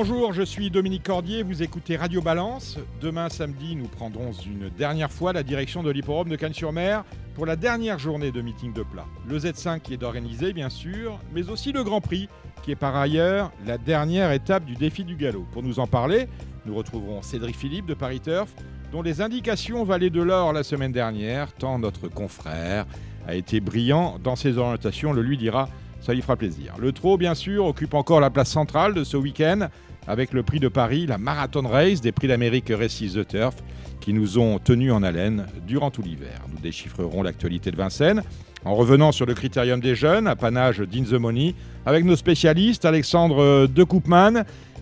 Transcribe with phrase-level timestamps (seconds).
[0.00, 2.78] Bonjour, je suis Dominique Cordier, vous écoutez Radio Balance.
[3.00, 7.02] Demain samedi, nous prendrons une dernière fois la direction de l'hipporome de Cannes-sur-Mer
[7.34, 9.06] pour la dernière journée de meeting de plat.
[9.28, 12.28] Le Z5 qui est organisé bien sûr, mais aussi le Grand Prix
[12.62, 15.44] qui est par ailleurs la dernière étape du défi du galop.
[15.50, 16.28] Pour nous en parler,
[16.64, 18.54] nous retrouverons Cédric Philippe de Paris Turf,
[18.92, 22.86] dont les indications valaient de l'or la semaine dernière, tant notre confrère
[23.26, 25.68] a été brillant dans ses orientations, le lui dira
[26.00, 26.74] ça lui fera plaisir.
[26.78, 29.68] Le trot, bien sûr, occupe encore la place centrale de ce week-end
[30.08, 33.54] avec le prix de Paris, la Marathon Race des prix d'Amérique Récits The Turf
[34.00, 36.40] qui nous ont tenus en haleine durant tout l'hiver.
[36.50, 38.22] Nous déchiffrerons l'actualité de Vincennes
[38.64, 43.66] en revenant sur le critérium des jeunes, apanage d'In the Money, avec nos spécialistes Alexandre
[43.66, 43.86] De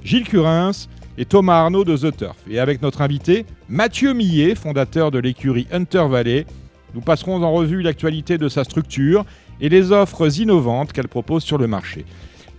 [0.04, 0.86] Gilles Curins
[1.18, 2.36] et Thomas Arnaud de The Turf.
[2.48, 6.46] Et avec notre invité, Mathieu Millet, fondateur de l'écurie Hunter Valley,
[6.94, 9.24] nous passerons en revue l'actualité de sa structure
[9.60, 12.04] et les offres innovantes qu'elle propose sur le marché.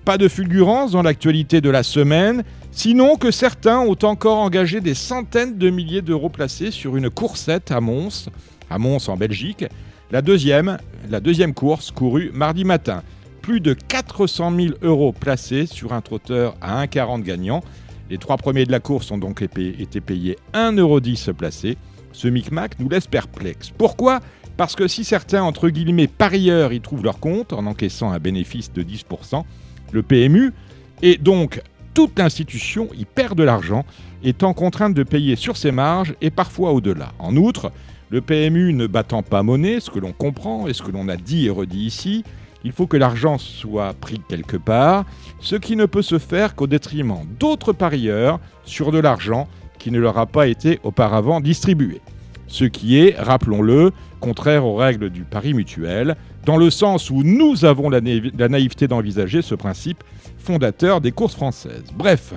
[0.08, 4.94] Pas de fulgurance dans l'actualité de la semaine, sinon que certains ont encore engagé des
[4.94, 8.30] centaines de milliers d'euros placés sur une coursette à Mons,
[8.69, 9.66] à Mons en Belgique,
[10.09, 10.77] la deuxième,
[11.09, 13.03] la deuxième course courue mardi matin.
[13.41, 17.61] Plus de 400 000 euros placés sur un trotteur à 1,40 gagnant.
[18.09, 21.77] Les trois premiers de la course ont donc été payés 1,10€ placé.
[22.14, 23.71] Ce micmac nous laisse perplexes.
[23.77, 24.21] Pourquoi?
[24.55, 28.71] Parce que si certains, entre guillemets, parieurs y trouvent leur compte en encaissant un bénéfice
[28.71, 29.44] de 10%,
[29.91, 30.53] le PMU,
[31.02, 31.61] et donc
[31.93, 33.85] toute l'institution y perd de l'argent,
[34.23, 37.11] étant contrainte de payer sur ses marges et parfois au-delà.
[37.19, 37.71] En outre,
[38.09, 41.17] le PMU ne battant pas monnaie, ce que l'on comprend et ce que l'on a
[41.17, 42.23] dit et redit ici,
[42.63, 45.05] il faut que l'argent soit pris quelque part,
[45.39, 49.47] ce qui ne peut se faire qu'au détriment d'autres parieurs sur de l'argent
[49.80, 52.02] qui ne leur a pas été auparavant distribué.
[52.47, 56.15] Ce qui est, rappelons-le, contraire aux règles du pari mutuel,
[56.45, 60.03] dans le sens où nous avons la, naïveté d'envisager ce principe
[60.37, 61.86] fondateur des courses françaises.
[61.95, 62.33] Bref,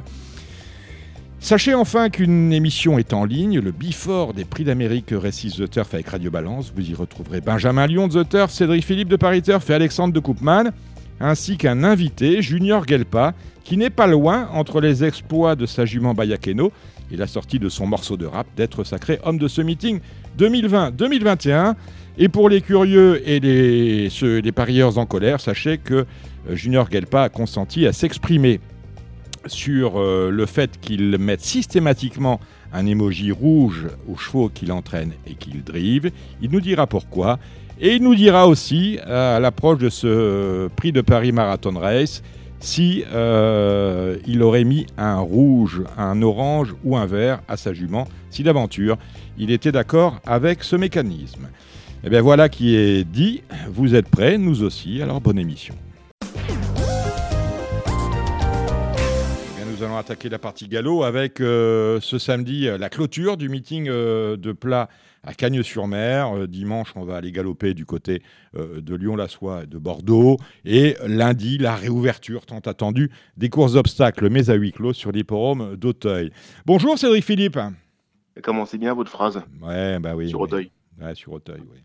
[1.43, 5.95] Sachez enfin qu'une émission est en ligne, le Before des Prix d'Amérique Récits The Turf
[5.95, 6.71] avec Radio Balance.
[6.77, 10.13] Vous y retrouverez Benjamin Lyon de The Turf, Cédric Philippe de Paris Turf et Alexandre
[10.13, 10.65] de Koopman,
[11.19, 13.33] ainsi qu'un invité, Junior Gelpa,
[13.65, 16.73] qui n'est pas loin, entre les exploits de sa jument Bayakeno
[17.11, 20.01] et la sortie de son morceau de rap, d'être sacré homme de ce meeting
[20.41, 21.75] 2020-2021.
[22.19, 26.05] Et pour les curieux et les, parieurs en colère, sachez que euh,
[26.55, 28.61] Junior Gelpa a consenti à s'exprimer
[29.47, 32.41] sur euh, le fait qu'il mette systématiquement
[32.73, 36.11] un emoji rouge aux chevaux qu'il entraîne et qu'il drive.
[36.43, 37.39] Il nous dira pourquoi.
[37.81, 42.23] Et il nous dira aussi, à l'approche de ce prix de Paris Marathon Race,
[42.61, 48.07] si euh, il aurait mis un rouge, un orange ou un vert à sa jument,
[48.31, 48.97] si d'aventure
[49.39, 51.49] il était d'accord avec ce mécanisme.
[52.03, 53.43] Eh bien voilà qui est dit.
[53.69, 55.03] Vous êtes prêts, nous aussi.
[55.03, 55.75] Alors bonne émission.
[59.61, 63.89] Eh nous allons attaquer la partie galop avec euh, ce samedi la clôture du meeting
[63.89, 64.89] euh, de plat
[65.25, 66.35] à Cagnes-sur-Mer.
[66.35, 68.23] Euh, dimanche, on va aller galoper du côté
[68.55, 70.39] de Lyon-la-Soie et de Bordeaux.
[70.65, 75.77] Et lundi, la réouverture tant attendue des courses d'obstacles, mais à huis clos sur l'hipporome
[75.77, 76.31] d'Auteuil.
[76.65, 77.59] Bonjour Cédric Philippe.
[78.43, 79.43] Commencez bien votre phrase.
[79.63, 80.29] Ouais, bah oui.
[80.29, 80.71] Sur Auteuil.
[81.01, 81.79] Ouais, sur Auteuil, oui.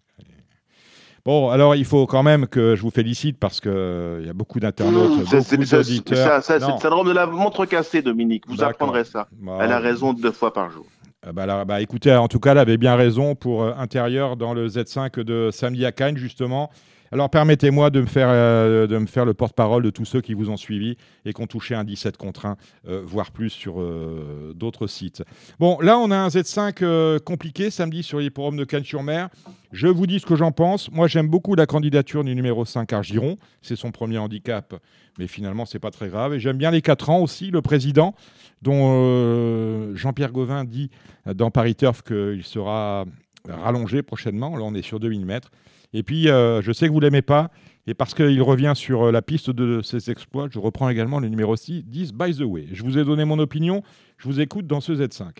[1.26, 4.34] Bon, alors il faut quand même que je vous félicite parce qu'il euh, y a
[4.34, 6.44] beaucoup d'internautes, mmh, beaucoup d'auditeurs.
[6.44, 8.44] C'est le syndrome de la montre cassée, Dominique.
[8.48, 9.28] Vous apprendrez ça.
[9.32, 10.86] Bah, Elle a raison deux fois par jour.
[11.28, 14.54] Ah bah, bah, écoutez, en tout cas, elle avait bien raison pour euh, intérieur dans
[14.54, 16.70] le Z5 de samedi à Cannes, justement.
[17.12, 20.34] Alors permettez-moi de me faire, euh, de me faire le porte-parole de tous ceux qui
[20.34, 22.58] vous ont suivi et qui ont touché un 17 contre 1,
[22.88, 25.24] euh, voire plus sur euh, d'autres sites.
[25.60, 29.30] Bon, là, on a un Z5 compliqué samedi sur l'hipporome de Cannes-sur-Mer.
[29.72, 30.92] Je vous dis ce que j'en pense.
[30.92, 33.38] Moi, j'aime beaucoup la candidature du numéro 5 Argiron.
[33.62, 34.74] C'est son premier handicap,
[35.20, 36.34] mais finalement, c'est pas très grave.
[36.34, 38.16] Et j'aime bien les 4 ans aussi, le président,
[38.62, 40.90] dont Jean-Pierre Gauvin dit
[41.26, 43.06] dans Paris Turf qu'il sera
[43.48, 44.56] rallongé prochainement.
[44.58, 45.52] Là, on est sur 2000 mètres.
[45.94, 47.50] Et puis, euh, je sais que vous ne l'aimez pas,
[47.88, 51.30] et parce qu'il revient sur euh, la piste de ses exploits, je reprends également le
[51.30, 52.68] numéro 6, 10 By the Way.
[52.72, 53.84] Je vous ai donné mon opinion,
[54.18, 55.32] je vous écoute dans ce Z5.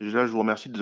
[0.00, 0.78] Déjà, je vous remercie de,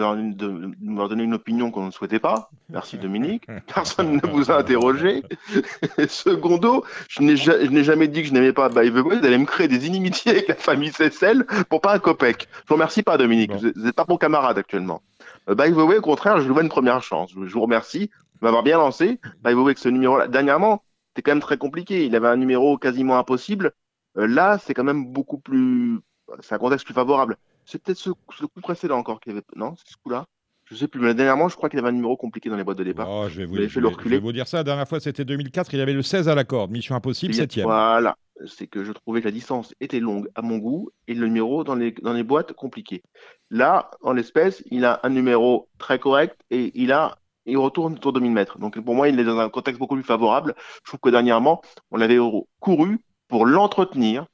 [0.80, 2.50] m'avoir donné une opinion qu'on ne souhaitait pas.
[2.68, 3.48] Merci Dominique.
[3.74, 5.24] Personne ne vous a interrogé.
[6.08, 9.18] Secondo, je n'ai jamais dit que je n'aimais pas By the Way.
[9.18, 12.46] Vous allez me créer des inimitiés avec la famille Cécile pour pas un copec.
[12.62, 13.50] Je vous remercie pas Dominique.
[13.50, 15.02] Vous n'êtes pas mon camarade actuellement.
[15.48, 17.32] Euh, by the Way, au contraire, je vous donne une première chance.
[17.32, 18.10] Je vous remercie
[18.40, 19.20] m'avoir bien lancé.
[19.42, 22.04] Bah, vous voyez que ce numéro-là, dernièrement, c'était quand même très compliqué.
[22.04, 23.72] Il avait un numéro quasiment impossible.
[24.14, 26.00] là, c'est quand même beaucoup plus.
[26.40, 27.36] C'est un contexte plus favorable.
[27.64, 29.42] C'est peut-être ce, coup précédent encore qui avait.
[29.56, 30.24] Non, c'est ce coup-là?
[30.64, 32.76] Je sais plus, mais dernièrement, je crois qu'il avait un numéro compliqué dans les boîtes
[32.76, 33.08] de départ.
[33.10, 34.58] Oh, je, vais vous, je, vais, vous, dire ça.
[34.58, 35.72] La dernière fois, c'était 2004.
[35.72, 36.70] Il avait le 16 à la corde.
[36.70, 38.16] Mission impossible, 7 Voilà.
[38.46, 41.64] C'est que je trouvais que la distance était longue à mon goût et le numéro
[41.64, 43.02] dans les, dans les boîtes compliqué.
[43.50, 47.18] Là, en l'espèce, il a un numéro très correct et il a
[47.50, 48.58] il retourne autour de 1000 mètres.
[48.58, 50.54] Donc pour moi, il est dans un contexte beaucoup plus favorable.
[50.84, 52.18] Je trouve que dernièrement, on l'avait
[52.60, 54.26] couru pour l'entretenir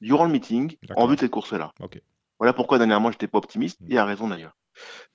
[0.00, 1.72] durant le meeting en vue de cette course-là.
[2.38, 4.56] Voilà pourquoi dernièrement, j'étais pas optimiste, et a raison d'ailleurs.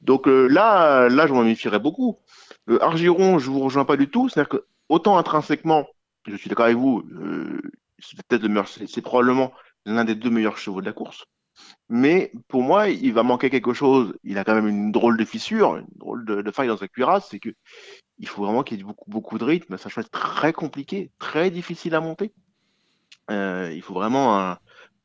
[0.01, 2.17] Donc euh, là, là, je m'en méfierais beaucoup.
[2.69, 4.27] Euh, Argiron, je vous rejoins pas du tout.
[4.27, 5.87] C'est-à-dire que autant intrinsèquement,
[6.27, 7.61] je suis d'accord avec vous, euh,
[7.99, 9.51] c'est peut-être le c'est probablement
[9.85, 11.25] l'un des deux meilleurs chevaux de la course.
[11.89, 14.13] Mais pour moi, il va manquer quelque chose.
[14.23, 17.27] Il a quand même une drôle de fissure, une drôle de, faille dans sa cuirasse.
[17.29, 17.49] C'est que
[18.17, 19.77] il faut vraiment qu'il y ait beaucoup, de rythme.
[19.77, 22.33] Ça être très compliqué, très difficile à monter.
[23.29, 24.55] il faut vraiment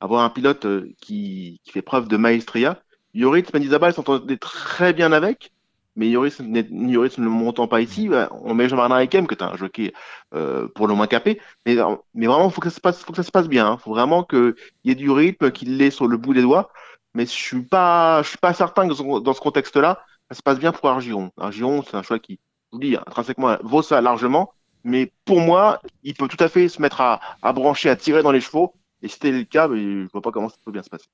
[0.01, 0.67] avoir un pilote
[1.01, 2.81] qui, qui, fait preuve de maestria
[3.17, 5.53] Yoritz Mendizabal s'entendait très bien avec,
[5.97, 9.57] mais Yoritz, ne le montant pas ici, bah, on met Jean-Bernard Ekem, que tu un
[9.57, 9.93] jockey
[10.35, 11.77] euh, pour le moins capé, mais,
[12.15, 13.67] mais vraiment, il faut, que ça se passe, faut que ça se passe bien.
[13.67, 13.79] Il hein.
[13.79, 14.55] faut vraiment qu'il
[14.85, 16.71] y ait du rythme, qu'il l'ait sur le bout des doigts,
[17.15, 20.59] mais je suis pas, je suis pas certain que dans ce contexte-là, ça se passe
[20.59, 21.31] bien pour Argiron.
[21.39, 22.35] Argiron, c'est un choix qui,
[22.73, 24.53] je vous dis, intrinsèquement, vaut ça largement,
[24.85, 28.23] mais pour moi, il peut tout à fait se mettre à, à brancher, à tirer
[28.23, 30.73] dans les chevaux, et si c'était le cas, je je vois pas comment ça peut
[30.73, 31.07] bien se passer.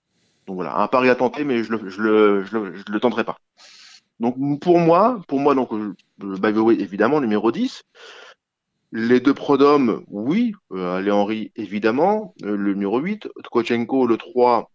[0.46, 3.00] Donc voilà, un pari à tenter, mais je le, je le, je le, je le
[3.00, 3.37] tenterai pas.
[4.23, 7.83] Donc pour moi, pour moi, donc, euh, by the way, évidemment, numéro 10.
[8.93, 10.55] Les deux Prodom, oui.
[10.73, 12.35] Euh, Ale Henry, évidemment.
[12.43, 13.29] Euh, le numéro 8.
[13.45, 14.71] Tkochenko, le 3,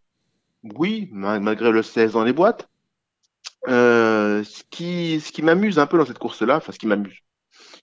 [0.75, 2.67] oui, malgré le 16 dans les boîtes.
[3.67, 7.17] Euh, ce qui, ce qui m'amuse un peu dans cette course-là, enfin ce qui m'amuse,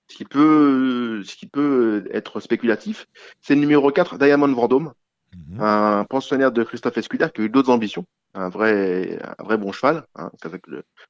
[0.08, 3.06] ce qui peut, ce qui peut être spéculatif,
[3.40, 4.92] c'est le numéro 4, Diamond Vendôme,
[5.34, 5.60] Mhm.
[5.60, 9.72] Un pensionnaire de Christophe Escuder qui a eu d'autres ambitions, un vrai, un vrai bon
[9.72, 10.62] cheval, hein, avec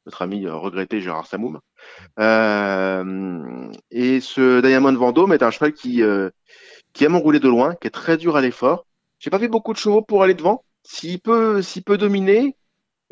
[0.07, 1.61] notre ami euh, regretté Gérard Samoum.
[2.19, 6.31] Euh, et ce Diamond Vendôme est un cheval qui, euh,
[6.93, 8.87] qui aime enrouler de loin, qui est très dur à l'effort.
[9.19, 10.65] J'ai pas vu beaucoup de chevaux pour aller devant.
[10.83, 12.57] S'il peut, s'il peut dominer,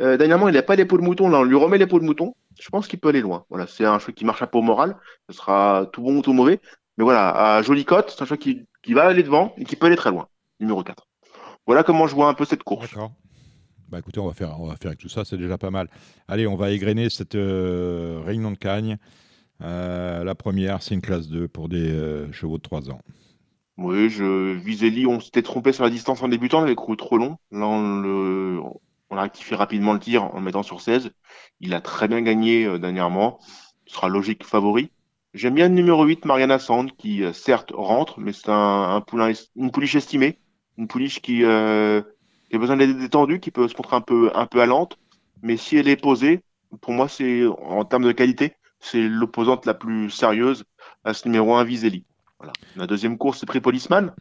[0.01, 1.29] euh, dernièrement, il n'a pas l'épaule mouton.
[1.29, 2.35] Là, on lui remet l'épaule mouton.
[2.61, 3.45] Je pense qu'il peut aller loin.
[3.49, 4.97] Voilà, c'est un cheval qui marche à peau morale.
[5.31, 6.61] Ce sera tout bon ou tout mauvais.
[6.99, 9.77] Mais voilà, à jolie cote, c'est un cheval qui, qui va aller devant et qui
[9.77, 10.29] peut aller très loin
[10.63, 11.07] numéro 4.
[11.67, 12.91] Voilà comment je vois un peu cette course.
[12.91, 13.13] D'accord.
[13.93, 15.87] Bah écoutez, on va faire, on va faire avec tout ça, c'est déjà pas mal.
[16.27, 18.97] Allez, on va égrener cette euh, réunion de Cagne.
[19.61, 23.03] Euh, la première, c'est une classe 2 pour des euh, chevaux de 3 ans.
[23.77, 27.19] Oui, je Viselli, on s'était trompé sur la distance en débutant, on avait couru trop
[27.19, 27.37] long.
[27.51, 28.65] Là, on,
[29.11, 31.11] a rectifié rapidement le tir en le mettant sur 16.
[31.61, 33.41] Il a très bien gagné dernièrement.
[33.85, 34.91] Ce sera logique favori.
[35.35, 39.33] J'aime bien le numéro 8, Mariana Sand, qui certes rentre, mais c'est un, un poulain,
[39.55, 40.39] une pouliche estimée
[40.79, 41.45] une pouliche qui,
[42.57, 44.99] a besoin d'être détendue, qui peut se montrer un peu, un peu allante,
[45.43, 46.43] mais si elle est posée,
[46.81, 50.65] pour moi, c'est en termes de qualité, c'est l'opposante la plus sérieuse
[51.05, 52.05] à ce numéro 1 Viselli.
[52.39, 52.53] Voilà.
[52.77, 54.13] La deuxième course, c'est Prix Policeman,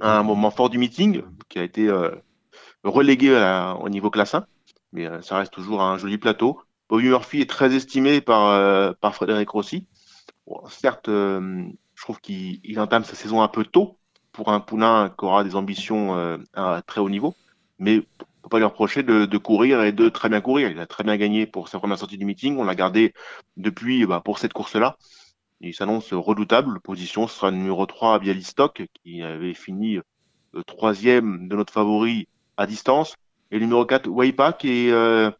[0.00, 2.10] ah, un moment fort du meeting qui a été euh,
[2.84, 3.32] relégué
[3.80, 4.46] au niveau classe 1,
[4.92, 6.60] mais euh, ça reste toujours un joli plateau.
[6.88, 9.86] Bobby Murphy est très estimé par, euh, par Frédéric Rossi.
[10.68, 13.98] certes, je trouve qu'il entame sa saison un peu tôt,
[14.34, 17.34] pour un poulain qui aura des ambitions euh, à très haut niveau,
[17.78, 18.02] mais
[18.44, 20.70] peut pas lui reprocher de, courir et de très bien courir.
[20.70, 22.58] Il a très bien gagné pour sa première sortie du meeting.
[22.58, 23.14] On l'a gardé
[23.56, 24.96] depuis bah, pour cette course-là.
[25.60, 26.80] Il s'annonce redoutable.
[26.80, 32.28] Position sera le numéro 3 à Bialystok, qui avait fini euh, troisième de notre favori
[32.58, 33.14] à distance.
[33.50, 35.30] Et le numéro 4, Waipa, qui est, euh,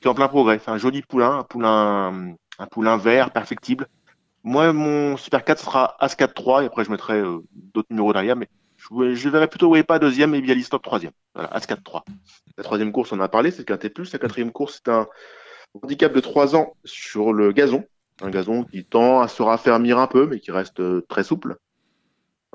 [0.00, 0.60] qui est en plein progrès.
[0.64, 3.88] C'est un joli poulain, un poulain, un poulain vert, perfectible,
[4.44, 8.36] moi, mon Super 4 sera As 4-3 et après je mettrai euh, d'autres numéros derrière,
[8.36, 11.12] mais je, je verrai plutôt pas deuxième et Bialystop troisième.
[11.34, 12.02] Voilà, As 4-3.
[12.56, 14.12] La troisième course, on en a parlé, c'est le Quintet Plus.
[14.12, 15.06] La quatrième course, c'est un
[15.80, 17.84] handicap de 3 ans sur le gazon.
[18.20, 21.56] Un gazon qui tend à se raffermir un peu, mais qui reste euh, très souple.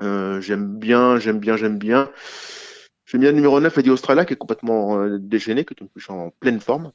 [0.02, 2.10] Euh, j'aime bien, j'aime bien, j'aime bien.
[3.06, 6.30] J'aime bien le numéro 9, Eddie Australia, qui est complètement déchaîné, est une couche en
[6.38, 6.92] pleine forme.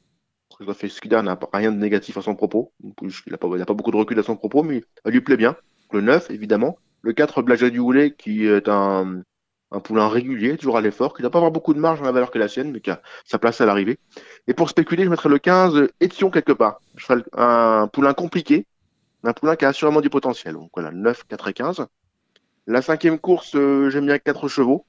[0.64, 2.72] Christophe Escuder n'a rien de négatif à son propos.
[2.82, 5.56] Il n'a pas, pas, beaucoup de recul à son propos, mais elle lui plaît bien.
[5.92, 6.78] Le 9, évidemment.
[7.02, 9.24] Le 4, Blaja du Houlet, qui est un,
[9.84, 12.32] poulain régulier, toujours à l'effort, qui n'a pas avoir beaucoup de marge dans la valeur
[12.32, 14.00] que la sienne, mais qui a sa place à l'arrivée.
[14.48, 16.80] Et pour spéculer, je mettrais le 15, Étion quelque part.
[16.96, 18.66] Je ferais un poulain compliqué,
[19.24, 20.54] un poulain qui a assurément du potentiel.
[20.54, 21.86] Donc voilà, 9, 4 et 15.
[22.68, 24.86] La cinquième course, euh, j'aime bien 4 chevaux.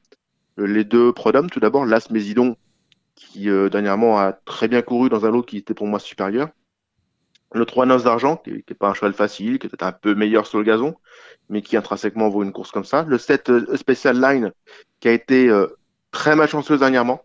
[0.61, 2.57] Euh, les deux Prodom, tout d'abord, Las Mésidon
[3.15, 6.49] qui euh, dernièrement a très bien couru dans un lot qui était pour moi supérieur.
[7.53, 10.15] Le 3 Noces d'Argent, qui n'est pas un cheval facile, qui est peut-être un peu
[10.15, 10.97] meilleur sur le gazon,
[11.49, 13.05] mais qui intrinsèquement vaut une course comme ça.
[13.05, 14.53] Le 7 euh, Special Line,
[15.01, 15.69] qui a été euh,
[16.11, 17.23] très malchanceuse dernièrement.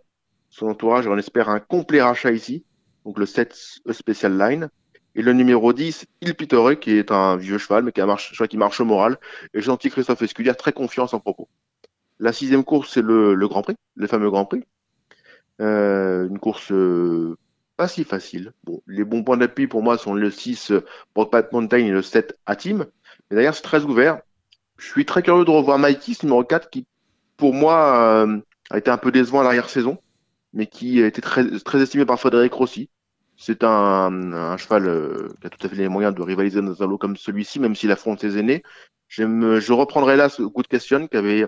[0.49, 2.63] Son entourage, on espère un complet rachat ici.
[3.05, 4.69] Donc le 7 Special Line.
[5.15, 8.31] Et le numéro 10, Il Pitore, qui est un vieux cheval, mais qui, a marche,
[8.47, 9.17] qui marche au moral.
[9.53, 11.49] Et gentil Christophe Esculier, très confiance en propos.
[12.19, 14.63] La sixième course, c'est le, Grand Prix, le fameux Grand Prix.
[15.61, 17.37] Euh, une course euh,
[17.75, 18.53] pas si facile.
[18.63, 20.73] Bon, les bons points d'appui pour moi sont le 6
[21.15, 22.85] Broadpath Mountain et le 7 Atim.
[23.29, 24.21] Mais d'ailleurs, c'est très ouvert.
[24.77, 26.85] Je suis très curieux de revoir Mikey, ce numéro 4, qui,
[27.35, 28.39] pour moi, euh,
[28.69, 29.97] a été un peu décevant à l'arrière-saison,
[30.53, 32.89] mais qui a été très, très estimé par Frédéric Rossi.
[33.35, 36.97] C'est un, cheval qui a tout à fait les moyens de rivaliser dans un lot
[36.97, 38.63] comme celui-ci, même s'il affronte ses aînés.
[39.07, 41.47] Je reprendrai là ce de question qui avait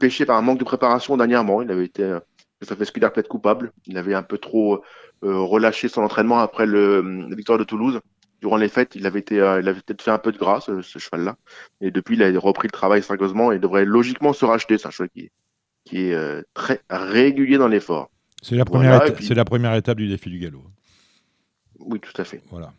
[0.00, 1.62] pêché par un manque de préparation dernièrement.
[1.62, 2.18] Il avait été,
[2.62, 3.72] euh, ça fait a peut-être coupable.
[3.86, 4.82] Il avait un peu trop
[5.24, 8.00] euh, relâché son entraînement après le, la victoire de Toulouse.
[8.40, 10.98] Durant les fêtes, il avait été, il avait peut-être fait un peu de grâce, ce
[10.98, 11.36] cheval-là.
[11.80, 14.76] Et depuis, il a repris le travail sérieusement et devrait logiquement se racheter.
[14.76, 15.30] C'est un cheval qui,
[15.84, 18.10] qui est très régulier dans l'effort.
[18.42, 20.64] C'est la, première c'est la première étape du défi du galop.
[21.78, 22.42] Oui, tout à fait.
[22.50, 22.72] Voilà.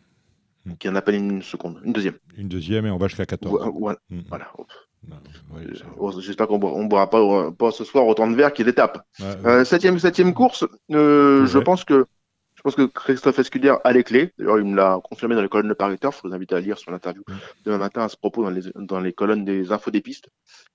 [0.78, 2.18] Qui en appelle une seconde, une deuxième.
[2.36, 3.72] Une deuxième et on va jusqu'à 14.
[4.28, 4.52] Voilà.
[5.06, 6.20] Mm.
[6.20, 9.06] J'espère qu'on ne boira pas, pas, ce soir autant de verre qu'il étape.
[9.20, 12.06] Euh, septième, septième course, euh, je pense que
[12.54, 14.32] je pense que Christophe Escudier a les clés.
[14.36, 16.76] D'ailleurs, il me l'a confirmé dans les colonnes de Paris Je vous invite à lire
[16.76, 17.34] sur l'interview mm.
[17.64, 20.28] demain matin à ce propos dans les, dans les colonnes des infos des pistes.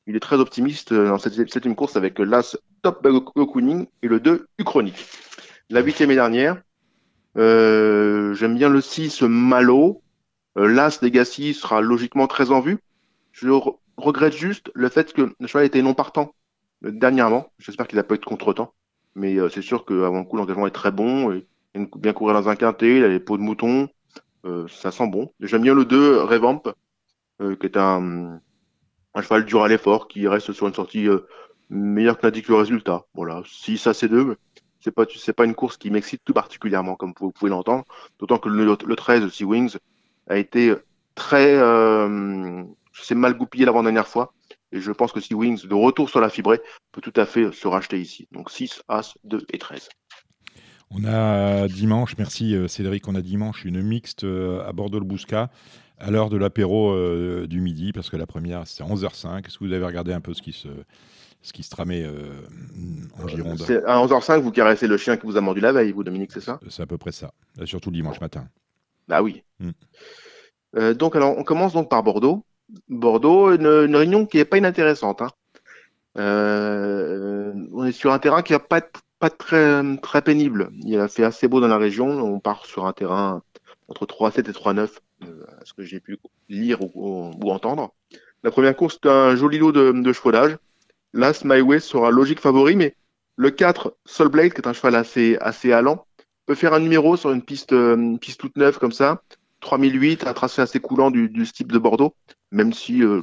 [0.07, 3.05] Il est très optimiste dans cette septième course avec l'As Top
[3.51, 4.95] Cooning et le 2 Uchronic.
[5.69, 6.61] La huitième et dernière,
[7.37, 10.01] euh, j'aime bien le 6 Malo.
[10.57, 12.77] Euh, L'As Legacy sera logiquement très en vue.
[13.31, 13.47] Je
[13.97, 16.33] regrette juste le fait que le cheval était non partant
[16.85, 17.51] euh, dernièrement.
[17.59, 18.73] J'espère qu'il n'a pas eu de contre-temps.
[19.15, 21.31] Mais c'est sûr qu'avant le coup, l'engagement est très bon.
[21.31, 21.45] Et,
[21.75, 23.87] il bien courir dans un quintet, il a les peaux de mouton.
[24.69, 25.31] ça sent bon.
[25.39, 26.63] J'aime bien le 2 Revamp,
[27.39, 28.39] qui est un,
[29.13, 31.07] un cheval dur à l'effort, qui reste sur une sortie
[31.69, 33.05] meilleure que l'indique le résultat.
[33.13, 34.35] Voilà, 6 à C2,
[34.79, 37.85] c'est pas c'est pas une course qui m'excite tout particulièrement comme vous pouvez l'entendre
[38.19, 39.77] d'autant que le, le 13 Sea Wings
[40.27, 40.73] a été
[41.15, 41.57] très
[42.95, 44.33] euh, c'est mal goupillé l'avant dernière fois
[44.71, 47.51] et je pense que Sea Wings de retour sur la fibrée peut tout à fait
[47.51, 49.89] se racheter ici donc 6 As 2 et 13
[50.95, 55.49] on a dimanche, merci euh, Cédric, on a dimanche une mixte euh, à Bordeaux-le-Bouscat
[55.97, 56.93] à l'heure de l'apéro
[57.47, 59.45] du midi, parce que la première c'est 11h05.
[59.45, 60.67] Est-ce que vous avez regardé un peu ce qui se,
[61.43, 62.41] ce qui se tramait euh,
[63.21, 63.61] en Gironde?
[63.85, 66.41] à 11h05, vous caressez le chien qui vous a mordu la veille, vous, Dominique, c'est
[66.41, 66.59] ça?
[66.69, 67.31] C'est à peu près ça.
[67.65, 68.47] surtout le dimanche matin.
[69.07, 69.43] Bah oui.
[69.59, 69.71] Hmm.
[70.77, 72.43] Euh, donc, alors, on commence donc par Bordeaux.
[72.89, 75.21] Bordeaux, une, réunion qui n'est pas inintéressante.
[75.21, 75.29] Hein.
[76.17, 78.81] Euh, on est sur un terrain qui va pas
[79.29, 80.71] très, pénible.
[80.83, 82.07] Il a fait assez beau dans la région.
[82.07, 83.41] On part sur un terrain
[83.87, 84.89] entre 3,7 et 3,9,
[85.21, 86.17] à ce que j'ai pu
[86.49, 87.93] lire ou, entendre.
[88.43, 90.57] La première course, c'est un joli lot de, de chevaudage.
[91.13, 92.95] Last My Way sera logique favori, mais
[93.35, 96.05] le 4, Soul Blade, qui est un cheval assez, allant,
[96.45, 97.41] peut faire un numéro sur une
[97.71, 99.21] euh, piste toute neuve comme ça.
[99.63, 102.15] 3008, un tracé assez coulant du, du style de Bordeaux,
[102.51, 103.21] même si il euh,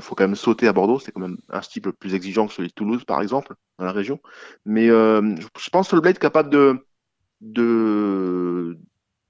[0.00, 2.68] faut quand même sauter à Bordeaux, c'est quand même un style plus exigeant que celui
[2.68, 4.20] de Toulouse, par exemple, dans la région.
[4.64, 6.84] Mais euh, je pense Soul Blade capable de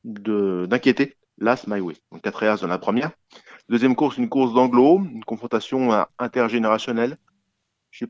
[0.04, 1.96] d'inquiéter Last My Way.
[2.12, 3.10] Donc 4 As dans la première.
[3.68, 7.18] Deuxième course, une course d'anglo, une confrontation intergénérationnelle.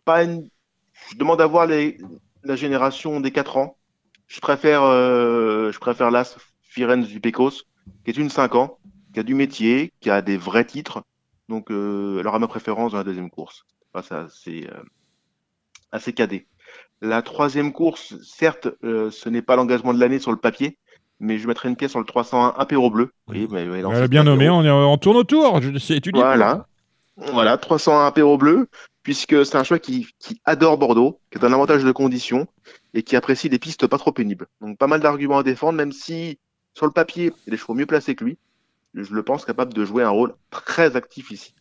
[0.04, 3.78] Pas Je demande à voir la génération des 4 ans.
[4.26, 7.64] Je préfère, euh, je préfère l'As Firenze du Pecos,
[8.05, 8.78] qui est une 5 ans,
[9.12, 11.02] qui a du métier, qui a des vrais titres.
[11.49, 13.64] Donc, euh, elle aura ma préférence dans la deuxième course.
[14.02, 14.83] ça, c'est euh,
[15.93, 16.47] assez cadet.
[17.00, 20.78] La troisième course, certes, ce n'est pas l'engagement de l'année sur le papier,
[21.21, 23.12] mais je mettrai une pièce sur le 301 Apéro Bleu.
[23.28, 23.66] Oui, mais,
[24.09, 25.61] bien nommé, on, est, tourne autour.
[25.61, 26.66] Je sais, tu dis voilà.
[27.16, 28.69] Voilà, 301 Apéro Bleu
[29.07, 30.09] puisque c'est un choix qui,
[30.45, 32.49] adore Bordeaux, qui a un avantage de conditions
[32.93, 34.49] et qui apprécie des pistes pas trop pénibles.
[34.61, 36.40] Donc pas mal d'arguments à défendre, même si
[36.76, 38.37] sur le papier, des chevaux mieux placés que lui.
[38.92, 41.54] Je le pense capable de jouer un rôle très actif ici.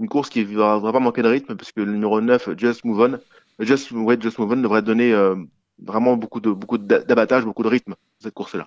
[0.00, 2.84] Une course qui ne va, pas manquer de rythme, parce que le numéro 9, Just
[2.84, 3.18] Move On,
[3.60, 5.36] Just, Just Move On devrait donner euh,
[5.80, 8.66] vraiment beaucoup de beaucoup d'abattage, beaucoup de rythme cette course-là.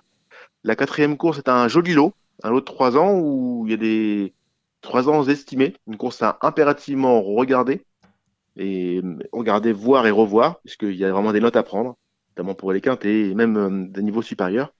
[0.62, 3.74] La quatrième course est un joli lot, un lot de 3 ans où il y
[3.74, 4.32] a des
[4.80, 7.84] 3 ans estimés, une course à impérativement regarder
[8.56, 11.96] et regarder, voir et revoir, puisqu'il y a vraiment des notes à prendre,
[12.30, 14.72] notamment pour les quintés et même euh, des niveaux supérieurs.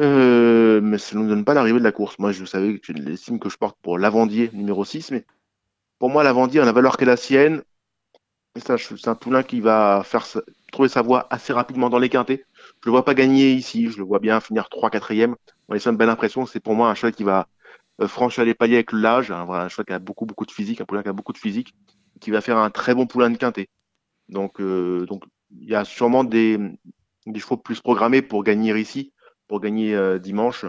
[0.00, 2.18] Euh, mais ça ne nous donne pas l'arrivée de la course.
[2.18, 5.26] Moi, je savais que l'estime que je porte pour l'Avandier numéro 6, mais
[5.98, 7.62] pour moi, l'Avandier a la valeur qu'est la sienne.
[8.56, 10.02] c'est un poulain qui va
[10.72, 12.44] trouver sa voie assez rapidement dans les quintés.
[12.82, 15.34] Je le vois pas gagner ici, je le vois bien finir 3 4 e
[15.68, 17.48] On a une belle impression, c'est pour moi un cheval qui va
[18.00, 20.86] euh, franchir les paliers avec l'âge, un, un qui a beaucoup beaucoup de physique, un
[20.86, 21.74] poulain qui a beaucoup de physique
[22.20, 23.68] qui va faire un très bon poulain de quintet.
[24.28, 26.58] Donc, donc il y a sûrement des,
[27.26, 29.12] des chevaux plus programmés pour gagner ici,
[29.50, 30.64] pour gagner dimanche.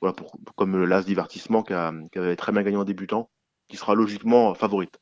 [0.00, 1.74] Voilà, pour, comme l'As Divertissement qui,
[2.10, 3.28] qui, avait très bien gagné en débutant,
[3.68, 4.98] qui sera logiquement favorite.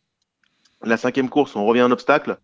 [0.83, 2.39] La cinquième course, on revient à un obstacle.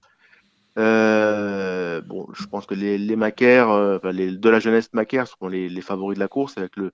[0.78, 5.48] Euh, bon, je pense que les, les Macaires, euh, les, de la jeunesse Macaire seront
[5.48, 6.92] les, favoris de la course, avec le,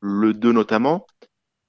[0.00, 1.06] le 2 notamment.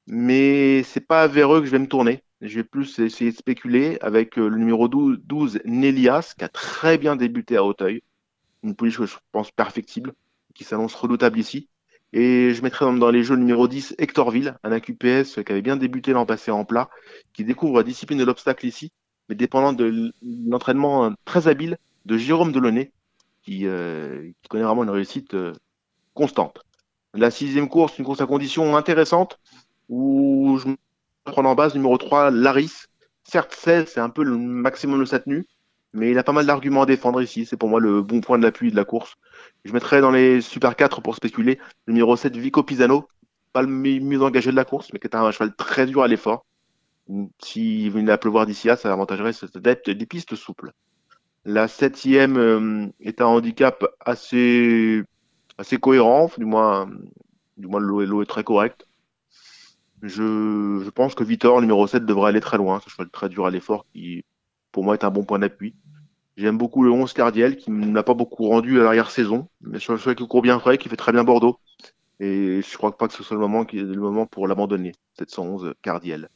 [0.06, 2.22] Mais c'est pas vers eux que je vais me tourner.
[2.42, 6.50] Je vais plus essayer de spéculer avec euh, le numéro 12, 12 Nélias, qui a
[6.50, 8.04] très bien débuté à Hauteuil.
[8.64, 10.14] Une pouliche que je pense perfectible,
[10.54, 11.70] qui s'annonce redoutable ici.
[12.14, 16.14] Et je mettrai dans, les jeux numéro 10, Hectorville, un AQPS qui avait bien débuté
[16.14, 16.90] l'an passé en plat,
[17.34, 18.92] qui découvre la discipline de l'obstacle ici
[19.30, 22.92] mais dépendant de l'entraînement très habile de Jérôme Delaunay,
[23.44, 25.54] qui, euh, connaît vraiment une réussite euh,
[26.14, 26.62] constante.
[27.14, 29.40] La sixième course, une course à conditions intéressantes,
[29.90, 30.70] où je
[31.24, 32.88] prends en base numéro 3, Laris.
[33.24, 35.46] Certes, 16, c'est un peu le maximum de sa tenue,
[35.94, 37.46] mais il a pas mal d'arguments à défendre ici.
[37.46, 39.16] C'est pour moi le bon point de l'appui de la course.
[39.64, 43.08] Je mettrai dans les Super 4 pour spéculer le numéro 7, Vico Pisano.
[43.54, 46.08] Pas le mieux engagé de la course, mais qui est un cheval très dur à
[46.08, 46.46] l'effort.
[47.40, 50.72] S'il venait à pleuvoir d'ici là, ça avantagerait cette dette des pistes souples.
[51.46, 55.04] La septième euh, est un handicap assez,
[55.58, 56.90] assez cohérent, du moins,
[57.58, 58.88] du moins l'eau est très correct.
[60.02, 62.80] Je, je, pense que Vitor, numéro 7, devrait aller très loin.
[62.80, 64.26] Ce cheval très dur à l'effort qui,
[64.72, 65.76] pour moi, est un bon point d'appui.
[66.36, 70.00] J'aime beaucoup le 11 Cardiel qui n'a pas beaucoup rendu à l'arrière-saison, mais sur le
[70.00, 71.60] cheval qui court bien frais, qui fait très bien Bordeaux.
[72.20, 76.30] Et je crois pas que ce soit le moment, le moment pour l'abandonner, 711 Cardiel.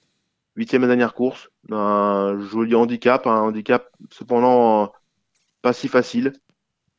[0.55, 4.91] Huitième et dernière course, un joli handicap, un handicap cependant
[5.61, 6.33] pas si facile.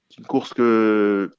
[0.08, 1.30] C'est une course que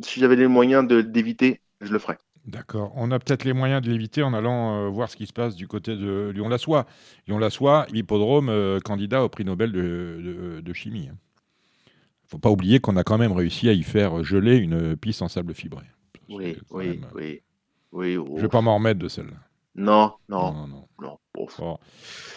[0.00, 2.18] si j'avais les moyens d'éviter, je le ferais.
[2.46, 2.92] D'accord.
[2.94, 5.56] On a peut-être les moyens de l'éviter en allant euh, voir ce qui se passe
[5.56, 6.86] du côté de Lyon-la-Soie.
[7.26, 11.06] Lyon-la-Soie, l'hippodrome euh, candidat au prix Nobel de, de chimie.
[11.06, 14.96] Il ne faut pas oublier qu'on a quand même réussi à y faire geler une
[14.96, 15.84] piste en sable fibré.
[16.28, 17.42] Oui, oui, oui,
[17.92, 19.36] oui, Je ne vais pas m'en remettre de celle-là.
[19.74, 20.66] Non, non, non.
[20.68, 21.18] non.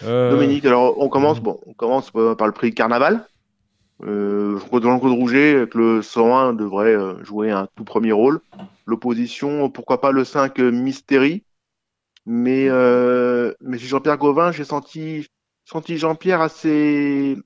[0.02, 3.26] Euh, Dominique, alors on commence, bon, on commence par le prix Carnaval.
[4.04, 8.12] Euh, je crois que Jean-Claude Rouget, avec le 101, devrait euh, jouer un tout premier
[8.12, 8.40] rôle.
[8.86, 11.44] L'opposition, pourquoi pas le 5 Mystérie.
[12.26, 12.68] Mais,
[13.60, 15.26] mais chez Jean-Pierre Gauvin, j'ai senti,
[15.64, 17.36] senti Jean-Pierre assez,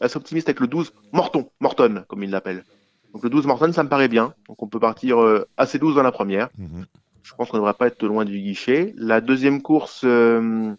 [0.00, 2.64] assez optimiste avec le 12 Morton, Morton, comme il l'appelle.
[3.12, 4.34] Donc le 12 Morton, ça me paraît bien.
[4.48, 5.18] Donc on peut partir
[5.56, 6.48] assez 12 dans la première.
[6.58, 6.84] Mhm.
[7.24, 8.94] Je pense qu'on ne devrait pas être loin du guichet.
[8.96, 10.72] La deuxième course, euh,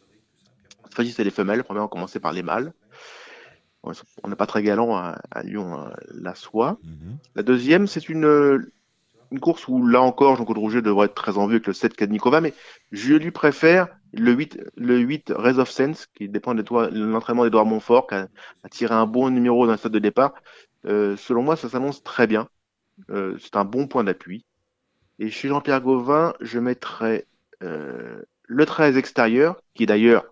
[0.84, 1.63] cette fois-ci, c'est les femelles.
[1.63, 2.71] Premièrement, on commencer par les mâles.
[4.24, 6.78] On n'est pas très galant à, Lyon, euh, la soie.
[6.84, 7.17] Mhm.
[7.36, 8.71] La deuxième, c'est une,
[9.32, 11.95] une course où, là encore, Jean-Claude Rouget devrait être très en vue avec le 7
[11.95, 12.54] Kadnikova, mais
[12.91, 17.65] je lui préfère le 8, le 8 Raise of Sense, qui dépend de l'entraînement d'Edouard
[17.65, 18.28] Montfort, qui a,
[18.71, 20.34] tiré un bon numéro dans le stade de départ.
[20.86, 22.48] Euh, selon moi, ça s'annonce très bien.
[23.10, 24.45] c'est un bon point d'appui.
[25.19, 27.26] Et chez Jean-Pierre Gauvin, je mettrais
[27.63, 30.26] euh, le 13 extérieur, qui est d'ailleurs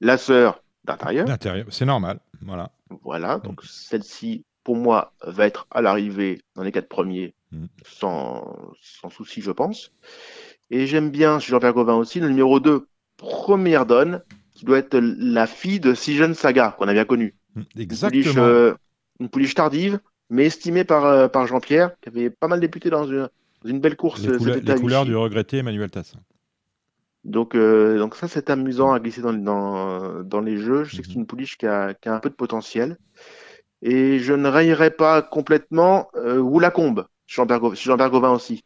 [0.00, 1.26] la sœur d'intérieur.
[1.26, 2.20] D'intérieur, c'est normal.
[2.42, 2.70] Voilà.
[3.02, 7.66] Voilà, donc celle-ci, pour moi, va être à l'arrivée dans les quatre premiers, mm.
[7.84, 9.92] sans, sans souci, je pense.
[10.70, 14.22] Et j'aime bien Jean-Pierre Gauvin aussi le numéro 2, Première Donne,
[14.54, 17.34] qui doit être la fille de Sijen Saga, qu'on a bien connue.
[17.54, 18.18] Mm, exactement.
[18.18, 18.74] Une pouliche, euh,
[19.20, 23.06] une pouliche tardive, mais estimée par, euh, par Jean-Pierre, qui avait pas mal débuté dans
[23.06, 23.28] une,
[23.64, 24.22] une belle course.
[24.22, 26.14] Les, les couleurs du regretté Emmanuel Tass.
[27.26, 30.84] Donc, euh, donc ça, c'est amusant à glisser dans, dans, dans les jeux.
[30.84, 31.20] Je sais que c'est mhm.
[31.22, 32.96] une pouliche qui a, qui a, un peu de potentiel.
[33.82, 37.60] Et je ne raillerai pas complètement euh, Woulacombe, Jean-Pierre
[38.10, 38.64] Gauvin aussi.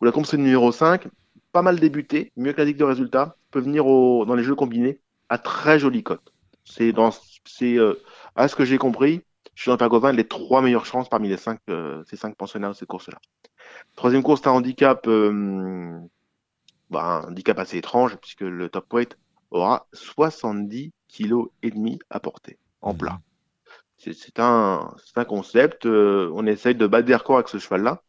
[0.00, 1.06] Woulacombe, c'est le numéro 5.
[1.52, 3.36] Pas mal débuté, mieux que de résultat.
[3.50, 6.32] Peut venir au, dans les jeux combinés à très jolie cote.
[6.64, 7.10] C'est dans,
[7.44, 7.94] c'est euh,
[8.36, 9.22] à ce que j'ai compris,
[9.54, 12.88] Jean-Pierre Gauvin les trois meilleures chances parmi les cinq, euh, ces cinq pensionnaires de cette
[12.88, 13.18] course-là.
[13.96, 15.98] Troisième course, c'est un handicap, euh,
[16.90, 19.16] bah, un handicap assez étrange, puisque le top weight
[19.50, 23.20] aura 70 kg et demi à porter en plat.
[23.98, 25.84] C'est un, un, concept.
[25.84, 28.02] Euh, on essaye de battre des records avec ce cheval-là.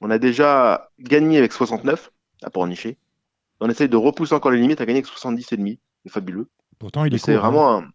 [0.00, 2.10] On a déjà gagné avec 69
[2.42, 2.96] à Pornichet.
[3.60, 5.78] On essaye de repousser encore les limites à gagner avec 70 et demi.
[6.04, 6.48] C'est fabuleux.
[6.78, 7.90] Pourtant, il est C'est vraiment un,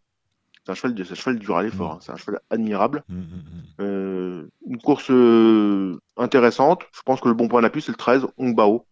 [0.66, 1.94] c'est un cheval, de, cheval dur à l'effort.
[1.94, 2.00] Hein.
[2.02, 3.04] C'est un cheval admirable.
[3.10, 3.82] Mmh, mmh, mmh.
[3.82, 6.84] Euh, une course euh, intéressante.
[6.92, 8.86] Je pense que le bon point d'appui, c'est le 13, Ongbao.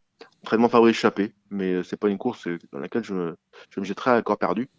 [0.43, 1.33] Entraînement Fabrice Chappé.
[1.51, 3.37] Mais euh, c'est pas une course dans laquelle je me,
[3.69, 4.69] je me jetterai à corps perdu.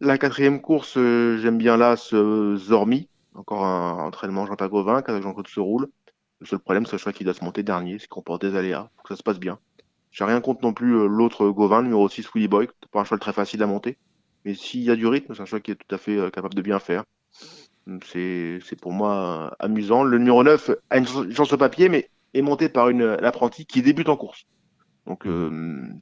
[0.00, 3.08] La quatrième course, j'aime bien là ce Zormi.
[3.34, 5.88] Encore un entraînement Jean-Pierre Gauvin, avec Jean-Claude roule.
[6.40, 8.56] Le seul problème, c'est le cheval qui doit se monter dernier, c'est qu'on porte des
[8.56, 8.90] aléas.
[8.96, 9.58] Faut que ça se passe bien.
[10.10, 12.68] J'ai rien contre non plus l'autre Gauvin, numéro 6, Willy Boy.
[12.92, 13.96] pas un cheval très facile à monter.
[14.44, 16.54] Mais s'il y a du rythme, c'est un cheval qui est tout à fait capable
[16.54, 17.04] de bien faire.
[18.04, 20.04] C'est pour moi amusant.
[20.04, 23.80] Le numéro 9 a une chance au papier, mais est monté par une apprentie qui
[23.80, 24.44] débute en course.
[25.06, 25.26] Donc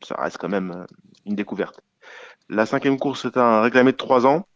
[0.05, 0.87] ça reste quand même
[1.27, 1.81] une découverte.
[2.49, 4.47] La cinquième course est un réclamé de 3 ans,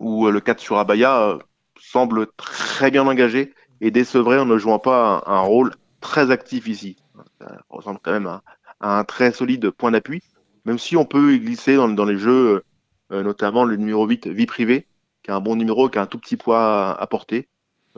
[0.00, 1.38] où le 4 sur Abaya
[1.78, 6.96] semble très bien engagé et décevrait en ne jouant pas un, rôle très actif ici.
[7.40, 8.42] Ça ressemble quand même à,
[8.80, 10.22] un très solide point d'appui,
[10.64, 12.62] même si on peut y glisser dans, les jeux,
[13.12, 14.86] euh, notamment le numéro 8, Vie privée,
[15.22, 17.48] qui est un bon numéro, qui a un tout petit poids à, porter.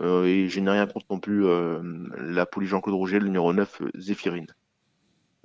[0.01, 1.81] Euh, et je n'ai rien contre non plus euh,
[2.19, 4.49] la poulie Jean-Claude Rouget, le numéro 9, Zéphirine.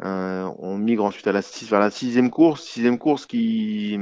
[0.02, 3.94] On migre ensuite à la 6, vers la sixième course, sixième course qui,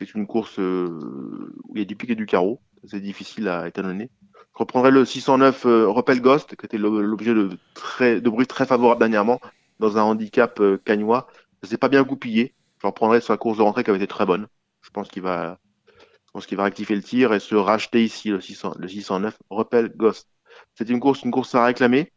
[0.00, 2.60] est une course où il y a du pic et du carreau.
[2.84, 4.10] C'est difficile à étalonner.
[4.54, 9.40] Je reprendrai le 609 euh, Repel Ghost, qui était l'objet de, bruit très favorable dernièrement,
[9.78, 11.26] dans un handicap euh, cagnois.
[11.62, 12.54] Ça s'est pas bien goupillé.
[12.80, 14.46] Je reprendrai sa course de rentrée qui avait été très bonne.
[14.82, 15.58] Je pense qu'il va,
[15.98, 19.38] je pense qu'il va rectifier le tir et se racheter ici le, 600, le 609
[19.48, 20.28] Repel Ghost.
[20.74, 22.12] C'est une course, une course à réclamer.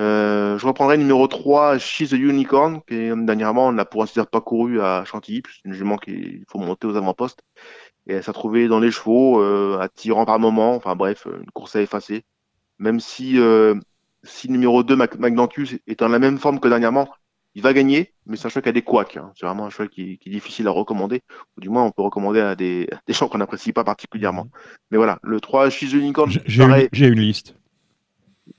[0.00, 4.26] Euh, je reprendrai le numéro 3, She's a Unicorn, qui dernièrement n'a pour ainsi dire
[4.26, 7.40] pas couru à Chantilly, c'est une jument qu'il faut monter aux avant-postes
[8.06, 10.74] et elle s'est trouvée dans les chevaux, euh, attirant par moment.
[10.74, 12.24] Enfin bref, une course à effacer.
[12.78, 13.74] Même si, euh,
[14.22, 17.08] si numéro 2, Magnantus, est en la même forme que dernièrement,
[17.54, 19.16] il va gagner, mais c'est un cheval qui a des couacs.
[19.16, 19.30] Hein.
[19.36, 21.22] C'est vraiment un cheval qui, qui, est difficile à recommander.
[21.56, 24.48] Ou du moins, on peut recommander à des, des gens qu'on n'apprécie pas particulièrement.
[24.90, 26.30] Mais voilà, le 3 She's Unicorn.
[26.30, 27.56] J'ai une, une, liste.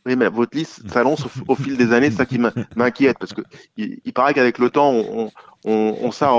[0.05, 2.39] Oui, mais votre liste s'annonce au, fil des années, c'est ça qui
[2.75, 3.41] m'inquiète, parce que
[3.77, 5.31] il, paraît qu'avec le temps, on, on,
[5.65, 6.31] on, on sa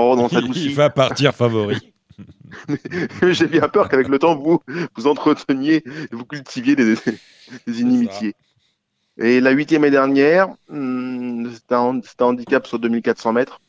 [0.55, 1.93] Il va partir favori.
[3.21, 4.61] J'ai bien peur qu'avec le temps, vous
[4.95, 6.95] vous entreteniez, vous cultiviez des,
[7.67, 8.35] inimitiés.
[9.17, 13.61] Et la huitième et dernière, hmm, c'est un, handicap sur 2400 mètres.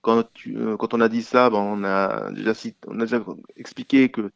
[0.00, 2.52] Quand, euh, quand on a dit ça, ben, on, a déjà,
[2.86, 3.22] on a déjà
[3.56, 4.30] expliqué que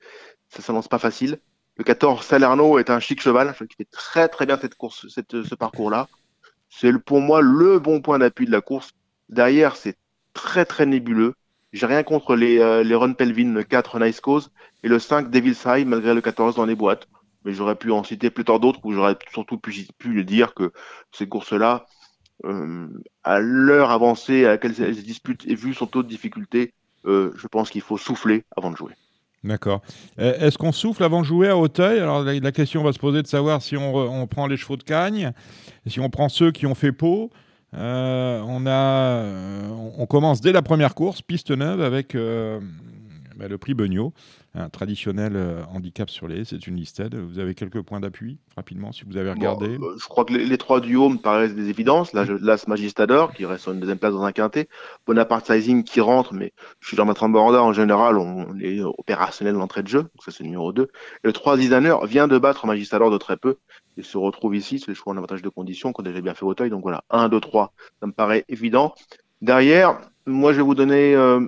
[0.48, 1.38] ça ne s'annonce pas facile.
[1.80, 5.54] Le 14, Salerno est un chic cheval, qui fait très très bien cette course, ce
[5.54, 6.08] parcours-là.
[6.68, 8.90] C'est pour moi le bon point d'appui de la course.
[9.30, 9.96] Derrière, c'est
[10.34, 11.32] très très nébuleux.
[11.72, 14.50] J'ai rien contre les, euh, les Ron Pelvin 4 Nice Cause
[14.82, 17.08] et le 5 Devil's High malgré le 14 dans les boîtes.
[17.46, 20.72] Mais j'aurais pu en citer plus tard d'autres où j'aurais surtout pu, pu dire que
[21.12, 21.86] ces courses-là,
[22.44, 22.88] euh,
[23.24, 26.74] à l'heure avancée à laquelle elles se disputent et vu son taux de difficulté,
[27.06, 28.92] euh, je pense qu'il faut souffler avant de jouer.
[29.42, 29.81] D'accord.
[30.18, 31.98] Est-ce qu'on souffle avant de jouer à Hauteuil?
[31.98, 35.33] Alors la, question va se poser de savoir si on, prend les chevaux de Cagne,
[35.87, 37.31] si on prend ceux qui ont fait peau,
[37.74, 42.61] euh, on, a, euh, on commence dès la première course, piste neuve, avec euh,
[43.37, 44.12] bah, le prix Beugnot,
[44.54, 45.36] un traditionnel
[45.72, 46.44] handicap sur les.
[46.44, 47.14] C'est une listed.
[47.14, 49.78] Vous avez quelques points d'appui rapidement si vous avez regardé.
[49.96, 52.12] je crois que les, trois duos me paraissent des évidences.
[52.12, 54.68] Là, Las Magistador qui reste sur une deuxième place dans un quintet.
[55.06, 59.54] Bonaparte Sizing qui rentre, mais je suis dans ma border en général, on est opérationnel
[59.54, 60.02] d'entrée de jeu.
[60.02, 60.82] Donc ça, c'est le numéro 2.
[60.82, 60.88] Et
[61.24, 63.56] le 3 designer vient de battre Magistador de très peu
[63.96, 66.34] il se retrouve ici, c'est le choix en avantage de condition qu'on a déjà bien
[66.34, 66.70] fait au taille.
[66.70, 68.94] Donc voilà, 1, 2, 3, ça me paraît évident.
[69.42, 71.46] Derrière, moi je vais vous donner euh,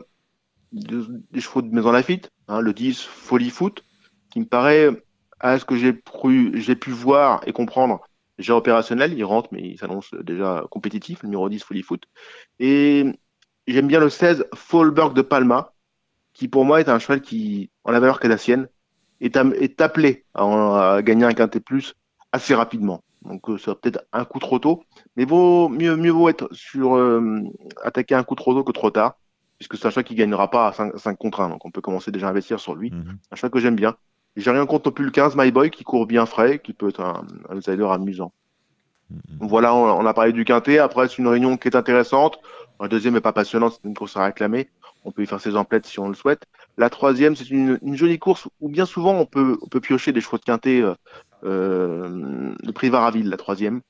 [0.72, 3.84] des chevaux de Maison Lafitte, hein, le 10 Folie Foot,
[4.30, 4.90] qui me paraît,
[5.40, 8.00] à ce que j'ai pu voir et comprendre,
[8.38, 12.04] déjà opérationnel, il rentre, mais il s'annonce déjà compétitif, le numéro 10 Folie Foot.
[12.60, 13.04] Et
[13.66, 15.72] j'aime bien le 16 Fallberg de Palma,
[16.32, 18.28] qui pour moi est un cheval qui, en la valeur qu'est
[19.20, 21.94] est, appelé à, gagner un quintet plus
[22.32, 23.02] assez rapidement.
[23.22, 24.82] Donc euh, ça va peut-être un coup trop tôt,
[25.16, 27.40] mais mieux vaut être sur euh,
[27.82, 29.16] attaquer un coup trop tôt que trop tard,
[29.62, 32.10] puisque c'est un choix qui gagnera pas à 5, contre 1, donc on peut commencer
[32.10, 32.90] déjà à investir sur lui.
[32.90, 33.18] Mhm.
[33.30, 33.94] Un choix que j'aime bien.
[34.34, 36.88] J'ai rien contre non plus le 15 My Boy qui court bien frais, qui peut
[36.88, 38.32] être un, un outsider amusant.
[39.10, 39.18] Mhm.
[39.40, 40.78] Voilà, on, a parlé du quintet.
[40.78, 42.40] Après, c'est une réunion qui est intéressante.
[42.80, 44.68] La deuxième n'est pas passionnante, c'est une course à réclamer.
[45.04, 46.42] On peut y faire ses emplettes si on le souhaite.
[46.76, 50.20] La troisième, c'est une, jolie course où bien souvent on peut, on peut piocher des
[50.20, 50.94] chevaux de quintet euh,
[51.44, 53.80] euh, le prix Varaville, la troisième.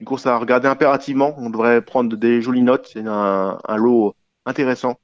[0.00, 1.34] Une course à regarder impérativement.
[1.38, 2.88] On devrait prendre des jolies notes.
[2.92, 4.14] C'est un, lot
[4.46, 4.98] intéressant.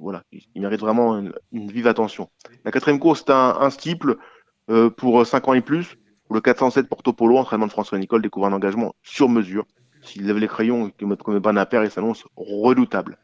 [0.00, 2.28] Voilà, il mérite vraiment une, vive attention.
[2.64, 3.70] La quatrième course, c'est un, un
[4.70, 5.96] euh, pour 5 ans et plus.
[6.30, 9.64] le 407 Porto Polo, entraînement de François Nicole, découvre un engagement sur mesure.
[10.02, 13.18] S'il lève les crayons et qu'il met comme un paire, il s'annonce redoutable.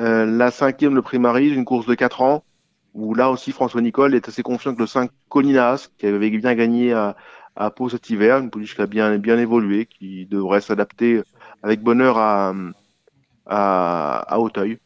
[0.00, 2.44] Euh, la cinquième, le prix Marie, une course de 4 ans
[2.94, 6.54] où là aussi François Nicole est assez confiant que le 5 Colinas, qui avait bien
[6.54, 7.16] gagné à,
[7.56, 11.22] à Pau cet hiver, une pouliche qui a bien, bien évolué, qui devrait s'adapter
[11.62, 12.52] avec bonheur à,
[13.46, 14.78] à, à Auteuil.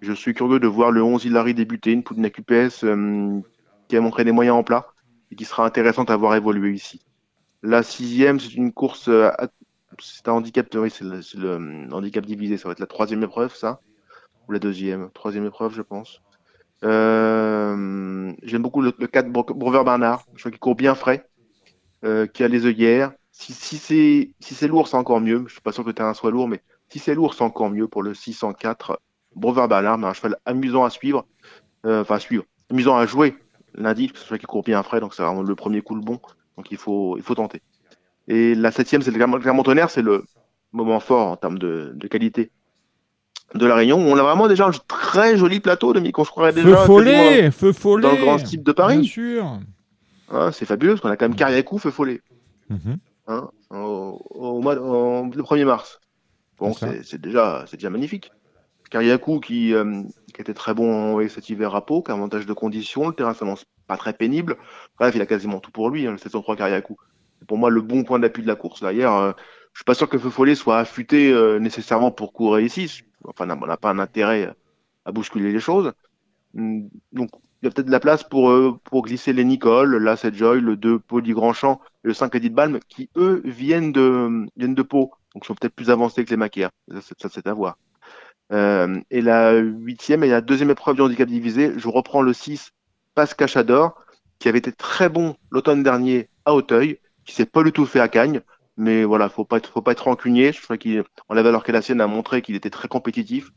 [0.00, 3.40] Je suis curieux de voir le 11 Hilary débuter, une poule QPS euh,
[3.88, 4.86] qui a montré des moyens en plat
[5.30, 7.00] et qui sera intéressante à voir évoluer ici.
[7.62, 9.30] La sixième, c'est une course, euh,
[9.98, 13.80] c'est un handicap, c'est le, le, handicap divisé, ça va être la troisième épreuve, ça,
[14.48, 16.22] ou la deuxième, troisième épreuve, je pense.
[16.82, 20.24] Euh, J'aime beaucoup le, le 4 Brever Bernard.
[20.34, 21.28] Je crois qu'il court bien frais,
[22.04, 23.12] euh, qui a les œillères.
[23.32, 25.44] Si, si c'est si c'est lourd, c'est encore mieux.
[25.46, 27.70] Je suis pas sûr que le terrain soit lourd, mais si c'est lourd, c'est encore
[27.70, 28.98] mieux pour le 604
[29.34, 29.98] Brever Bernard.
[29.98, 31.26] Mais un cheval amusant à suivre,
[31.86, 33.34] euh, enfin à suivre, amusant à jouer
[33.74, 35.94] lundi, parce que je crois qu'il court bien frais, donc c'est vraiment le premier coup
[35.94, 36.20] le bon.
[36.56, 37.62] Donc il faut il faut tenter.
[38.28, 40.24] Et la septième, c'est le Clermont Tonnerre, c'est le
[40.72, 42.50] moment fort en termes de, de qualité
[43.54, 43.98] de la Réunion.
[43.98, 47.50] On a vraiment déjà un très joli plateau, de qu'on se croirait déjà Feu follet,
[47.50, 48.02] feu follet.
[48.08, 48.98] dans le grand type de Paris.
[48.98, 49.58] Bien sûr.
[50.30, 52.20] Ah, c'est fabuleux, parce qu'on a quand même Carriacou, Feu follet,
[52.68, 52.98] Mhm.
[53.26, 56.00] hein, au, au mois, en- le 1er mars.
[56.58, 58.30] Bon, C'est c'est c'est déjà, c'est déjà magnifique.
[58.90, 60.02] Carriacou qui, euh,
[60.34, 63.34] qui était très bon cet hiver à Pau, qui a avantage de conditions, le terrain
[63.34, 64.56] s'annonce pas très pénible.
[64.98, 66.96] Bref, il a quasiment tout pour lui, hein, le 703 Carriacou.
[67.38, 68.82] C'est pour moi le bon point d'appui de la course.
[68.82, 69.32] D'ailleurs, euh,
[69.72, 73.02] je suis pas sûr que Feu Follet soit affûté euh, nécessairement pour courir ici.
[73.24, 74.52] Enfin, on n'a pas un intérêt
[75.04, 75.92] à bousculer les choses.
[76.56, 77.30] Hum, Donc,
[77.62, 80.60] il y a peut-être de la place pour, euh, glisser les Nicole, là, c'est Joy,
[80.60, 85.44] le 2 Poli Grandchamp, et le 5 Edith Balm, qui eux viennent de, Pau, donc
[85.44, 86.36] sont peut-être plus avancés que les
[87.00, 87.76] c'est- ça, c'est à voir.
[88.52, 92.72] Euh, et la huitième et la deuxième épreuve du handicap divisé, je reprends le 6,
[93.14, 93.94] Passe Cachador,
[94.38, 98.00] qui avait été très bon l'automne dernier à Auteuil, qui s'est pas du tout fait
[98.00, 98.40] à Cagnes,
[98.76, 100.52] mais voilà, faut pas être, faut pas être rancunier.
[100.52, 103.50] Je crois qu'il, en la valeur qu'elle a sienne, a montré qu'il était très compétitif.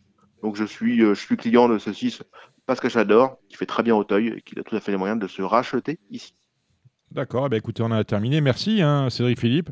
[0.43, 2.21] Donc je suis, euh, je suis client de ce 6,
[2.65, 5.19] Passe Cachador, qui fait très bien Auteuil, et qui a tout à fait les moyens
[5.19, 6.35] de se racheter ici.
[7.11, 8.41] D'accord, ben, écoutez, on a terminé.
[8.41, 9.69] Merci, hein, Cédric Philippe.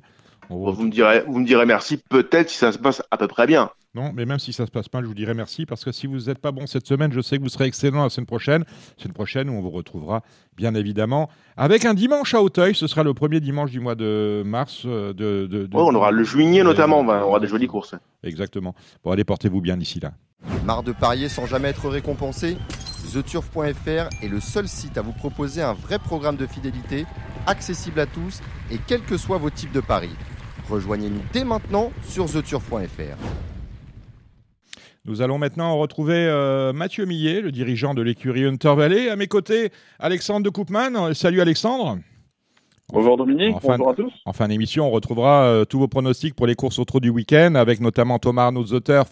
[0.50, 3.28] On vous me direz, vous me direz merci, peut-être si ça se passe à peu
[3.28, 3.72] près bien.
[3.94, 6.08] Non, mais même si ça se passe mal, je vous dirai merci parce que si
[6.08, 8.64] vous n'êtes pas bon cette semaine, je sais que vous serez excellent la semaine prochaine.
[8.98, 10.22] La semaine prochaine, où on vous retrouvera
[10.56, 12.74] bien évidemment avec un dimanche à Auteuil.
[12.74, 14.84] Ce sera le premier dimanche du mois de mars.
[14.86, 17.48] euh, De, de- de- Ouais, on aura le juillet notamment, on, va- on aura des
[17.48, 17.94] jolies courses.
[18.24, 18.76] Exactement.
[19.04, 20.14] Bon, allez, portez-vous bien d'ici là.
[20.64, 22.56] Marre de parier sans jamais être récompensé?
[23.12, 27.06] TheTurf.fr est le seul site à vous proposer un vrai programme de fidélité,
[27.46, 28.40] accessible à tous
[28.72, 30.16] et quels que soient vos types de paris.
[30.70, 33.18] Rejoignez-nous dès maintenant sur TheTurf.fr.
[35.06, 39.10] Nous allons maintenant retrouver euh, Mathieu Millet, le dirigeant de l'écurie Hunter Valley.
[39.10, 40.96] À mes côtés, Alexandre de Koopman.
[40.96, 41.98] Euh, Salut Alexandre.
[42.94, 44.12] Bonjour Dominique, Enfin- bonjour à tous.
[44.26, 47.10] En fin d'émission, on retrouvera euh, tous vos pronostics pour les courses au trot du
[47.10, 49.10] week-end, avec notamment Thomas Arnaud The Turf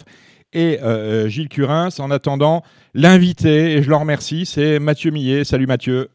[0.54, 1.90] et euh, Gilles Curins.
[2.00, 2.62] En attendant,
[2.94, 5.44] l'invité, et je le remercie, c'est Mathieu Millet.
[5.44, 6.10] Salut Mathieu.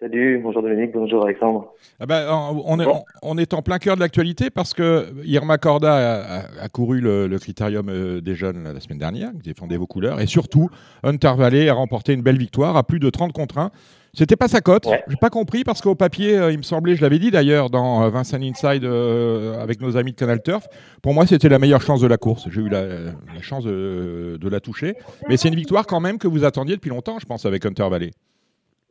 [0.00, 1.74] Salut, bonjour Dominique, bonjour Alexandre.
[2.00, 2.26] Ah ben,
[2.64, 3.02] on, est, Bon.
[3.20, 7.00] on est en plein cœur de l'actualité parce que Irma Corda a, a- a couru
[7.02, 10.70] le, le critérium euh, des jeunes la semaine dernière, qui défendait vos couleurs, et surtout,
[11.02, 13.70] Hunter Valley a remporté une belle victoire à plus de 30 contre 1.
[14.14, 15.04] C'était pas sa cote, Ouais.
[15.06, 18.02] j'ai pas compris parce qu'au papier, euh, il me semblait, je l'avais dit d'ailleurs dans
[18.02, 20.66] euh, Vincent Inside euh, avec nos amis de Canal Turf,
[21.02, 22.48] pour moi c'était la meilleure chance de la course.
[22.50, 24.94] J'ai eu la, la chance de, de la toucher,
[25.28, 27.86] mais c'est une victoire quand même que vous attendiez depuis longtemps, je pense, avec Hunter
[27.90, 28.10] Valley.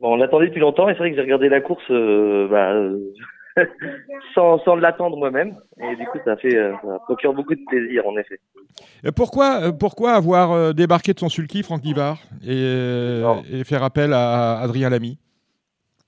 [0.00, 2.72] Bon, on l'attendait depuis longtemps et c'est vrai que j'ai regardé la course euh, bah,
[2.72, 2.98] euh,
[4.34, 5.56] sans, sans l'attendre moi-même.
[5.78, 8.40] Et du coup, ça fait euh, ça procure beaucoup de plaisir en effet.
[9.04, 14.12] Euh, Pourquoi, euh, pourquoi avoir débarqué de son sulky, Franck Nivard, et, et faire appel
[14.12, 15.18] à Adrien Lamy?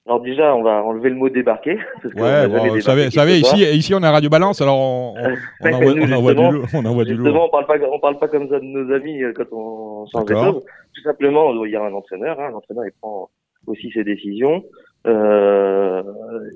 [0.05, 1.78] Alors déjà, on va enlever le mot débarquer.
[2.02, 5.14] Parce Ouais, bon, vous savez, savez ici, ici on a Radio Balance, alors on,
[5.61, 6.40] on- envoie, nous, on envoie du.
[6.74, 7.44] On envoie du lourd.
[7.44, 10.64] On parle pas, on parle pas comme ça de nos amis quand on change choses.
[10.94, 12.40] Tout simplement, il y a un entraîneur.
[12.40, 13.28] Hein, L'entraîneur, il prend
[13.66, 14.64] aussi ses décisions.
[15.07, 16.03] Euh,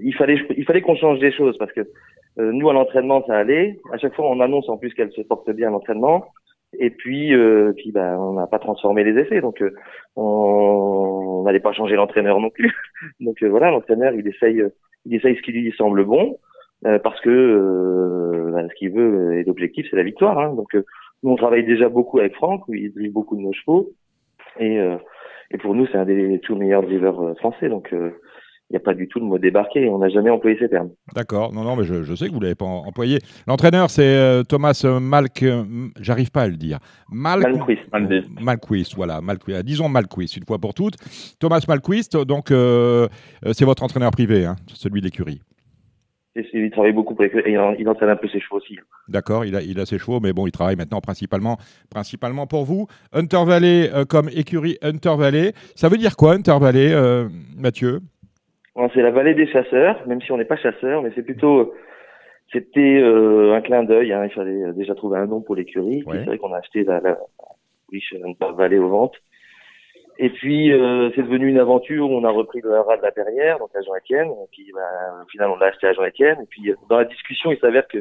[0.03, 1.81] il fallait, il fallait qu'on change des choses parce que
[2.39, 3.79] euh, nous à l'entraînement, ça allait.
[3.93, 6.27] À chaque fois, on annonce en plus qu'elle se porte bien à l'entraînement.
[6.79, 9.75] Et puis, euh, puis bah, on n'a pas transformé les effets, donc euh,
[10.17, 12.73] on n'allait pas changer l'entraîneur non plus.
[13.21, 14.63] donc euh, voilà, l'entraîneur, il essaye,
[15.07, 16.39] il essaye ce qui lui semble bon.
[16.85, 20.39] Euh, parce que bah, ce qu'il veut et l'objectif c'est la victoire.
[20.39, 20.53] Hein.
[20.53, 20.75] Donc
[21.23, 23.93] nous on travaille déjà beaucoup avec Franck, il drive beaucoup de nos chevaux
[24.61, 24.79] et,
[25.51, 27.69] et pour nous c'est un des tout meilleurs drivers euh, français.
[27.69, 28.11] Donc euh,
[28.69, 29.89] il n'y a pas du tout le mot débarquer.
[29.89, 30.91] On n'a jamais employé ces termes.
[31.15, 33.19] D'accord, non, non, mais je, je sais que vous ne l'avez pas employé.
[33.47, 35.45] L'entraîneur, c'est euh, Thomas Malk.
[35.45, 35.63] euh,
[36.01, 36.81] j'arrive pas à le dire.
[37.13, 37.43] Malk-.
[37.45, 37.83] Malmquist.
[38.41, 39.21] Malquist, voilà.
[39.21, 40.97] Malquist, disons Malquist, une fois pour toutes.
[41.39, 43.07] Thomas Malquist, donc, euh,
[43.53, 45.41] c'est votre entraîneur privé, hein, celui de l'écurie.
[46.53, 48.79] Il travaille beaucoup pour les- et il, entraîne un peu ses chevaux aussi.
[49.09, 51.57] D'accord, il a, il a ses chevaux, mais bon, il travaille maintenant principalement,
[51.91, 52.87] principalement pour vous.
[53.13, 55.53] Hunter Valley euh, comme écurie Hunter Valley.
[55.75, 58.01] Ça veut dire quoi, Hunter Valley, euh, Mathieu?
[58.93, 61.73] C'est la vallée des chasseurs, même si on n'est pas chasseur, mais c'est plutôt
[62.53, 64.13] c'était euh, un clin d'œil.
[64.13, 64.25] Hein.
[64.25, 66.05] Il fallait euh, déjà trouver un nom pour l'écurie.
[66.07, 66.19] Ouais.
[66.19, 67.19] C'est vrai qu'on a acheté la, la,
[67.91, 68.15] riche
[68.57, 69.17] vallée aux ventes.
[70.19, 72.11] Et puis euh, c'est devenu une aventure.
[72.11, 74.29] où On a repris le haras de la Perrière, donc à Jean-Étienne.
[74.29, 76.39] Et puis bah, au final on l'a acheté à Jean-Étienne.
[76.43, 77.99] Et puis euh, dans la discussion, il s'avère que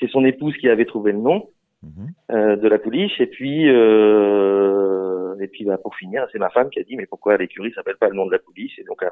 [0.00, 1.48] c'est son épouse qui avait trouvé le nom
[1.82, 2.08] Mhm.
[2.32, 3.18] euh, de la pouliche.
[3.20, 7.06] Et puis euh, et puis bah, pour finir, c'est ma femme qui a dit mais
[7.06, 9.02] pourquoi l'écurie s'appelle pas le nom de la police Et donc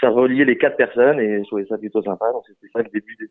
[0.00, 2.30] ça reliait les quatre personnes et je trouvais ça plutôt sympa.
[2.32, 3.28] Donc c'était ça le début de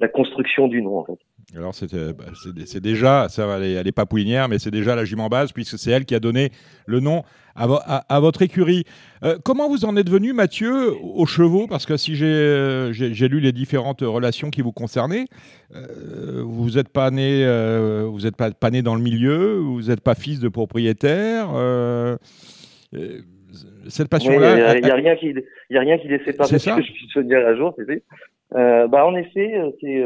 [0.00, 1.18] la construction du nom en fait.
[1.56, 2.24] Alors bah,
[2.64, 5.78] c'est déjà, ça est, elle est pas pouinière, mais c'est déjà la jument base puisque
[5.78, 6.50] c'est elle qui a donné
[6.86, 7.22] le nom
[7.56, 8.84] à, votre écurie.
[9.24, 11.66] Euh, comment vous en êtes venu, Mathieu, aux chevaux?
[11.66, 12.92] Parce que si j'ai euh,
[13.28, 15.26] lu les différentes relations qui vous concernaient,
[15.74, 17.44] euh, vous n'êtes pas né,
[18.04, 21.48] vous êtes pas, pas né dans le milieu, vous n'êtes pas fils de propriétaire.
[23.88, 24.76] cette passion-là.
[24.76, 26.46] Il n'y a, rien qui, les sépare.
[26.46, 26.76] C'est ça.
[26.76, 27.74] Que je puisse dire un jour,
[28.52, 30.04] bah en effet, c'est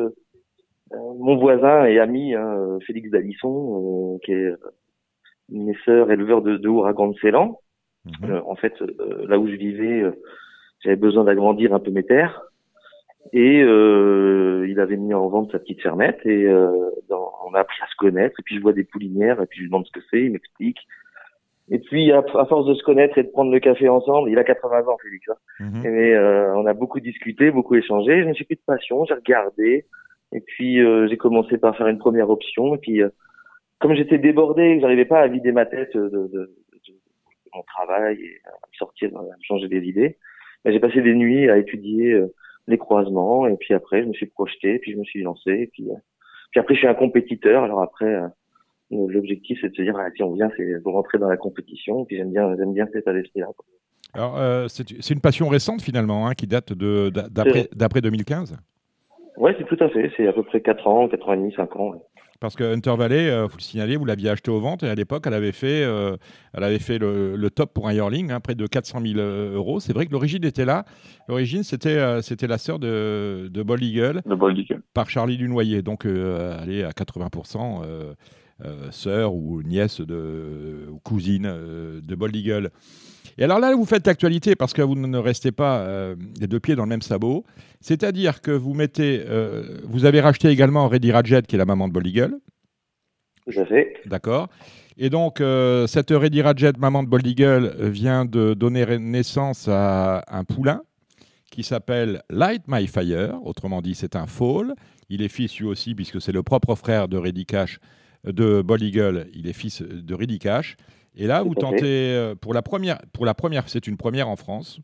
[0.93, 4.55] mon voisin et ami hein, Félix Dalisson, qui est
[5.85, 7.59] sœurs éleveur de, de ouragans de Ceylan.
[8.05, 8.31] Mhm.
[8.31, 10.13] Euh, en fait, euh, là où je vivais, euh,
[10.83, 12.43] j'avais besoin d'agrandir un peu mes terres.
[13.33, 16.47] Et il avait mis en vente sa petite fermette et
[17.09, 18.39] dans, on a appris à se connaître.
[18.39, 20.33] Et puis je vois des poulinières et puis je lui demande ce que c'est, il
[20.33, 20.79] m'explique.
[21.71, 24.45] Et puis à, force de se connaître et de prendre le café ensemble, il a
[24.45, 25.29] 80 ans Félix.
[25.29, 25.35] Hein.
[25.61, 25.87] Mhm.
[25.87, 26.19] Et
[26.55, 28.23] on a beaucoup discuté, beaucoup échangé.
[28.23, 29.87] Je me suis pris de passion, j'ai regardé.
[30.33, 32.75] Et puis j'ai commencé par faire une première option.
[32.75, 33.01] Et puis
[33.81, 36.55] comme j'étais débordé, que j'arrivais pas à vider ma tête de, de, de,
[37.55, 40.19] mon travail et à sortir, à changer des idées,
[40.65, 42.33] j'ai passé des nuits à étudier euh,
[42.67, 45.67] les croisements et puis après je me suis projeté, puis je me suis lancé, et
[45.67, 45.97] puis euh,
[46.51, 47.65] puis après je suis un compétiteur.
[47.65, 48.29] Alors après euh,
[48.91, 52.05] l'objectif c'est de se dire ah, si on vient c'est de rentrer dans la compétition,
[52.05, 53.49] puis j'aime bien j'aime bien cet état d'esprit là.
[54.13, 58.57] Alors c'est une passion récente finalement hein, qui date de d'après 2015.
[59.37, 60.11] Oui, c'est tout à fait.
[60.17, 61.95] C'est à peu près 4 ans, 4 ans et demi, 5 ans.
[62.41, 64.89] Parce que Hunter Valley, il euh, faut le signaler, vous l'aviez acheté aux ventes et
[64.89, 66.17] à l'époque, elle avait fait, euh,
[66.53, 69.81] elle avait fait le, top pour un yearling, hein, près de 400 000 euh, euros.
[69.81, 70.85] C'est vrai que l'origine était là.
[71.29, 74.23] L'origine, c'était c'était la sœur de, de Bold Eagle,
[74.93, 75.83] par Charlie Dunoyer.
[75.83, 77.83] Donc, elle est à 80%
[78.91, 82.71] sœur ou nièce de, ou cousine de Bold Eagle.
[83.37, 86.61] Et alors là, vous faites l'actualité parce que vous ne restez pas euh, les deux
[86.61, 87.45] pieds dans le même sabot.
[87.81, 91.89] C'est-à-dire que vous mettez, euh, vous avez racheté également Reddy Radjet, qui est la maman
[91.89, 92.39] de Bold Eagle.
[93.47, 93.95] Je sais.
[94.07, 94.49] D'accord.
[94.97, 100.23] Et donc, euh, cette Reddy Radjet, maman de Bold Eagle, vient de donner naissance à
[100.29, 100.83] un poulain
[101.51, 103.35] qui s'appelle Light My Fire.
[103.45, 104.75] Autrement dit, c'est un foal.
[105.09, 107.81] Il est fils lui aussi, puisque c'est le propre frère de Reddy Cash,
[108.25, 109.27] de Eagle.
[109.35, 110.77] Il est fils de Reddy Cash.
[111.17, 114.37] Et là, vous tentez, euh, pour la première, pour la première c'est une première en
[114.37, 114.81] France,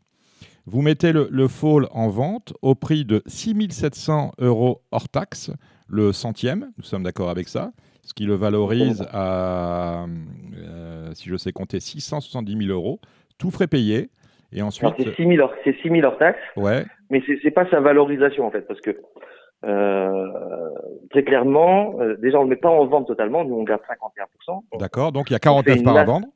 [0.65, 5.51] vous mettez le, le fall en vente au prix de 6700 euros hors taxe,
[5.87, 7.71] le centième, nous sommes d'accord avec ça,
[8.03, 10.05] ce qui le valorise à,
[10.55, 12.99] euh, si je sais compter, 670 000 euros,
[13.37, 14.09] tout frais payé.
[14.53, 14.93] Et ensuite.
[14.97, 16.39] C'est 6 000 hors taxe.
[16.57, 16.85] Ouais.
[17.09, 18.97] Mais c'est n'est pas sa valorisation en fait, parce que
[19.63, 20.27] euh,
[21.11, 23.81] très clairement, euh, déjà on ne met pas en vente totalement, nous on garde
[24.49, 24.79] 51%.
[24.79, 26.27] D'accord, donc il y a 49 parts à vendre.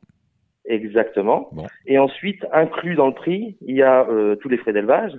[0.67, 1.51] Exactement.
[1.85, 5.11] Et ensuite, inclus dans le prix, il y a euh, tous les frais d'élevage,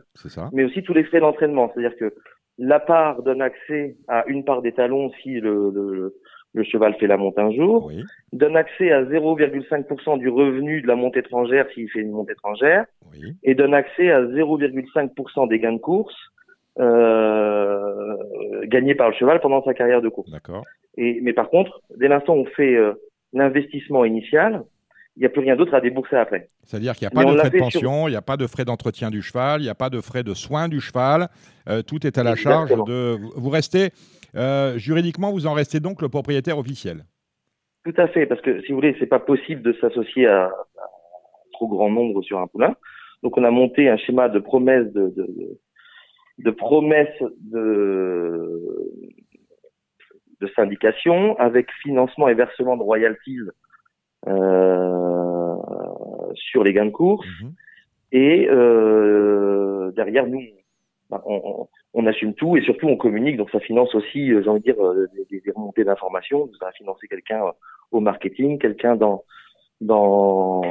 [0.53, 1.71] mais aussi tous les frais d'entraînement.
[1.73, 2.15] C'est-à-dire que
[2.59, 6.17] la part donne accès à une part des talons si le, le,
[6.53, 7.93] le cheval fait la monte un jour,
[8.33, 12.87] donne accès à 0,5% du revenu de la monte étrangère s'il fait une monte étrangère,
[13.45, 16.17] et donne accès à 0,5% des gains de course
[16.79, 18.17] euh,
[18.65, 20.31] gagné par le cheval pendant sa carrière de course.
[20.31, 20.65] D'accord.
[20.97, 22.93] Et mais par contre, dès l'instant où on fait euh,
[23.33, 24.63] l'investissement initial,
[25.17, 26.49] il n'y a plus rien d'autre à débourser après.
[26.65, 28.67] C'est-à-dire qu'il n'y a pas de frais de pension, il n'y a pas de frais
[28.67, 31.29] d'entretien du cheval, il n'y a pas de frais de soins du cheval.
[31.69, 33.17] Euh, tout est à la charge de.
[33.37, 33.91] Vous restez
[34.77, 37.05] juridiquement, vous en restez donc le propriétaire officiel.
[37.87, 40.53] Tout à fait, parce que si vous voulez, c'est pas possible de s'associer à, à,
[41.53, 42.75] trop grand nombre sur un poulain.
[43.23, 45.59] Donc on a monté un schéma de promesse de, de, de
[46.51, 48.67] promesses de,
[50.41, 53.41] de syndication avec financement et versement de royalties
[54.27, 55.57] euh,
[56.35, 57.27] sur les gains de course.
[57.43, 57.53] Mhm.
[58.13, 60.43] Et euh, derrière, nous,
[61.11, 63.37] bah, on, on, assume tout et surtout on communique.
[63.37, 66.49] Donc ça finance aussi, euh, j'ai envie de dire, euh, des, des remontées d'informations.
[66.59, 67.41] Ça va financer quelqu'un
[67.91, 69.25] au marketing, quelqu'un dans
[69.81, 70.63] dans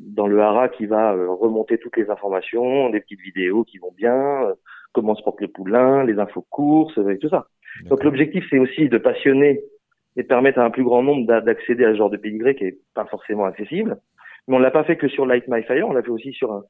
[0.00, 4.54] dans le hara qui va remonter toutes les informations, des petites vidéos qui vont bien,
[4.92, 7.46] comment se portent les poulains, les infos courses, et tout ça.
[7.86, 9.60] Donc l'objectif, c'est aussi de passionner
[10.16, 12.78] et permettre à un plus grand nombre d'accéder à ce genre de pédigré qui est
[12.94, 13.98] pas forcément accessible.
[14.48, 16.52] Mais on l'a pas fait que sur Light My Fire, on l'a fait aussi sur
[16.52, 16.64] un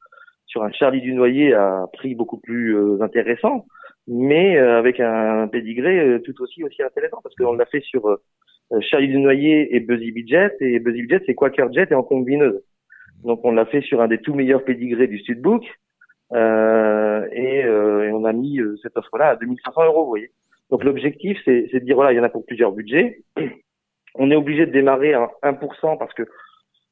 [0.47, 3.67] sur un Charlie du Noyer à prix beaucoup plus euh, intéressant,
[4.09, 8.19] mais euh, avec un pédigré euh, tout aussi aussi intéressant parce qu'on l'a fait sur
[8.81, 12.63] Charlie du Noyer et Buzzy Budget et Buzzy Budget c'est Quaker Jet et en combineuse.
[13.23, 15.69] Donc on l'a fait sur un des tout meilleurs pédigrés du Studbook euh,
[16.33, 20.31] et, euh, et, on a mis euh, cette offre-là à 2500 euros, vous voyez.
[20.71, 23.25] Donc l'objectif, c'est de dire, voilà, il y en a pour plusieurs budgets.
[24.17, 26.25] On est obligé de démarrer à 1% parce que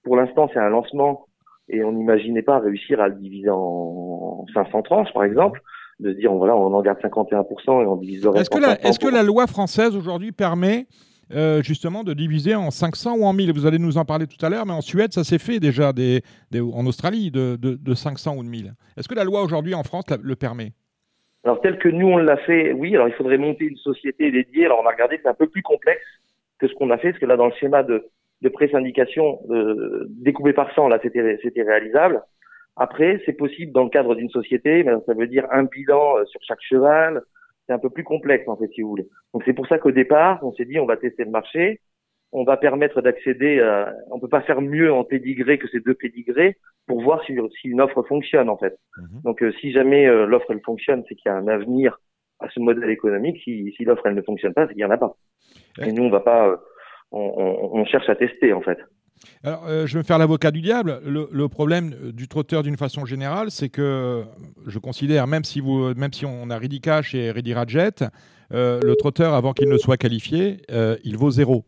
[0.04, 1.26] pour l'instant, c'est un lancement
[1.68, 5.60] et on n'imaginait pas réussir à le diviser en 500 tranches, par exemple,
[6.00, 8.42] de dire voilà, on en garde 51% et on divise le reste.
[8.42, 10.86] Est-ce que, la, est-ce que la loi française aujourd'hui permet
[11.32, 14.44] euh, justement de diviser en 500 ou en 1000 Vous allez nous en parler tout
[14.44, 18.42] à l'heure, mais en Suède, ça s'est fait déjà, en Australie, de, de, 500 ou
[18.42, 18.72] de 1000.
[18.96, 20.72] Est-ce que la loi aujourd'hui en France le permet?
[21.44, 22.94] Alors, tel que nous, on l'a fait, oui.
[22.94, 24.66] Alors, il faudrait monter une société dédiée.
[24.66, 26.02] Alors, on a regardé, c'est un peu plus complexe
[26.58, 28.08] que ce qu'on a fait, parce que là, dans le schéma de,
[28.42, 32.22] de pré-syndication euh, découpé par 100, là, c'était, c'était réalisable.
[32.76, 36.24] Après, c'est possible dans le cadre d'une société, mais ça veut dire un bilan euh,
[36.26, 37.22] sur chaque cheval.
[37.68, 39.06] C'est un peu plus complexe, en fait, si vous voulez.
[39.32, 41.80] Donc, c'est pour ça qu'au départ, on s'est dit, on va tester le marché.
[42.32, 45.94] On va permettre d'accéder à, on peut pas faire mieux en pédigré que ces deux
[45.94, 46.56] pédigrés
[46.86, 48.76] pour voir si, si une offre fonctionne, en fait.
[48.96, 49.20] Mhm.
[49.22, 52.00] Donc, euh, si jamais l'offre, elle fonctionne, c'est qu'il y a un avenir
[52.40, 53.40] à ce modèle économique.
[53.44, 55.14] Si, si l'offre, elle ne fonctionne pas, c'est qu'il n'y en a pas.
[55.80, 56.60] Et nous, on va pas,
[57.12, 58.78] on, cherche à tester en fait.
[59.42, 61.00] Alors, euh, je vais me faire l'avocat du diable.
[61.04, 64.24] Le, problème du trotteur, d'une façon générale, c'est que
[64.66, 67.90] je considère, même si, vous, même si on a Ready Cash et Ready Radjet,
[68.52, 71.64] euh, le trotteur, avant qu'il ne soit qualifié, euh, il vaut zéro.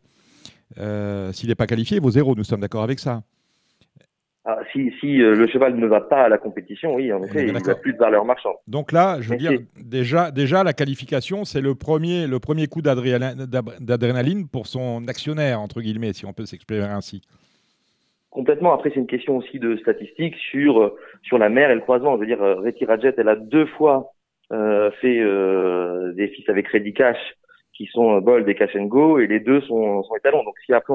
[0.77, 2.35] S'il n'est pas qualifié, il vaut zéro.
[2.37, 3.23] Nous sommes d'accord avec ça.
[4.47, 7.47] Ah, si, si euh, le cheval ne va pas à la compétition, oui, en effet,
[7.47, 8.57] il n'a plus de valeur marchande.
[8.67, 12.81] Donc là, je veux dire, déjà, déjà, la qualification, c'est le premier, le premier coup
[12.81, 17.21] d'adrénaline pour son actionnaire, entre guillemets, si on peut s'exprimer ainsi.
[18.31, 18.73] Complètement.
[18.73, 22.15] Après, c'est une question aussi de statistiques sur, euh, sur la mer et le croisement.
[22.15, 24.13] Je veux dire, euh, Reti Rajet, elle a deux fois
[24.53, 25.19] euh, fait
[26.15, 27.19] des fils avec Ready Cash
[27.75, 30.45] qui sont Bold et Cash and Go, et les deux sont, sont étalons.
[30.45, 30.95] Donc, si après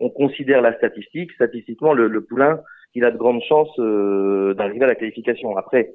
[0.00, 2.60] on, considère la statistique, statistiquement, le, le poulain
[2.94, 5.56] il a de grandes chances euh, d'arriver à la qualification.
[5.56, 5.92] Après,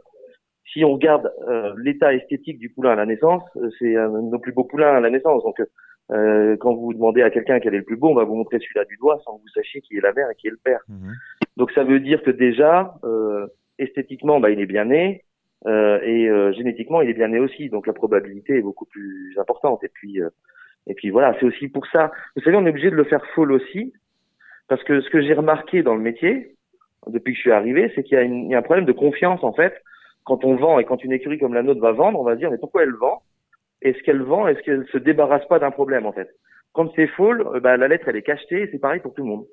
[0.72, 4.30] si on regarde euh, l'état esthétique du poulain à la naissance, euh, c'est un de
[4.30, 5.44] nos plus beaux poulains à la naissance.
[5.44, 5.62] Donc,
[6.12, 8.84] quand vous demandez à quelqu'un quel est le plus beau, on va vous montrer celui-là
[8.86, 10.80] du doigt sans que vous sachiez qui est la mère et qui est le père.
[10.88, 11.14] Mhm.
[11.56, 12.96] Donc, ça veut dire que déjà,
[13.78, 15.24] esthétiquement, bah, il est bien né.
[15.68, 17.70] et génétiquement, il est bien né aussi.
[17.70, 19.84] Donc, la probabilité est beaucoup plus importante.
[19.84, 20.20] Et puis,
[20.88, 22.12] et puis voilà, c'est aussi pour ça.
[22.36, 23.94] Vous savez, on est obligé de le faire full aussi,
[24.68, 26.56] parce que ce que j'ai remarqué dans le métier,
[27.08, 29.74] depuis que je suis arrivé, c'est qu'il y, a un problème de confiance en fait.
[30.26, 32.40] Quand on vend et quand une écurie comme la nôtre va vendre, on va se
[32.40, 33.22] dire mais pourquoi elle vend?
[33.82, 34.48] Est-ce qu'elle vend?
[34.48, 36.30] Est-ce qu'elle se débarrasse pas d'un problème en fait?
[36.74, 39.24] Quand c'est full, euh, bah, la lettre elle est cachetée et c'est pareil pour tout
[39.24, 39.46] le monde.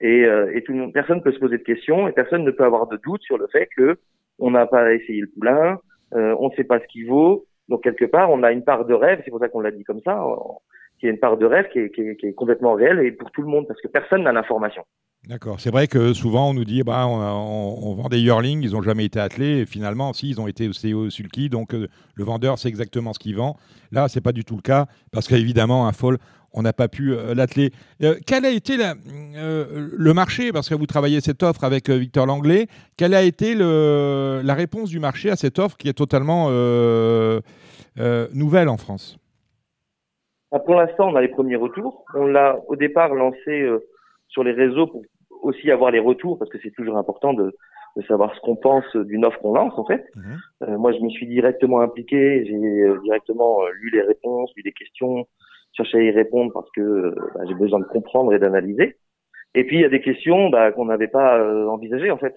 [0.00, 2.50] Et, euh, et tout le monde, personne peut se poser de questions et personne ne
[2.50, 3.98] peut avoir de doute sur le fait que
[4.38, 5.78] on n'a pas essayé le poulain,
[6.14, 7.46] euh, on ne sait pas ce qu'il vaut.
[7.68, 9.84] Donc quelque part, on a une part de rêve, c'est pour ça qu'on l'a dit
[9.84, 10.22] comme ça,
[10.98, 13.12] qui est une part de rêve qui est, qui, est, qui est complètement réelle et
[13.12, 14.84] pour tout le monde parce que personne n'a l'information.
[15.28, 15.58] D'accord.
[15.58, 19.06] C'est vrai que souvent on nous dit bah, on, vend des yearlings, ils n'ont jamais
[19.06, 19.66] été attelés.
[19.66, 21.48] Finalement, si, ils ont été au sulky.
[21.48, 23.56] Donc euh, le vendeur sait exactement ce qu'il vend.
[23.90, 26.18] Là, ce n'est pas du tout le cas parce qu'évidemment, un foal,
[26.52, 27.72] on n'a pas pu euh, l'atteler.
[28.04, 32.68] Euh, quel a été le marché Parce que vous travaillez cette offre avec Victor Langlais.
[32.96, 36.50] Quelle a été la réponse du marché à cette offre qui est totalement
[38.32, 39.18] nouvelle en France?
[40.52, 42.04] Ah, Pour l'instant, on a les premiers retours.
[42.14, 43.68] On l'a au départ lancé
[44.28, 45.02] sur les réseaux pour
[45.42, 47.52] aussi avoir les retours parce que c'est toujours important de,
[47.96, 50.04] de savoir ce qu'on pense d'une offre qu'on lance en fait.
[50.14, 50.38] Mhm.
[50.62, 54.62] Euh, moi, je m'y suis directement impliqué, j'ai euh, directement euh, lu les réponses, lu
[54.62, 55.26] des questions,
[55.72, 58.96] cherché à y répondre parce que bah, j'ai besoin de comprendre et d'analyser.
[59.54, 62.34] Et puis il y a des questions bah, qu'on n'avait pas envisagées en fait.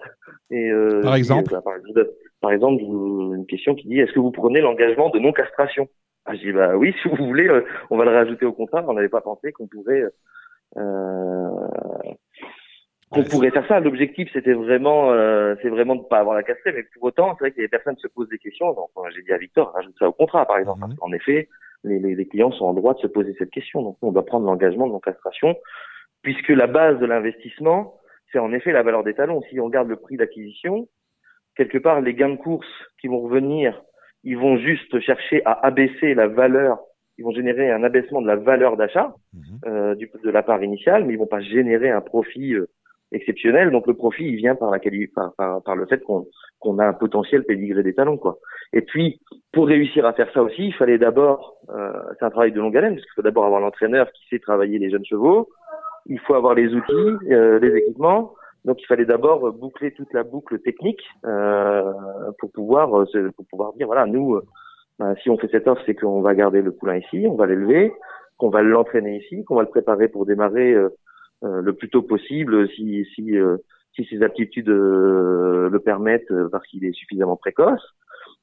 [0.50, 0.70] Et,
[1.02, 2.02] par exemple, bah,
[2.40, 5.88] par, exemple, une question qui dit est-ce que vous prenez l'engagement de non castration
[6.24, 7.46] ah, Je dis bah oui, si vous voulez,
[7.90, 8.82] on va le rajouter au contrat.
[8.88, 10.02] On n'avait pas pensé qu'on pouvait
[13.10, 13.80] qu'on pourrait faire ça.
[13.80, 17.44] L'objectif, c'était vraiment, euh, c'est vraiment de pas avoir la castrée, mais pour autant, c'est
[17.44, 18.72] vrai que les personnes se posent des questions.
[18.72, 20.86] Donc, j'ai dit à Victor, rajoute ça au contrat, par exemple.
[20.86, 20.96] Mhm.
[21.00, 21.48] En effet,
[21.84, 23.82] les, les, les, clients sont en droit de se poser cette question.
[23.82, 25.56] Donc, on doit prendre l'engagement de non-castration,
[26.22, 27.98] puisque la base de l'investissement,
[28.30, 29.42] c'est en effet la valeur des talons.
[29.50, 30.88] Si on regarde le prix d'acquisition,
[31.56, 32.68] quelque part, les gains de course
[33.00, 33.82] qui vont revenir,
[34.22, 36.78] ils vont juste chercher à abaisser la valeur
[37.20, 39.58] ils vont générer un abaissement de la valeur d'achat mhm.
[39.66, 42.66] euh, de la part initiale, mais ils vont pas générer un profit euh,
[43.12, 43.70] exceptionnel.
[43.70, 44.78] Donc le profit, il vient par, la
[45.14, 46.26] par, par, par le fait qu'on
[46.58, 48.18] qu'on a un potentiel pédigré des talons.
[48.18, 48.38] Quoi.
[48.74, 49.18] Et puis,
[49.50, 52.76] pour réussir à faire ça aussi, il fallait d'abord, euh, c'est un travail de longue
[52.76, 55.48] haleine, parce qu'il faut d'abord avoir l'entraîneur qui sait travailler les jeunes chevaux,
[56.04, 58.34] il faut avoir les outils, euh, les équipements,
[58.64, 61.92] donc il fallait d'abord boucler toute la boucle technique euh,
[62.38, 64.44] pour pouvoir euh, pour pouvoir dire voilà nous euh,
[64.98, 67.46] ben, si on fait cette offre c'est qu'on va garder le poulain ici, on va
[67.46, 67.92] l'élever,
[68.36, 70.90] qu'on va l'entraîner ici, qu'on va le préparer pour démarrer euh,
[71.42, 73.56] le plus tôt possible si si euh,
[73.94, 77.82] si ses aptitudes euh, le permettent parce qu'il est suffisamment précoce.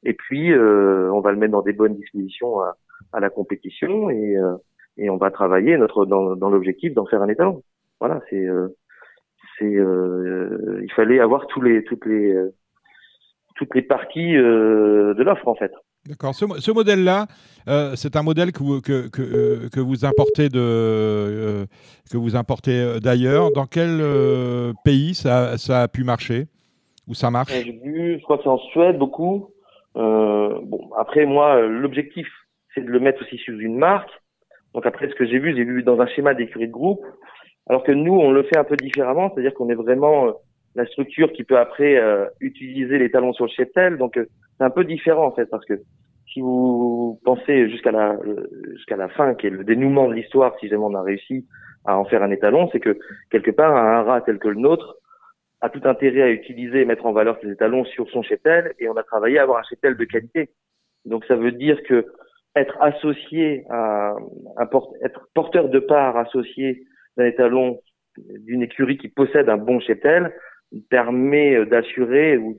[0.03, 2.77] Et puis on va le mettre dans des bonnes dispositions à,
[3.13, 4.35] à la compétition et
[4.97, 7.63] et on va travailler notre dans, dans l'objectif d'en faire un étalon.
[7.99, 8.45] Voilà, c'est
[9.57, 12.35] c'est il fallait avoir tous les toutes les
[13.55, 15.71] toutes les parties de l'offre en fait.
[16.07, 16.33] D'accord.
[16.33, 17.27] Ce, modèle-là,
[17.95, 18.63] c'est un modèle que
[19.81, 21.67] vous, importez de
[22.11, 23.51] que vous importez d'ailleurs.
[23.51, 24.01] Dans quel
[24.85, 26.47] pays ça, a pu marcher
[27.07, 27.51] Où ça marche?
[27.51, 29.49] J'ai vu, je crois que c'est en Suède beaucoup.
[29.95, 32.27] bon, après moi, l'objectif,
[32.73, 34.11] c'est de le mettre aussi sous une marque.
[34.73, 37.03] Donc après, ce que j'ai vu, j'ai vu dans un schéma d'écurie de groupe,
[37.67, 40.31] alors que nous, on le fait un peu différemment, c'est-à-dire qu'on est vraiment euh,
[40.77, 43.97] la structure qui peut après euh, utiliser les talons sur le cheptel.
[43.97, 45.73] Donc euh, c'est un peu différent en fait, parce que
[46.31, 48.15] si vous pensez jusqu'à la
[48.75, 51.45] jusqu'à la fin, qui est le dénouement de l'histoire, si jamais on a réussi
[51.85, 52.97] à en faire un étalon, c'est que
[53.31, 54.97] quelque part un rat tel que le nôtre
[55.61, 58.87] a tout intérêt à utiliser et mettre en valeur ses étalons sur son cheptel, et
[58.87, 60.49] on a travaillé à avoir un cheptel de qualité.
[61.05, 62.05] Donc ça veut dire que
[62.55, 64.13] être associé à
[64.57, 64.69] un
[65.03, 66.83] être porteur de part associé
[67.15, 67.79] d'un étalon
[68.17, 70.33] d'une écurie qui possède un bon cheptel
[70.89, 72.57] permet d'assurer ou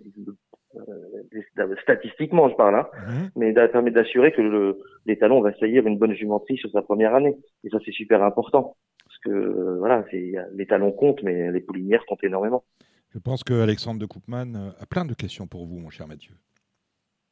[0.76, 3.30] euh, statistiquement je parle hein, mhm.
[3.36, 7.36] mais permet d'assurer que l'étalon va saillir une bonne jumenterie sur sa première année.
[7.64, 8.76] Et ça c'est super important.
[9.04, 12.64] Parce que voilà c'est l'étalon compte mais les poulinières comptent énormément.
[13.10, 16.34] Je pense que Alexandre de Koopman a plein de questions pour vous mon cher Mathieu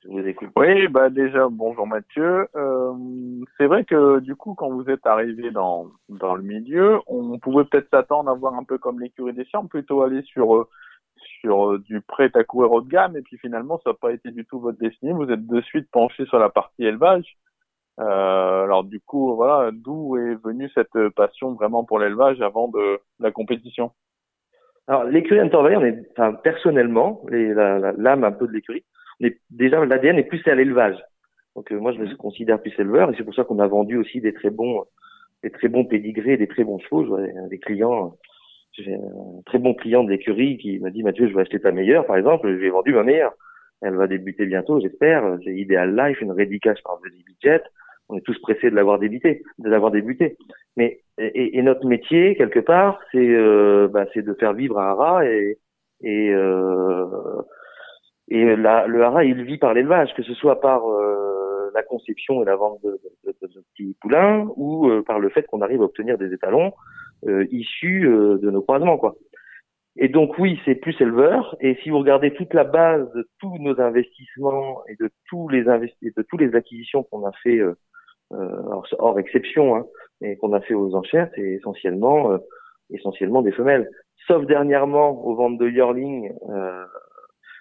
[0.08, 2.48] oui, bah déjà, bonjour Mathieu.
[2.54, 2.92] Euh,
[3.56, 7.64] c'est vrai que du coup, quand vous êtes arrivé dans, dans le milieu, on pouvait
[7.64, 10.68] peut-être s'attendre à voir un peu comme l'écurie des champs, plutôt aller sur, euh,
[11.40, 14.12] sur euh, du prêt à courir haut de gamme, et puis finalement, ça n'a pas
[14.12, 15.12] été du tout votre destinée.
[15.12, 17.36] Vous êtes de suite penché sur la partie élevage.
[17.98, 23.00] Euh, alors du coup, voilà, d'où est venue cette passion vraiment pour l'élevage avant de
[23.18, 23.92] la compétition?
[24.86, 28.84] Alors l'écurie Intervalley, on est, enfin, personnellement, l'âme un peu de l'écurie,
[29.50, 30.98] déjà l'ADN est plus à l'élevage.
[31.54, 32.16] Donc euh, moi je me mhm.
[32.16, 34.84] considère plus éleveur et c'est pour ça qu'on a vendu aussi des très bons
[35.42, 37.16] des très bons pédigrés, des très bons chevaux.
[37.48, 38.16] des clients,
[38.72, 41.72] j'ai un très bon client de l'écurie qui m'a dit Mathieu je vais acheter ta
[41.72, 43.32] meilleure par exemple, je lui ai vendu ma meilleure.
[43.82, 45.36] Elle va débuter bientôt, j'espère.
[45.44, 47.12] C'est Ideal Life, une rédicace par The
[47.42, 47.62] Jet.
[48.08, 50.38] On est tous pressés de l'avoir débuté, de l'avoir débuté.
[50.76, 54.94] Mais et, et, notre métier quelque part, c'est euh, bah, c'est de faire vivre un
[54.94, 55.58] rat et
[56.02, 57.06] et euh,
[58.28, 62.42] et la, le haras, il vit par l'élevage, que ce soit par euh, la conception
[62.42, 65.62] et la vente de, de, de, de petits poulains ou euh, par le fait qu'on
[65.62, 66.72] arrive à obtenir des étalons
[67.28, 69.14] euh, issus de nos croisements, quoi.
[69.98, 71.56] Et donc oui, c'est plus éleveur.
[71.60, 75.68] Et si vous regardez toute la base de tous nos investissements et de tous les
[75.68, 77.62] investissements, de tous les acquisitions qu'on a fait,
[78.30, 79.86] hors, hors, exception, hein,
[80.20, 82.36] et qu'on a fait aux enchères, c'est essentiellement
[82.90, 83.88] essentiellement des femelles.
[84.26, 86.30] Sauf dernièrement aux ventes de yearling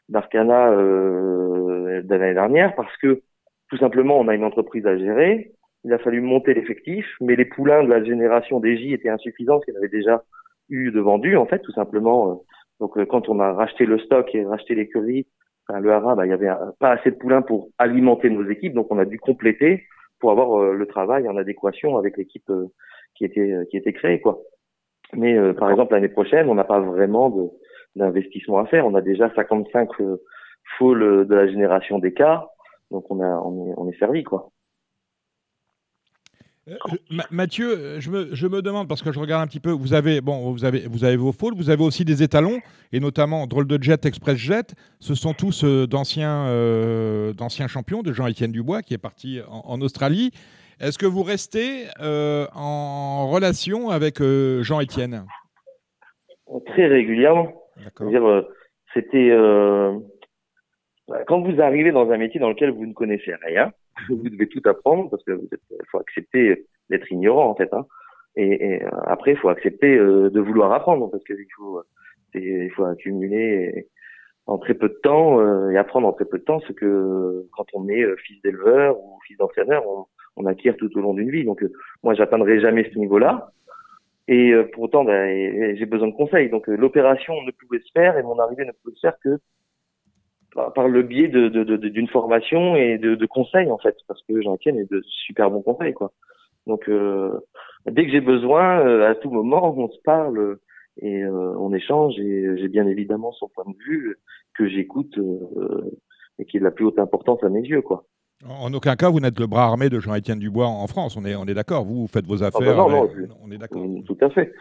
[0.09, 3.21] d'Arcana euh, de l'année dernière parce que
[3.69, 5.51] tout simplement on a une entreprise à gérer.
[5.83, 9.55] Il a fallu monter l'effectif, mais les poulains de la génération des J étaient insuffisants,
[9.55, 10.23] parce qu'il avait déjà
[10.69, 12.31] eu de vendus en fait, tout simplement.
[12.31, 12.35] Euh.
[12.79, 15.27] Donc euh, quand on a racheté le stock et racheté l'écurie,
[15.67, 18.73] enfin, le haras, bah, il y avait pas assez de poulains pour alimenter nos équipes,
[18.73, 19.83] donc on a dû compléter
[20.19, 22.51] pour avoir euh, le travail en adéquation avec l'équipe
[23.15, 24.39] qui était qui était créée quoi.
[25.13, 27.49] Mais par exemple l'année prochaine, on n'a pas vraiment de
[27.95, 28.85] d'investissement à faire.
[28.85, 30.21] On a déjà 55 euh,
[30.77, 32.47] foules de la génération des cas,
[32.91, 34.49] donc on, a, on, est, on est servi quoi.
[36.67, 36.75] Euh,
[37.29, 39.69] Mathieu, euh, je me, je me, demande parce que je regarde un petit peu.
[39.69, 42.59] Vous avez bon, vous avez vous avez vos foules, vous avez aussi des étalons
[42.91, 44.73] et notamment Drôle de Jet, Express Jet.
[44.99, 46.45] Ce sont tous d'anciens
[47.37, 50.31] d'anciens champions de Jean-Étienne Dubois qui est parti en, Australie.
[50.79, 54.19] Est-ce que vous restez en relation avec
[54.61, 55.23] Jean-Étienne?
[56.65, 57.64] Très régulièrement.
[58.01, 58.41] Dire euh,
[58.93, 59.97] c'était euh,
[61.27, 63.71] quand vous arrivez dans un métier dans lequel vous ne connaissez rien,
[64.09, 65.47] vous devez tout apprendre parce que vous
[65.91, 67.73] faut accepter d'être ignorant en fait.
[67.73, 67.85] Hein.
[68.37, 71.81] Et, et, euh, après, il faut accepter de vouloir apprendre parce qu'il faut,
[72.33, 73.87] il faut accumuler
[74.45, 77.65] en très peu de temps et apprendre en très peu de temps ce que quand
[77.73, 80.05] on est fils d'éleveur ou fils d'entraîneur, on,
[80.35, 81.45] on, acquiert tout au long d'une vie.
[81.45, 81.63] Donc
[82.03, 83.53] moi, j'atteindrai jamais ce niveau-là.
[84.27, 86.49] Et euh, pourtant, ben, j'ai besoin de conseils.
[86.49, 89.37] Donc euh, l'opération ne pouvait se faire et mon arrivée ne pouvait se faire que
[90.73, 94.41] par, le biais d'une de, de, de, formation et de, conseils en fait, parce que
[94.41, 96.13] j'en tiens de super bons conseils quoi.
[96.65, 97.39] Donc euh,
[97.85, 100.57] dès que j'ai besoin, à tout moment, on se parle
[101.01, 104.15] et on échange et j'ai bien évidemment son point de vue
[104.57, 105.19] que j'écoute
[106.39, 108.05] et qui est de la plus haute importance à mes yeux quoi.
[108.47, 111.17] En aucun cas, vous n'êtes le bras armé de Jean-Étienne Dubois en France.
[111.17, 111.83] On est, on est d'accord.
[111.83, 112.77] Vous, faites vos ah bah affaires.
[112.77, 113.09] non, non,
[113.43, 113.83] on est d'accord.
[114.05, 114.53] Tout à fait.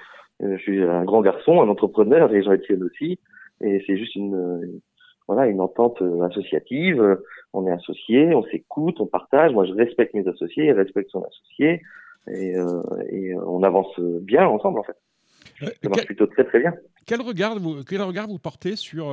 [0.42, 3.18] Euh, je suis un grand garçon, un entrepreneur, et Jean-Étienne aussi.
[3.60, 4.80] Et c'est juste une,
[5.28, 7.18] voilà, une entente euh, associative.
[7.52, 9.52] On est associés, on s'écoute, on partage.
[9.52, 11.82] Moi, je respecte mes associés, il respecte son associé,
[12.28, 12.80] et, euh,
[13.10, 14.96] et on avance bien ensemble, en fait.
[15.60, 16.72] ça marche plutôt très très bien.
[17.06, 19.06] Quel regard vous, quel regard vous portez sur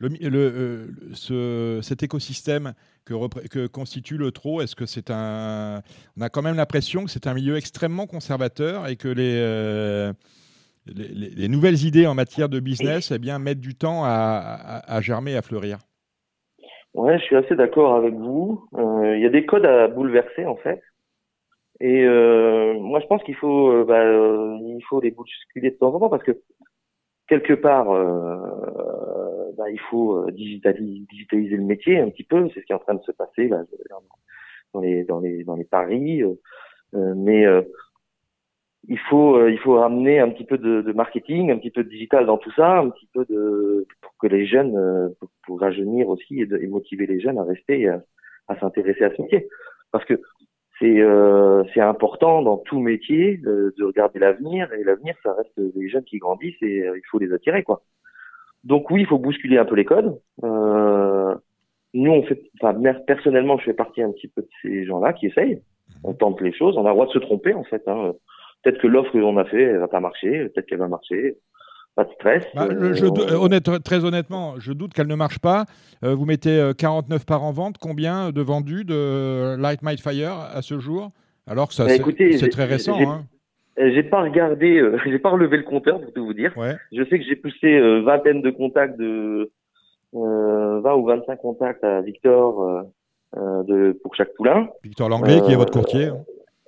[0.00, 2.74] ce, cet écosystème
[3.04, 5.82] que, constitue le trot Est-ce que c'est un.
[6.16, 10.12] On a quand même l'impression que c'est un milieu extrêmement conservateur et que les
[10.86, 15.36] les, nouvelles idées en matière de business eh bien, mettent du temps à, à, germer,
[15.36, 15.78] à fleurir?
[16.94, 18.66] Ouais, je suis assez d'accord avec vous.
[18.76, 20.80] Euh, il y a des codes à bouleverser en fait.
[21.80, 25.92] Et euh, moi, je pense qu'il faut, euh, bah, il faut les bousculer de temps
[25.92, 26.40] en temps parce que
[27.26, 27.88] quelque part,
[29.56, 32.48] bah, il faut digitaliser, digitaliser, le métier un petit peu.
[32.52, 35.64] C'est ce qui est en train de se passer dans les dans les dans les
[35.64, 36.22] paris.
[36.92, 37.46] mais
[38.88, 42.26] il faut euh, il ramener un petit peu de, marketing, un petit peu de digital
[42.26, 43.24] dans tout ça, un petit peu
[44.00, 45.08] pour que les jeunes euh,
[45.46, 49.48] pour, rajeunir aussi et, motiver les jeunes à rester et à, s'intéresser à ce métier
[49.90, 50.20] parce que
[50.78, 55.88] c'est euh, important dans tout métier de, de regarder l'avenir et l'avenir ça reste les
[55.88, 57.82] jeunes qui grandissent et il faut les attirer quoi.
[58.64, 60.18] Donc oui, il faut bousculer un peu les codes.
[60.42, 61.34] Euh,
[61.92, 65.26] nous on fait enfin personnellement je fais partie un petit peu de ces gens-là qui
[65.26, 65.62] essayent.
[66.02, 67.82] On tente les choses, on a le droit de se tromper en fait.
[67.86, 68.12] Hein
[68.64, 71.36] peut-être que l'offre qu'on a fait, elle va pas marcher, peut-être qu'elle va marcher.
[71.94, 72.44] Pas de stress.
[72.56, 75.64] Bah, je, euh, honnête, très honnêtement, je doute qu'elle ne marche pas.
[76.02, 77.76] Euh, vous mettez 49 euh, par en vente.
[77.78, 81.12] Combien de vendus de Light My Fire à ce jour?
[81.46, 82.98] Alors que ça, bah, c'est très récent.
[83.00, 83.26] Hein.
[83.76, 86.52] J'ai pas regardé, j'ai pas relevé le compteur pour tout vous dire.
[86.92, 89.50] Je sais que j'ai poussé vingtaine de contacts de
[90.12, 92.84] 20 ou 25 contacts à Victor
[93.36, 94.68] de, pour chaque poulain.
[94.82, 96.06] Victor Langlais, qui est votre courtier.
[96.06, 96.24] Hein.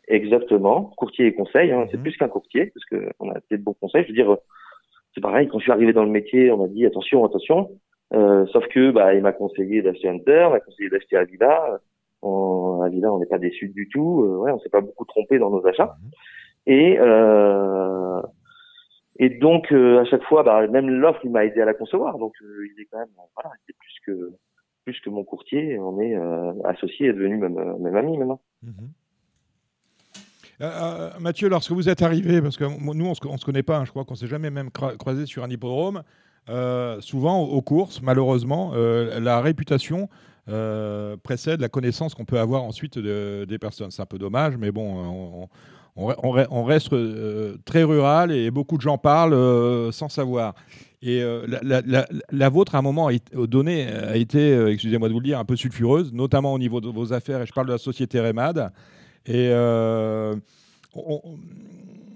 [0.09, 1.72] Exactement, courtier et conseil.
[1.72, 1.86] Hein.
[1.90, 2.04] C'est mhm.
[2.04, 4.04] plus qu'un courtier parce que on a de bons conseils.
[4.04, 4.36] Je veux dire,
[5.14, 5.48] c'est pareil.
[5.48, 7.70] Quand je suis arrivé dans le métier, on m'a dit attention, attention.
[8.14, 11.80] Euh, sauf que bah, il m'a conseillé d'acheter Hunter, il m'a conseillé d'acheter Avila.
[12.22, 14.24] En Avila, on n'est pas déçu du tout.
[14.24, 15.96] Euh, ouais, on s'est pas beaucoup trompé dans nos achats.
[16.00, 16.11] Mhm.
[16.67, 18.21] Et euh,
[19.19, 22.19] et donc euh, à chaque fois, bah, même l'offre, il m'a aidé à la concevoir.
[22.19, 24.33] Donc euh, il est quand même, voilà, il est plus que
[24.85, 25.79] plus que mon courtier.
[25.79, 26.17] On est
[26.64, 28.41] associé et devenu même même ami maintenant.
[28.62, 28.91] Mhm.
[31.21, 33.91] Mathieu, lorsque vous êtes arrivé, parce que nous, on ne se, connaît pas, hein, je
[33.91, 36.03] crois qu'on ne s'est jamais même croisé sur un hippodrome,
[36.49, 40.09] euh, souvent aux courses, malheureusement, la réputation
[41.23, 43.91] précède la connaissance qu'on peut avoir ensuite des personnes.
[43.91, 45.49] C'est un peu dommage, mais bon, on,
[45.97, 46.94] reste
[47.64, 50.55] très rural et beaucoup de gens parlent sans savoir.
[51.03, 51.22] Et
[52.32, 55.57] la, vôtre, à un moment donné, a été, excusez-moi de vous le dire, un peu
[55.57, 58.72] sulfureuse, notamment au niveau de vos affaires, et je parle de la société Remad.
[59.26, 60.36] Et, euh,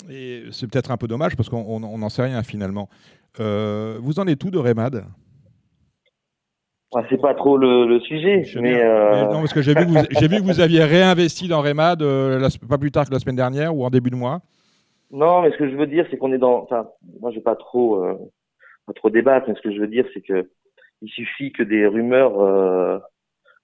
[0.08, 2.88] et c'est peut-être un peu dommage parce qu'on n'en sait rien finalement.
[3.40, 5.04] Euh, vous en êtes tout de Remad?
[7.08, 10.60] C'est pas trop le, sujet, mais, euh, non parce que j'ai vu, vu, que vous
[10.60, 12.02] aviez réinvesti dans Remad
[12.68, 14.40] pas plus tard que la semaine dernière ou en début de mois.
[15.12, 16.62] Non, mais ce que je veux dire, c'est qu'on est dans.
[16.62, 16.88] Enfin,
[17.20, 18.02] moi, je vais pas trop,
[18.86, 20.50] pas trop débattre, mais ce que je veux dire, c'est que
[21.02, 23.00] il suffit que des rumeurs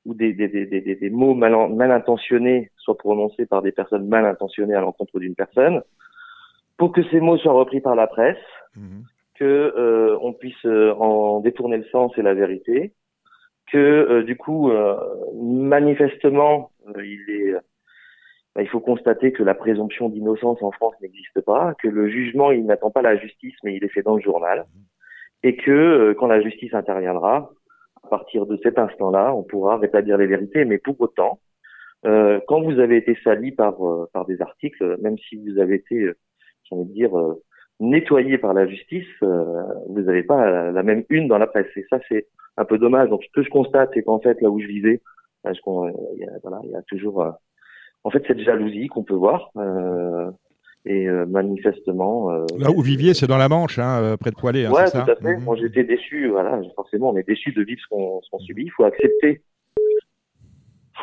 [0.07, 4.25] ou des, des, des, des mots mal, mal, intentionnés soient prononcés par des personnes mal
[4.25, 5.83] intentionnées à l'encontre d'une personne,
[6.77, 8.37] pour que ces mots soient repris par la presse,
[8.77, 9.01] mmh.
[9.35, 12.93] que euh, on puisse euh, en détourner le sens et la vérité,
[13.73, 14.97] que euh, du coup, euh,
[15.35, 17.55] manifestement, il est
[18.55, 22.53] bah, il faut constater que la présomption d'innocence en France n'existe pas, que le jugement,
[22.53, 24.65] il n'attend pas la justice, mais il est fait dans le journal,
[25.43, 27.51] et que quand la justice interviendra,
[28.03, 30.65] à partir de cet instant-là, on pourra rétablir les vérités.
[30.65, 31.41] Mais pour autant,
[32.05, 35.77] euh, quand vous avez été sali par euh, par des articles, même si vous avez
[35.77, 36.17] été, euh,
[36.65, 37.43] j'ai envie de dire, euh,
[37.81, 41.67] nettoyé par la justice, vous n'avez pas la, même une dans la presse.
[41.77, 42.27] Et ça, c'est
[42.57, 43.09] un peu dommage.
[43.11, 45.01] Donc, ce que je constate, c'est qu'en fait, là où je vivais,
[45.43, 47.25] parce qu'on, il y a, voilà, il y a toujours,
[48.05, 49.53] en fait, cette jalousie qu'on peut voir.
[50.87, 52.31] Et euh, manifestement.
[52.31, 54.67] Euh, Là où Vivier, c'est dans la Manche, hein, euh, près de Poilé.
[54.67, 55.37] Hein, ouais, tout à fait.
[55.37, 55.43] Mhm.
[55.43, 56.29] Moi, j'étais déçu.
[56.29, 58.63] Voilà, forcément, on est déçu de vivre ce qu'on subit.
[58.67, 59.43] Il faut accepter.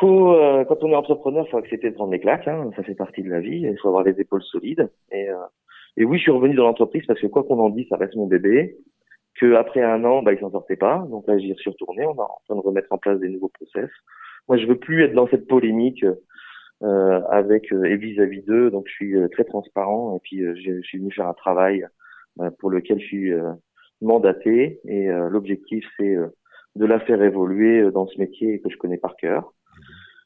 [0.00, 0.34] Faut,
[0.68, 2.48] quand on est entrepreneur, il faut accepter de prendre les claques.
[2.48, 3.60] Hein, ça fait partie de la vie.
[3.60, 4.90] Il faut avoir les épaules solides.
[5.12, 5.28] Et,
[5.98, 8.16] et oui, je suis revenu dans l'entreprise parce que quoi qu'on en dise, ça reste
[8.16, 8.78] mon bébé.
[9.40, 11.04] Que après un an, bah, il s'en sortait pas.
[11.10, 12.06] Donc là, j'y suis retourné.
[12.06, 13.90] On est en train de remettre en place des nouveaux process.
[14.48, 16.04] Moi, je veux plus être dans cette polémique
[16.82, 18.70] euh, avec euh, et vis-à-vis d'eux.
[18.70, 21.86] Donc je suis euh, très transparent et puis je suis venu faire un travail
[22.58, 23.32] pour lequel je suis
[24.02, 26.16] mandaté et l'objectif c'est
[26.74, 29.52] de la faire évoluer dans ce métier que je connais par cœur.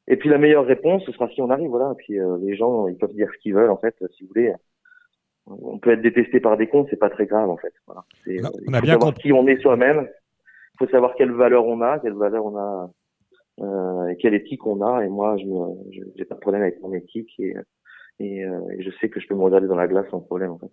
[0.06, 1.92] Et puis la meilleure réponse, ce sera si on arrive, voilà.
[1.92, 4.54] Et puis les gens, ils peuvent dire ce qu'ils veulent, en fait, si vous voulez.
[5.48, 7.72] On peut être détesté par des cons, c'est pas très grave, en fait.
[7.86, 8.04] Voilà.
[8.26, 10.08] On a, il faut savoir qui on est soi-même.
[10.74, 12.90] Il faut savoir quelle valeur on a, quelle valeur on a
[13.60, 15.04] euh, quelle éthique on a.
[15.04, 15.46] Et moi, je
[16.16, 17.54] n'ai pas de problème avec mon éthique et,
[18.20, 18.44] Et,
[18.78, 20.52] je sais que je peux me regarder dans la glace sans problème.
[20.52, 20.70] En fait.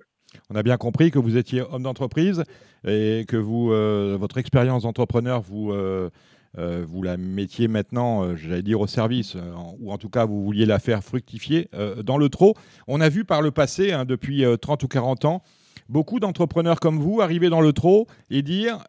[0.50, 2.44] On a bien compris que vous étiez homme d'entreprise
[2.86, 3.70] et que vous,
[4.18, 6.10] votre expérience d'entrepreneur vous euh,
[6.58, 10.44] vous la mettiez maintenant, euh, j'allais dire, au service, euh, ou en tout cas, vous
[10.44, 11.70] vouliez la faire fructifier
[12.04, 12.56] dans le trot.
[12.88, 15.42] On a vu par le passé, hein, depuis 30 ou 40 ans,
[15.90, 18.80] beaucoup d'entrepreneurs comme vous arriver dans le trot et dire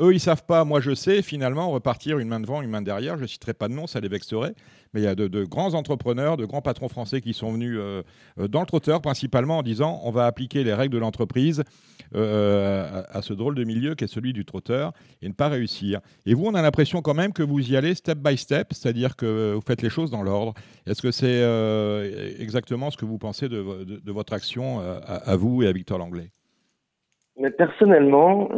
[0.00, 3.16] eux, ils savent pas, moi je sais, finalement, repartir une main devant, une main derrière.
[3.16, 4.54] Je ne citerai pas de nom, ça les vexerait.
[4.92, 8.02] Mais il y a de, grands entrepreneurs, de grands patrons français qui sont venus euh,
[8.38, 11.62] euh, dans le trotteur, principalement en disant on va appliquer les règles de l'entreprise
[12.16, 14.92] euh, à, ce drôle de milieu qui est celui du trotteur
[15.22, 16.00] et ne pas réussir.
[16.26, 19.14] Et vous, on a l'impression quand même que vous y allez step by step, c'est-à-dire
[19.14, 20.54] que vous faites les choses dans l'ordre.
[20.86, 25.72] Est-ce que c'est exactement ce que vous pensez de, votre action à, vous et à
[25.72, 26.30] Victor Langlais?
[27.38, 28.48] Mais personnellement,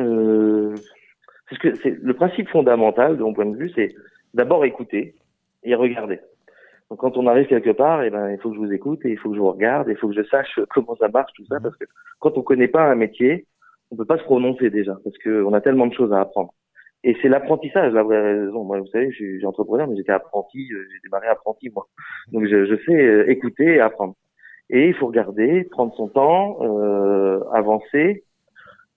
[1.58, 3.94] que c'est le principe fondamental de mon point de vue, c'est
[4.34, 5.14] d'abord écouter
[5.62, 6.20] et regarder.
[6.90, 9.10] Donc quand on arrive quelque part, eh ben il faut que je vous écoute et
[9.10, 11.32] il faut que je vous regarde, et il faut que je sache comment ça marche
[11.34, 11.84] tout ça, parce que
[12.20, 13.46] quand on connaît pas un métier,
[13.90, 16.52] on peut pas se prononcer déjà, parce que on a tellement de choses à apprendre.
[17.04, 18.62] Et c'est l'apprentissage, la vraie raison.
[18.64, 21.88] Moi, vous savez, je suis entrepreneur, mais j'étais apprenti, euh, j'ai démarré apprenti moi.
[22.30, 24.14] Donc je, je sais euh, écouter et apprendre.
[24.70, 28.24] Et il faut regarder, prendre son temps, euh, avancer,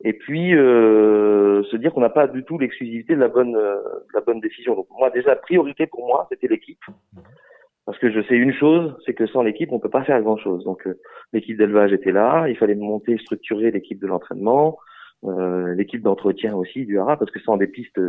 [0.06, 3.78] et puis euh, se dire qu'on n'a pas du tout l'exclusivité de la bonne euh,
[3.78, 4.76] de la bonne décision.
[4.76, 6.80] Donc moi déjà priorité pour moi c'était l'équipe.
[7.88, 10.38] Parce que je sais une chose, c'est que sans l'équipe on peut pas faire grand
[10.38, 10.64] chose.
[10.64, 11.00] Donc euh,
[11.34, 14.78] l'équipe d'élevage était là, il fallait monter, structurer l'équipe de l'entraînement,
[15.24, 18.00] euh, l'équipe d'entretien aussi du hara parce que sans des pistes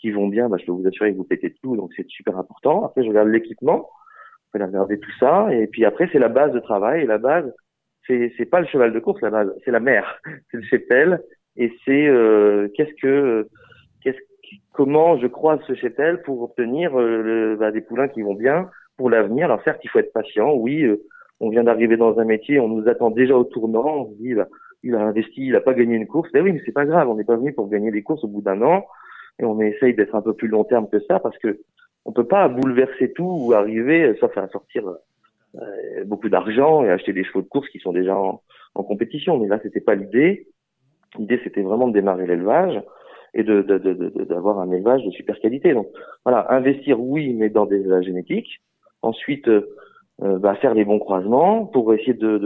[0.00, 2.36] qui vont bien, bah, je peux vous assurer que vous pétez tout, donc c'est super
[2.38, 2.84] important.
[2.84, 3.88] Après je regarde l'équipement,
[4.48, 5.46] il fallait regarder tout ça.
[5.54, 7.02] Et puis après c'est la base de travail.
[7.02, 7.54] Et la base
[8.08, 10.20] c'est c'est pas le cheval de course la base, c'est la mer,
[10.50, 11.22] c'est le cheptel
[11.56, 13.48] et c'est euh, qu'est-ce que
[14.02, 14.18] qu'est-ce
[14.72, 19.10] comment je croise ce cheptel pour obtenir euh, bah, des poulains qui vont bien pour
[19.10, 19.46] l'avenir?
[19.46, 20.54] Alors certes, il faut être patient.
[20.54, 21.02] Oui, euh,
[21.40, 24.02] on vient d'arriver dans un métier, on nous attend déjà au tournant.
[24.02, 24.48] On se dit, bah,
[24.82, 26.30] il a investi, il a pas gagné une course.
[26.34, 27.08] Eh oui, mais c'est pas grave.
[27.08, 28.86] On n'est pas venu pour gagner des courses au bout d'un an.
[29.38, 31.60] Et on essaye d'être un peu plus long terme que ça parce que
[32.04, 34.86] on peut pas bouleverser tout ou arriver, sauf à sortir
[35.56, 38.42] euh, beaucoup d'argent et acheter des chevaux de course qui sont déjà en,
[38.74, 39.38] en compétition.
[39.38, 40.46] Mais là, c'était pas l'idée.
[41.18, 42.82] L'idée, c'était vraiment de démarrer l'élevage
[43.36, 43.60] et de,
[44.24, 45.74] d'avoir un élevage de super qualité.
[45.74, 45.88] Donc
[46.24, 48.60] voilà, investir oui, mais dans des élevages génétiques.
[49.02, 49.68] Ensuite, euh,
[50.22, 52.38] euh, bah, faire les bons croisements pour essayer de,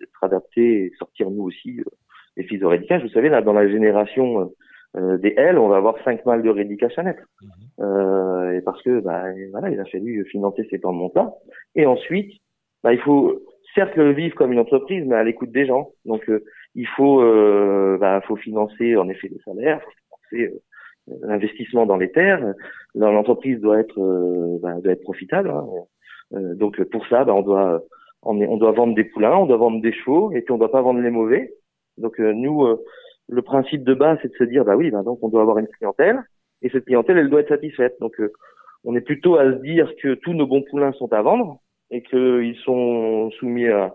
[0.00, 1.84] d'être adapté et sortir nous aussi euh,
[2.38, 3.02] les fils de rédicage.
[3.02, 4.50] Vous savez, là, dans la génération
[4.96, 7.24] des L, on va avoir cinq mâles de rédicage à naître.
[7.42, 8.54] Mhm.
[8.54, 11.28] et parce que bah, voilà, il a fallu financer ces plans de montage.
[11.74, 12.32] Et ensuite,
[12.84, 13.40] bah, il faut
[13.74, 15.90] certes le vivre comme une entreprise, mais à l'écoute des gens.
[16.04, 16.30] Donc
[16.74, 19.90] il faut, euh, bah, faut financer en effet les salaires, faut
[20.28, 20.60] financer
[21.08, 22.54] euh, l'investissement dans les terres.
[22.94, 25.50] L'entreprise doit être, euh, bah, doit être profitable.
[25.50, 25.66] Hein.
[26.34, 27.82] Euh, donc pour ça, bah, on doit,
[28.22, 30.82] on, doit vendre des poulains, on doit vendre des chevaux, et puis on doit pas
[30.82, 31.54] vendre les mauvais.
[31.98, 32.66] Donc nous,
[33.28, 35.58] le principe de base, c'est de se dire, bah oui, bah, donc on doit avoir
[35.58, 36.20] une clientèle,
[36.62, 37.94] et cette clientèle, elle doit être satisfaite.
[38.00, 38.20] Donc
[38.82, 41.58] on est plutôt à se dire que tous nos bons poulains sont à vendre
[41.90, 43.94] et qu'ils sont soumis à,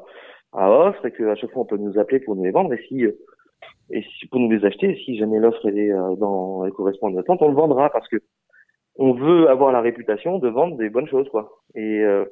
[0.53, 2.73] à offre et qu'à chaque fois on peut nous appeler pour nous les vendre.
[2.73, 3.11] Et si euh,
[3.91, 7.11] et si, pour nous les acheter si jamais l'offre est euh, dans elle correspond à
[7.11, 8.17] notre on le vendra parce que
[8.95, 11.61] on veut avoir la réputation de vendre des bonnes choses quoi.
[11.75, 12.25] Et euh,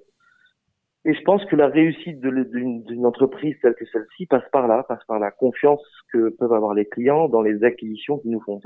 [1.06, 5.04] et je pense que la réussite d'une entreprise telle que celle-ci passe par là, passe
[5.08, 8.60] par la confiance que peuvent avoir les clients dans les acquisitions qu'ils nous font.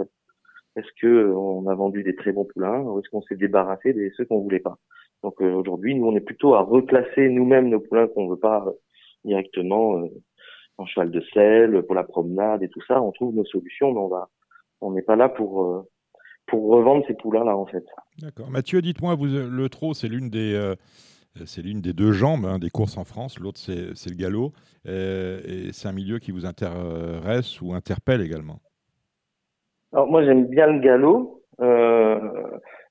[0.76, 4.10] Est-ce que on a vendu des très bons poulains ou est-ce qu'on s'est débarrassé de
[4.18, 4.78] ceux qu'on voulait pas?
[5.22, 8.66] Donc aujourd'hui, nous on est plutôt à reclasser nous-mêmes nos poulains qu'on veut pas
[9.26, 10.07] directement euh,
[10.78, 13.01] en cheval de sel, pour la promenade et tout ça.
[13.01, 14.30] On trouve nos solutions, mais on va,
[14.82, 15.82] on n'est pas là pour euh,
[16.47, 17.84] pour revendre ces poulains là en fait.
[18.22, 18.49] D'accord.
[18.49, 20.76] Mathieu, dites-moi, vous, le trot, c'est l'une des euh,
[21.45, 23.39] c'est l'une des deux jambes hein, des courses en France.
[23.39, 24.51] L'autre, c'est le galop.
[24.86, 28.59] et c'est un milieu qui vous intéresse ou interpelle également.
[29.93, 31.43] Alors moi, j'aime bien le galop.
[31.59, 32.19] Euh,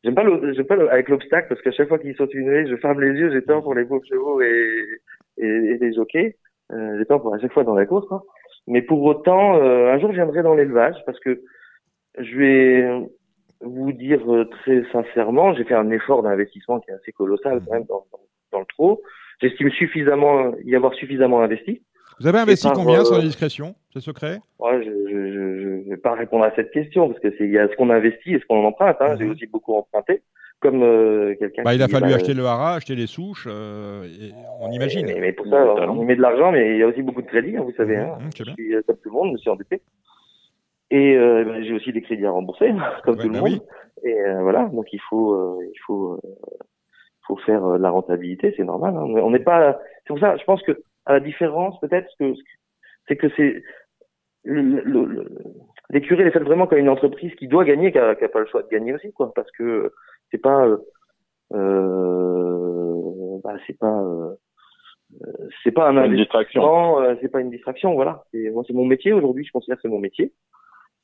[0.05, 2.77] j'aime pas, le, pas avec l'obstacle parce qu'à chaque fois qu'il saute une haie, je
[2.77, 5.01] ferme les yeux, j'ai peur pour les beaux chevaux et,
[5.41, 6.37] et, et les jockeys.
[6.73, 8.07] Euh, j'ai pour à chaque fois dans la course.
[8.07, 8.25] Quoi.
[8.67, 11.43] Mais pour autant, euh, un jour, je viendrai dans l'élevage parce que
[12.19, 13.09] je vais
[13.61, 17.73] vous dire euh, très sincèrement, j'ai fait un effort d'investissement qui est assez colossal quand
[17.73, 18.21] même dans, dans,
[18.53, 19.03] dans le trot.
[19.41, 21.83] J'estime suffisamment y avoir suffisamment investi.
[22.21, 24.41] Vous avez investi combien sans discrétion C'est secret?
[24.59, 27.67] Ouais, Je ne vais pas répondre à cette question parce que c'est il y a
[27.67, 28.99] ce qu'on investit et ce qu'on emprunte.
[29.01, 29.17] Hein.
[29.19, 29.31] J'ai mhm.
[29.33, 30.23] aussi beaucoup emprunté
[30.61, 31.63] comme euh, quelqu'un.
[31.63, 34.07] Bah, il a fallu bah, acheter le hara, acheter les souches, euh,
[34.61, 35.07] on imagine.
[35.07, 35.57] Mais, pour ça,
[35.89, 37.97] on, met de l'argent, mais il y a aussi beaucoup de crédits, hein, vous savez.
[37.97, 38.19] Mmh, hein.
[38.21, 39.83] Mmh, je suis comme tout le monde, je me suis endetté.
[40.91, 42.73] Et euh, bah, j'ai aussi des crédits à rembourser,
[43.05, 43.61] comme tout le bah monde.
[44.03, 46.19] Et voilà, donc il faut, il faut,
[47.27, 48.95] faut faire euh, la rentabilité, c'est normal.
[48.97, 49.05] Hein.
[49.05, 49.79] On n'est pas.
[50.03, 52.09] C'est pour ça, je pense que à la différence peut-être,
[53.09, 53.63] c'est que c'est
[55.91, 58.63] l'écurie est faite vraiment comme une entreprise qui doit gagner, qui n'a pas le choix
[58.63, 59.93] de gagner aussi, quoi, parce que
[60.31, 60.67] c'est pas,
[61.53, 62.31] euh,
[63.43, 64.35] bah, c'est pas, euh,
[65.63, 68.25] c'est pas un investissement, c'est pas une distraction, voilà.
[68.33, 70.33] Moi, c'est mon métier aujourd'hui, je considère que c'est mon métier.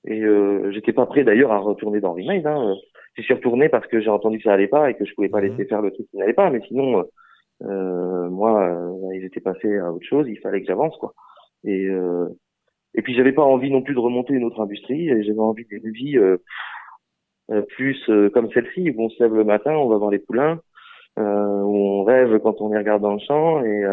[0.06, 2.40] Et euh, j'étais pas prêt d'ailleurs à retourner dans Remain.
[2.44, 2.74] Hein.
[3.14, 5.28] Je suis retourné parce que j'ai entendu que ça allait pas et que je pouvais
[5.28, 5.48] pas mhm.
[5.48, 6.48] laisser faire le truc qui n'allait pas.
[6.50, 7.04] Mais sinon,
[7.62, 10.26] euh, moi, euh, ils étaient passés à autre chose.
[10.28, 11.12] Il fallait que j'avance, quoi.
[11.64, 12.28] Et euh,
[12.94, 15.08] et puis j'avais pas envie non plus de remonter une autre industrie.
[15.08, 16.38] J'avais envie d'une vie euh, euh,
[17.68, 20.60] plus comme celle-ci où on se lève le matin, on va voir les poulains,
[21.16, 23.84] où on rêve quand on les regarde dans le champ et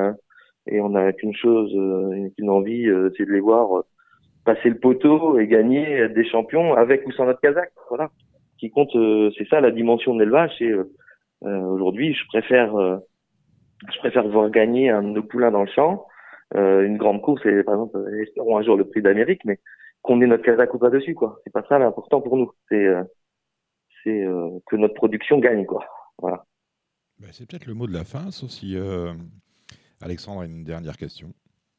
[0.66, 1.72] et on n'a qu'une chose,
[2.38, 2.88] une envie,
[3.18, 3.84] c'est de les voir
[4.46, 7.72] passer le poteau et gagner, des champions avec ou sans notre Kazakh.
[7.90, 8.10] Voilà.
[8.60, 10.52] Qui compte, euh, c'est ça la dimension de l'élevage.
[10.62, 10.92] Euh,
[11.44, 12.74] euh, aujourd'hui, je préfère,
[13.92, 16.06] je préfère voir gagner un de nos poulains dans le champ,
[16.56, 19.60] une grande course et par exemple, espérons un jour le prix d'Amérique, mais
[20.02, 21.40] qu'on ait notre Kazakh ou pas dessus, quoi.
[21.44, 22.52] C'est pas ça l'important pour nous.
[22.70, 22.88] C'est,
[24.04, 24.26] c'est
[24.66, 25.86] que notre production gagne, quoi.
[26.20, 26.46] Voilà.
[27.20, 28.78] Ben, c'est peut-être le mot de la fin, sauf si
[30.02, 31.34] Alexandre a une dernière question.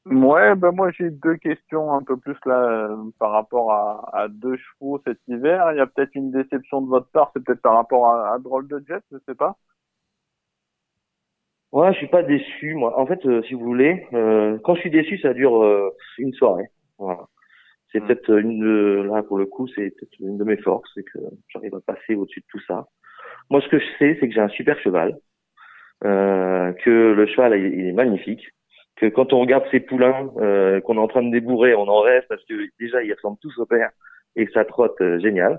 [0.07, 4.29] Ouais, ben moi j'ai deux questions un peu plus là euh, par rapport à, à,
[4.29, 5.73] deux chevaux cet hiver.
[5.73, 8.39] Il y a peut-être une déception de votre part, c'est peut-être par rapport à, à
[8.39, 9.57] Drôle de Jet, je sais pas.
[11.73, 12.99] Ouais, je suis pas déçu moi.
[13.01, 15.65] En fait, euh, si vous voulez, euh, quand je suis déçu, ça dure
[16.19, 16.69] une soirée.
[16.99, 17.27] Voilà.
[17.95, 18.07] C'est hmm.
[18.07, 21.19] peut-être une de, là pour le coup, c'est peut-être une de mes forces, c'est que
[21.49, 22.87] j'arrive à passer au-dessus de tout ça.
[23.49, 25.17] Moi, ce que je sais, c'est que j'ai un super cheval,
[26.03, 28.45] que le cheval il est magnifique
[28.97, 32.01] que quand on regarde ces poulains euh, qu'on est en train de débourrer, on en
[32.01, 33.91] reste parce que déjà ils ressemblent tous au père
[34.37, 35.59] et ça trotte euh, génial.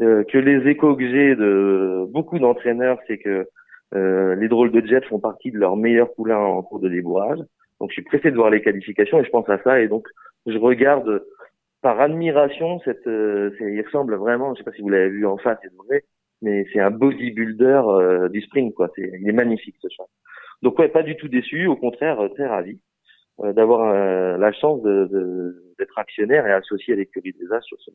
[0.00, 3.46] Euh, que les échos que j'ai de beaucoup d'entraîneurs, c'est que
[3.94, 7.38] euh, les drôles de jet font partie de leurs meilleurs poulains en cours de débourrage.
[7.78, 10.08] Donc je suis pressé de voir les qualifications et je pense à ça et donc
[10.46, 11.22] je regarde
[11.82, 13.06] par admiration cette.
[13.06, 15.58] Euh, il ressemble vraiment, je sais pas si vous l'avez vu en face,
[16.40, 18.90] mais c'est un bodybuilder du sprint quoi.
[18.96, 20.04] C'est, il est magnifique ce chat.
[20.62, 22.78] Donc ouais, pas du tout déçu, au contraire euh, très ravi
[23.40, 27.76] euh, d'avoir euh, la chance d'être de, actionnaire et associé à l'écurie des As sur
[27.80, 27.90] ce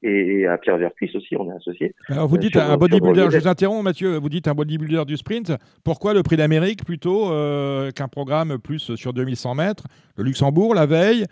[0.00, 1.92] et, à Pierre Vercuis aussi, on est associé.
[2.06, 5.52] Alors vous dites un bodybuilder, je vous interromps Mathieu, vous dites un bodybuilder du sprint,
[5.84, 7.30] pourquoi le prix d'Amérique plutôt
[7.96, 9.84] qu'un programme plus sur 2100 mètres?
[10.16, 11.24] Le Luxembourg la veille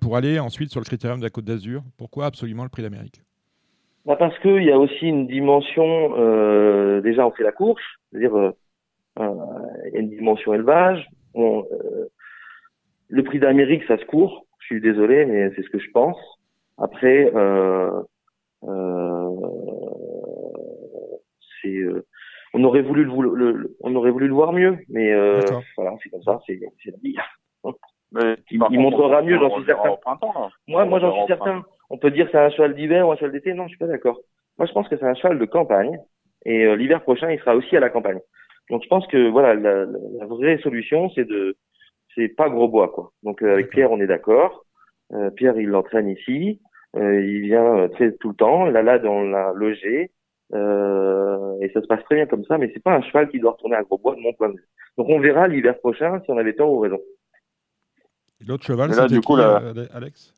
[0.00, 3.20] pour aller ensuite sur le critérium de la Côte d'Azur Pourquoi absolument le prix d'Amérique?
[4.04, 6.10] Bah Parce qu'il y a aussi une dimension,
[7.00, 8.54] déjà on fait la course, c'est-à-dire
[9.18, 9.32] euh,
[9.86, 11.06] il y a une dimension élevage.
[11.36, 11.62] Euh,
[13.08, 14.46] le prix d'Amérique, ça se court.
[14.60, 16.18] Je suis désolé, mais c'est ce que je pense.
[16.78, 18.02] Après, euh,
[21.62, 21.82] c'est
[22.54, 25.14] on aurait voulu le, on aurait voulu le voir mieux, mais
[25.76, 27.16] voilà, c'est comme ça, c'est la vie.
[28.50, 29.96] Il, montrera mieux, j'en suis certain.
[30.68, 31.64] moi, moi, j'en suis certain.
[31.90, 33.54] On peut dire c'est un cheval d'hiver ou un cheval d'été?
[33.54, 34.18] Non, je suis pas d'accord.
[34.58, 35.98] Moi, je pense que c'est un cheval de campagne.
[36.44, 38.20] Et l'hiver prochain, il sera aussi à la campagne.
[38.70, 39.84] Donc je pense que voilà la,
[40.18, 41.56] la vraie solution c'est de
[42.14, 43.12] c'est pas gros bois quoi.
[43.22, 44.64] Donc euh, avec Pierre on est d'accord.
[45.12, 46.60] Euh, Pierre il l'entraîne ici,
[46.96, 48.64] euh, il vient euh, très tout le temps.
[48.64, 50.10] Là là on l'a logé
[50.52, 52.58] et ça se passe très bien comme ça.
[52.58, 54.54] Mais c'est pas un cheval qui doit retourner à gros bois de mon point de
[54.54, 54.68] vue.
[54.96, 56.98] Donc on verra l'hiver prochain si on avait tort ou raison.
[58.46, 60.34] L'autre cheval, c'est du coup, Alex?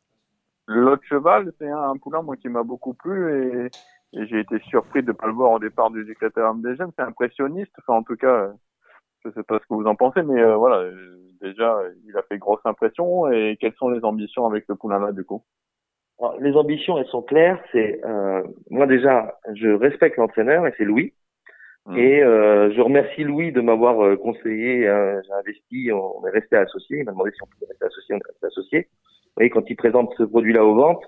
[0.67, 3.69] L'autre cheval, c'est un poulain moi qui m'a beaucoup plu et
[4.13, 6.91] et j'ai été surpris de ne pas le voir au départ du Ducateur jeunes.
[6.97, 7.71] C'est impressionniste.
[7.79, 8.51] Enfin, en tout cas,
[9.23, 10.89] je sais pas ce que vous en pensez, mais euh, voilà,
[11.41, 13.31] déjà, il a fait grosse impression.
[13.31, 15.43] Et quelles sont les ambitions avec le Poulain du coup?
[16.39, 17.61] Les ambitions, elles sont claires.
[17.71, 21.13] C'est euh, moi déjà, je respecte l'entraîneur et c'est Louis.
[21.89, 21.97] Mmh.
[21.97, 24.87] Et euh, je remercie Louis de m'avoir euh, conseillé.
[24.87, 26.99] Hein, j'ai investi, on est resté associé.
[26.99, 28.79] Il m'a demandé si on pouvait rester associé, on est resté associé.
[28.81, 31.03] Vous voyez, quand il présente ce produit-là aux ventes,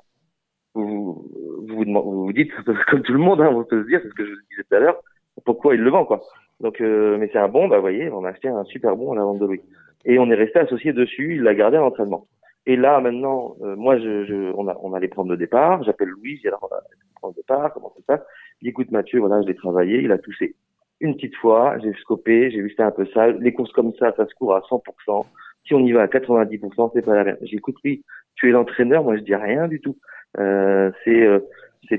[0.73, 1.29] vous
[1.67, 2.51] vous, vous, vous dites,
[2.89, 4.75] comme tout le monde, hein, on peut se dire, c'est ce que je disais tout
[4.75, 4.99] à l'heure,
[5.45, 6.21] pourquoi il le vend, quoi.
[6.61, 9.11] Donc, euh, mais c'est un bon, bah, vous voyez, on a acheté un super bon
[9.11, 9.61] à la vente de Louis.
[10.05, 12.25] Et on est resté associé dessus, il l'a gardé à l'entraînement.
[12.65, 16.09] Et là, maintenant, euh, moi, je, je, on, a, on allait prendre le départ, j'appelle
[16.09, 16.81] Louis, j'ai alors, on va
[17.19, 18.21] prendre le départ, comment ça se passe?
[18.61, 20.55] Il écoute, Mathieu, voilà, je l'ai travaillé, il a touché
[21.01, 23.37] une petite fois, j'ai scopé, j'ai vu c'était un peu sale.
[23.41, 25.25] Les courses comme ça, ça se court à 100%.
[25.67, 27.37] Si on y va à 90%, c'est pas la même.
[27.41, 28.03] J'écoute, lui,
[28.35, 29.97] tu es l'entraîneur, moi je dis rien du tout.
[30.39, 31.39] Euh, c'est euh,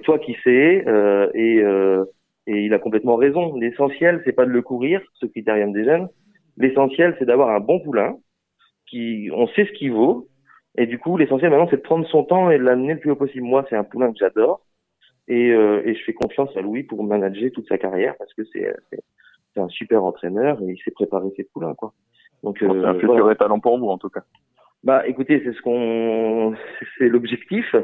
[0.02, 1.62] toi qui sais euh, et
[2.46, 3.56] et il a complètement raison.
[3.56, 6.08] L'essentiel, c'est pas de le courir, ce critérium des jeunes.
[6.56, 8.16] L'essentiel, c'est d'avoir un bon poulain
[8.88, 10.28] qui, on sait ce qu'il vaut.
[10.76, 13.10] Et du coup, l'essentiel maintenant, c'est de prendre son temps et de l'amener le plus
[13.10, 13.44] haut possible.
[13.44, 14.64] Moi, c'est un poulain que j'adore.
[15.28, 18.42] Et, euh, et je fais confiance à Louis pour manager toute sa carrière parce que
[18.44, 18.74] c'est
[19.56, 21.92] un super entraîneur et il s'est préparé ses poulains, quoi.
[22.42, 24.22] Donc, c'est un futur étalon pour vous, en tout cas.
[24.82, 26.54] Bah, écoutez, c'est ce qu'on,
[26.98, 27.76] c'est l'objectif.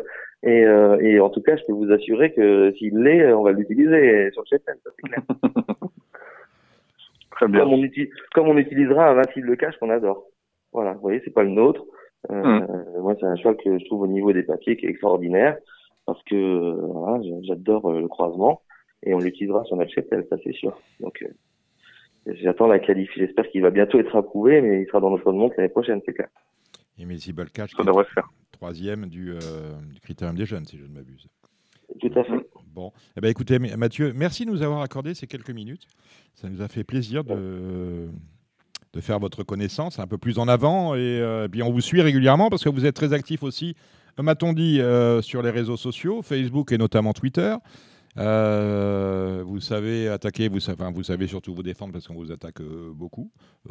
[0.42, 3.52] Et, euh, et, en tout cas, je peux vous assurer que s'il l'est, on va
[3.52, 5.22] l'utiliser sur le chef ça c'est clair.
[7.30, 7.60] Très bien.
[7.60, 7.88] Comme on,
[8.34, 10.24] comme on utilisera un Vincile cache qu'on adore.
[10.72, 11.84] Voilà, vous voyez, c'est pas le nôtre.
[12.30, 13.00] Euh, hmm.
[13.00, 15.56] Moi, c'est un choix que je trouve au niveau des papiers qui est extraordinaire
[16.08, 18.62] parce que voilà, j'adore euh, le croisement
[19.02, 20.74] et on l'utilisera sur notre cheptel, ça c'est sûr.
[21.00, 23.10] Donc, euh, j'attends la qualif.
[23.14, 26.14] J'espère qu'il va bientôt être approuvé, mais il sera dans notre monde l'année prochaine, c'est
[26.14, 26.28] clair.
[26.98, 28.30] Invisible Catch, ça devrait se faire.
[28.52, 29.38] Troisième du, euh,
[29.92, 31.28] du critérium des jeunes, si je ne m'abuse.
[32.00, 32.48] Tout à fait.
[32.72, 35.86] Bon, eh ben, écoutez, Mathieu, merci de nous avoir accordé ces quelques minutes.
[36.34, 38.08] Ça nous a fait plaisir de,
[38.94, 40.94] de faire votre connaissance un peu plus en avant.
[40.94, 43.76] Et, euh, puis on vous suit régulièrement parce que vous êtes très actif aussi,
[44.18, 47.56] m'a-t-on dit, euh, sur les réseaux sociaux, Facebook et notamment Twitter.
[48.16, 53.30] vous savez attaquer, vous savez, surtout vous défendre parce qu'on vous attaque beaucoup,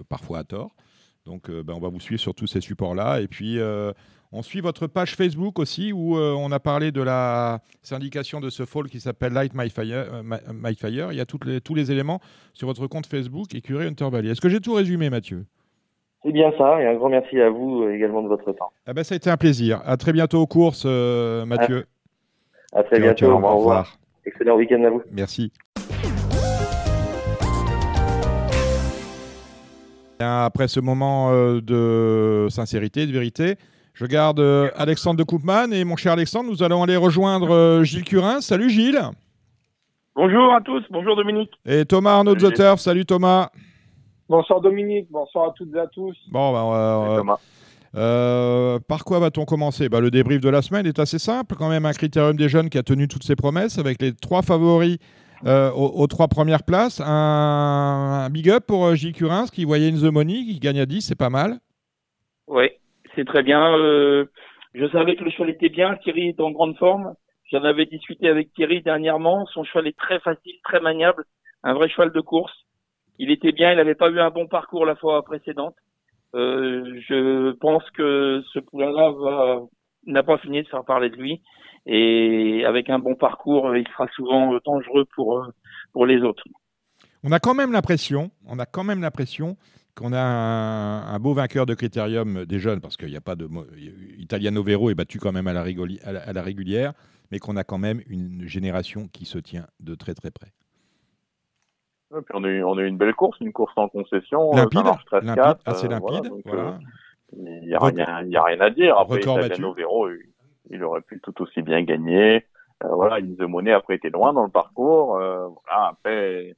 [0.10, 0.76] parfois à tort.
[1.28, 3.20] Donc, euh, ben, on va vous suivre sur tous ces supports-là.
[3.20, 3.92] Et puis, euh,
[4.32, 8.50] on suit votre page Facebook aussi, où euh, on a parlé de la syndication de
[8.50, 11.12] ce fall qui s'appelle Light My Fire.
[11.12, 12.22] Il y a tous les éléments
[12.54, 14.30] sur votre compte Facebook, Écurie Hunter Valley.
[14.30, 15.46] Est-ce que j'ai tout résumé, Mathieu?
[16.24, 18.72] C'est bien ça, et un grand merci à vous également de votre temps.
[18.86, 19.82] Ah ben, ça a été un plaisir.
[19.86, 21.86] À très bientôt aux courses, Mathieu.
[22.74, 23.32] À, très bientôt.
[23.32, 23.98] au revoir.
[24.26, 25.02] Excellent week-end à vous.
[25.12, 25.52] Merci.
[30.20, 33.56] Après ce moment euh, de sincérité, de vérité,
[33.94, 37.84] je garde euh, Alexandre de Koopman et mon cher Alexandre, nous allons aller rejoindre euh,
[37.84, 38.42] Gilles Curin.
[38.42, 39.00] Salut Gilles.
[40.16, 41.52] Bonjour à tous, bonjour Dominique.
[41.66, 43.50] Et Thomas Arnaud Zotter, salut Thomas.
[44.30, 46.16] Bonsoir Dominique, bonsoir à toutes et à tous.
[46.32, 47.38] Bon, ben,
[48.88, 49.90] par quoi va-t-on commencer?
[49.90, 52.70] Bah, Le débrief de la semaine est assez simple, quand même un critérium des jeunes
[52.70, 54.98] qui a tenu toutes ses promesses avec les trois favoris
[55.46, 57.02] euh, aux, trois premières places.
[57.06, 60.86] Un, big up pour euh, Gilles Curins qui voyait une The Money, qui gagne à
[60.86, 61.60] 10, c'est pas mal.
[62.48, 62.70] Oui,
[63.16, 63.78] c'est très bien.
[63.78, 64.26] Euh,
[64.74, 65.96] je savais que le cheval était bien.
[65.98, 67.14] Thierry est en grande forme.
[67.52, 69.46] J'en avais discuté avec Thierry dernièrement.
[69.54, 71.24] Son cheval est très facile, très maniable.
[71.64, 72.54] Un vrai cheval de course.
[73.20, 73.72] Il était bien.
[73.72, 75.76] Il n'avait pas eu un bon parcours la fois précédente.
[76.34, 79.60] je pense que ce poulain-là
[80.06, 81.42] n'a pas fini de faire parler de lui
[81.88, 85.48] et avec un bon parcours, il sera souvent euh, dangereux pour, euh,
[85.94, 86.44] pour les autres.
[87.24, 89.58] On a quand même l'impression, on a quand même l'impression
[89.96, 93.50] qu'on a un, beau vainqueur de critérium des jeunes, parce qu'il n'y a pas de.
[94.20, 95.62] Italiano Vero est battu quand même à la,
[96.04, 96.94] à la, régulière,
[97.32, 100.52] mais qu'on a quand même une génération qui se tient de très très près.
[102.34, 104.52] On, a eu, on a une belle course, une course en concession.
[104.54, 104.86] Euh, limpide,
[105.24, 106.32] limpide assez limpide.
[107.36, 108.98] il n'y a, a, rien à dire.
[108.98, 110.08] Après, Italiano Vero,
[110.70, 112.46] il aurait pu tout aussi bien gagner.
[112.84, 115.18] Euh, voilà, The Money après était loin dans le parcours.
[115.18, 116.56] Euh, voilà, après,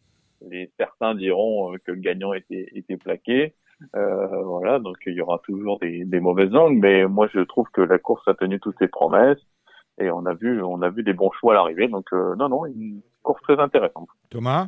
[0.47, 3.55] les certains diront euh, que le gagnant était, était plaqué.
[3.95, 7.67] Euh, voilà, donc il y aura toujours des, des mauvaises langues, mais moi je trouve
[7.71, 9.39] que la course a tenu toutes ses promesses
[9.99, 11.87] et on a vu, on a vu des bons choix à l'arrivée.
[11.87, 14.09] Donc euh, non, non, une course très intéressante.
[14.29, 14.67] Thomas?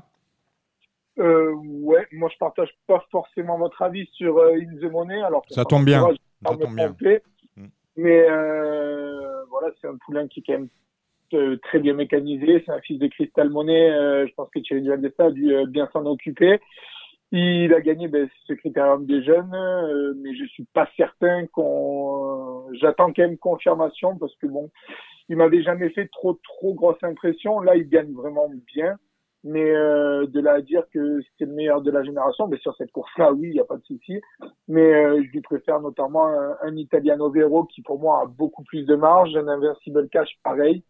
[1.19, 5.21] Euh, ouais, moi je partage pas forcément votre avis sur In the Money.
[5.21, 6.07] Alors ça tombe bien.
[6.45, 6.95] Ça tombe bien.
[7.97, 10.69] Mais euh, voilà, c'est un poulain qui est quand même
[11.33, 12.63] euh, très bien mécanisé.
[12.65, 13.91] C'est un fils de Cristal Monet.
[13.91, 16.59] Euh, je pense que Thierry Duvaldesta a dû bien s'en occuper.
[17.33, 19.55] Il a gagné ben, ce critérium des jeunes,
[20.21, 22.67] mais je suis pas certain qu'on.
[22.73, 24.69] J'attends quand même confirmation parce que bon,
[25.29, 27.61] il m'avait jamais fait trop trop grosse impression.
[27.61, 28.97] Là, il gagne vraiment bien.
[29.43, 32.75] Mais euh, de là à dire que c'est le meilleur de la génération, mais sur
[32.75, 34.21] cette course-là, oui, il n'y a pas de souci.
[34.67, 38.63] Mais euh, je lui préfère notamment un, un, Italiano Vero qui pour moi a beaucoup
[38.63, 40.83] plus de marge, un Inversible Cash pareil.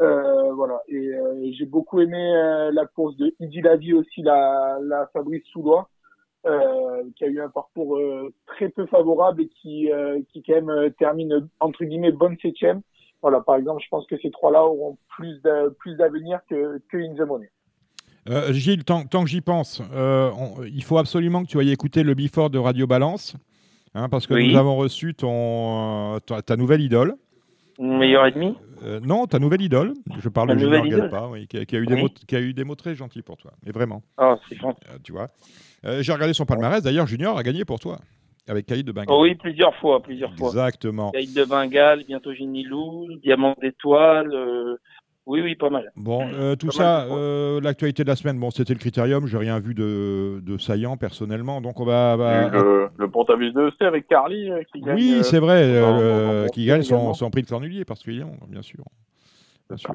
[0.00, 0.82] Euh, voilà.
[0.88, 5.44] Et euh, j'ai beaucoup aimé euh, la course de Idi Lavi aussi, la, la Fabrice
[5.46, 5.88] Soulois,
[7.16, 8.00] qui a eu un parcours
[8.46, 9.90] très peu favorable et qui,
[10.32, 12.82] qui quand même termine entre guillemets bonne septième.
[13.20, 15.40] Voilà, par exemple, je pense que ces trois-là auront plus
[15.78, 17.48] plus d'avenir que, que In the Money.
[18.28, 20.30] Euh, Gilles, tant, que j'y pense, euh,
[20.72, 23.36] il faut absolument que tu ailles écouter le Before de Radio Balance,
[23.94, 27.16] hein, parce que nous avons reçu ton, euh, ta, nouvelle idole.
[27.80, 28.54] Meilleur ennemi?
[29.02, 29.94] Non, ta nouvelle idole.
[30.20, 32.74] Je parle de Junior Galpa, qui, a, eu des mots, qui a eu des mots
[32.74, 33.52] très gentils pour toi.
[33.64, 34.02] Mais vraiment.
[34.18, 34.80] Oh, c'est gentil.
[35.02, 35.28] tu vois.
[36.00, 36.82] J'ai regardé son palmarès.
[36.82, 37.98] D'ailleurs, Junior a gagné pour toi.
[38.48, 39.14] Avec Caïd de Bengale.
[39.16, 40.48] Oh oui, plusieurs fois, plusieurs fois.
[40.48, 41.12] Exactement.
[41.12, 44.34] Caïd de Bengale, bientôt Lou, Diamant d'étoile,
[45.26, 45.92] oui, oui, pas mal.
[45.96, 49.26] Bon, euh, tout ça, euh, l'actualité de la semaine, bon, c'était le critérium.
[49.26, 52.16] J'ai rien vu de, de, saillant personnellement, donc on va.
[52.52, 54.96] Le, le Pontabus de C avec Carly euh, qui gagne.
[54.96, 58.84] Oui, c'est vrai, qui gagne son, son, prix de cornulier particulièrement, bien sûr.
[59.68, 59.94] Bien sûr.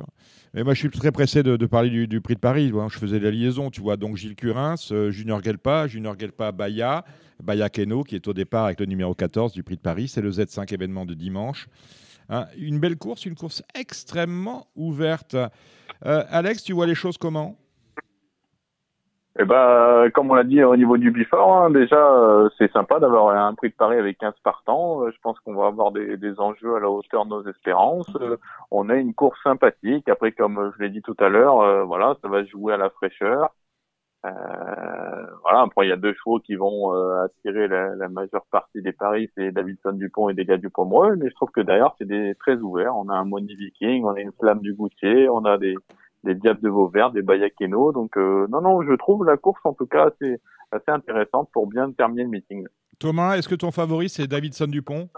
[0.53, 2.71] Mais moi, je suis très pressé de, parler du, prix de Paris.
[2.89, 3.97] Je faisais la liaison, tu vois.
[3.97, 7.03] Donc, Gilles Curins, euh, Junior Gelpa, Junior Gelpa Baya,
[7.43, 10.07] Baya Keno, qui est au départ avec le numéro 14 du prix de Paris.
[10.07, 11.67] C'est le Z5 événement de dimanche.
[12.29, 15.35] Hein, une belle course, une course extrêmement ouverte.
[16.05, 17.55] Euh, Alex, tu vois les choses comment?
[19.39, 22.99] Eh ben, comme on l'a dit au niveau du Bifort, hein, déjà, euh, c'est sympa
[22.99, 25.03] d'avoir un prix de Paris avec 15 partants.
[25.03, 28.11] Euh, je pense qu'on va avoir des, enjeux à la hauteur de nos espérances.
[28.71, 30.09] On a une course sympathique.
[30.09, 33.51] Après, comme je l'ai dit tout à l'heure, voilà, ça va jouer à la fraîcheur.
[34.23, 35.61] Voilà.
[35.61, 36.91] Après, il y a deux chevaux qui vont
[37.23, 41.15] attirer la, la, majeure partie des paris, c'est Davidson Dupont et des gars du Pomereux.
[41.15, 42.95] Mais je trouve que derrière, c'est des très ouverts.
[42.95, 45.75] On a un Money Viking, on a une Flamme du Goutier, on a des
[46.23, 47.91] des Diables de Vauvert, des Bayakeno.
[47.91, 50.39] Donc euh, non, non, je trouve la course en tout cas assez,
[50.71, 52.67] assez intéressante pour bien terminer le meeting.
[52.99, 55.09] Thomas, est-ce que ton favori c'est Davidson Dupont?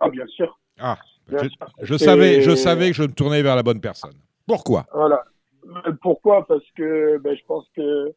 [0.00, 0.58] Ah bien sûr.
[0.78, 0.98] Ah,
[1.80, 4.14] je, savais, je savais que je me tournais vers la bonne personne.
[4.46, 4.84] Pourquoi?
[4.92, 5.24] Voilà.
[5.66, 6.46] Euh, pourquoi?
[6.46, 8.12] Parce que ben, je pense que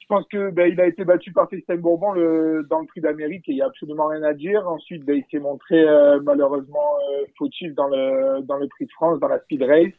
[0.00, 3.00] je pense que ben, il a été battu par FaceTime Bourbon le, dans le Prix
[3.00, 4.68] d'Amérique et il n'y a absolument rien à dire.
[4.68, 6.96] Ensuite, ben, il s'est montré euh, malheureusement
[7.38, 9.94] fautif dans le dans le Prix de France, dans la Speed Race.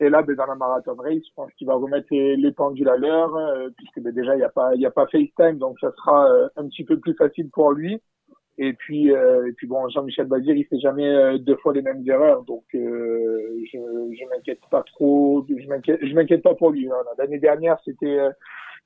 [0.00, 2.96] Et là, ben, dans la marathon race, je pense qu'il va remettre les, pendules à
[2.96, 5.90] l'heure, euh, puisque ben, déjà, il n'y a, pas, y a pas FaceTime, donc ça
[5.96, 8.00] sera euh, un petit peu plus facile pour lui.
[8.58, 12.02] Et puis, euh, et puis bon, Jean-Michel Bazir, il fait jamais deux fois les mêmes
[12.08, 12.78] erreurs, donc je
[13.72, 16.88] je m'inquiète pas trop, je m'inquiète, je m'inquiète pas pour lui.
[17.18, 18.18] L'année dernière, c'était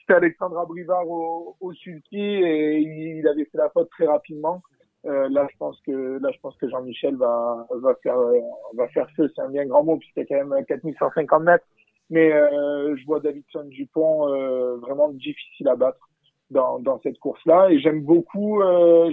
[0.01, 4.63] c'était Alexandre Abrivard au, au sulky et il avait fait la faute très rapidement.
[5.05, 8.39] Euh, là, je pense que là, je pense que Jean-Michel va va faire euh,
[8.75, 9.31] va faire feu.
[9.35, 11.65] C'est un bien grand mot puisqu'il y a quand même 4150 mètres.
[12.11, 16.09] Mais euh, je vois Davidson Dupont euh, vraiment difficile à battre
[16.53, 17.71] dans, dans cette course-là.
[17.71, 18.61] Et j'aime beaucoup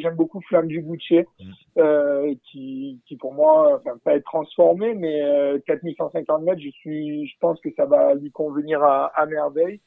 [0.02, 2.34] j'aime beaucoup Flamme du Goutier mm.
[2.44, 5.22] qui qui pour moi enfin pas être transformé, mais
[5.66, 6.62] 4150 mètres.
[6.62, 9.82] Je suis je pense que ça va lui convenir à, à merveille.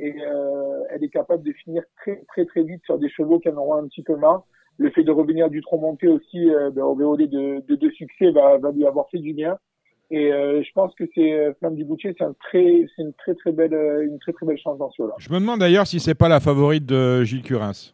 [0.00, 0.14] Et
[0.90, 3.74] elle est capable de finir très très très vite sur des chevaux qui en auront
[3.74, 4.44] un petit peu marre
[4.78, 7.90] le fait de revenir du trop monté aussi euh, ben, au VOD de, de, de,
[7.90, 9.58] succès va, va lui avoir fait du bien.
[10.10, 13.12] Et euh, je pense que c'est euh, Flamme du Boutier, c'est un très, c'est une
[13.12, 15.60] très très belle, euh, une très très belle chance dans ce là Je me demande
[15.60, 17.92] d'ailleurs si c'est pas la favorite de Gilles Curins.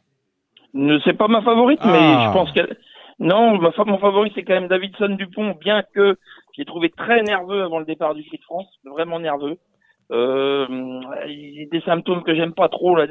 [0.74, 2.26] Ne c'est pas ma favorite, mais ah.
[2.28, 2.76] je pense qu'elle.
[3.18, 6.16] Non, ma, mon favori c'est quand même Davidson Dupont, bien que
[6.56, 9.58] j'ai trouvé très nerveux avant le départ du Prix de France, vraiment nerveux.
[10.12, 10.66] Euh,
[11.26, 12.94] il y a des symptômes que j'aime pas trop.
[12.94, 13.06] Là,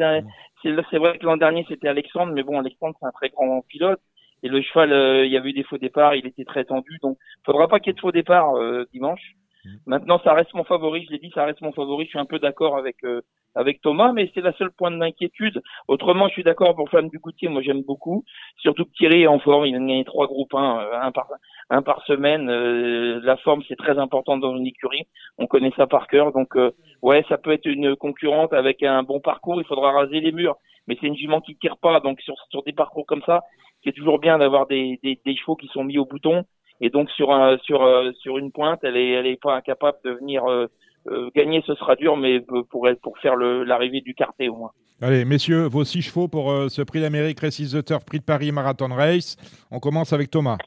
[0.63, 3.99] c'est vrai que l'an dernier c'était Alexandre, mais bon, Alexandre c'est un très grand pilote.
[4.43, 6.99] Et le cheval, euh, il y avait eu des faux départs, il était très tendu,
[7.01, 9.21] donc faudra pas qu'il y ait de faux départs euh, dimanche.
[9.63, 9.69] Mm.
[9.87, 12.03] Maintenant, ça reste mon favori, je l'ai dit, ça reste mon favori.
[12.03, 13.21] Je suis un peu d'accord avec euh,
[13.55, 15.61] avec Thomas, mais c'est la seule point d'inquiétude.
[15.87, 18.25] Autrement, je suis d'accord pour Flamme du Goutier, moi j'aime beaucoup.
[18.57, 21.27] Surtout que Thierry est en forme, il a gagné trois groupes 1, un par
[21.69, 22.49] un par semaine.
[22.49, 25.07] la forme, c'est très important dans une écurie.
[25.37, 26.57] On connaît ça par cœur, donc
[27.03, 29.61] ouais, ça peut être une concurrente avec un bon parcours.
[29.61, 31.99] Il faudra raser les murs mais c'est une jument qui tire pas.
[31.99, 33.43] Donc sur, sur des parcours comme ça,
[33.83, 36.45] c'est toujours bien d'avoir des, des, des, chevaux qui sont mis au bouton.
[36.81, 39.97] Et donc sur un, sur euh, sur une pointe, elle est elle est pas incapable
[40.03, 40.67] de venir euh,
[41.07, 41.63] euh, gagner.
[41.65, 44.71] Ce sera dur, mais pour pour faire l'arrivée du quartet au moins.
[45.01, 48.51] Allez, messieurs, vos six chevaux pour ce prix d'Amérique Races the Turf, prix de Paris
[48.51, 49.37] Marathon Race.
[49.69, 50.57] On commence avec Thomas.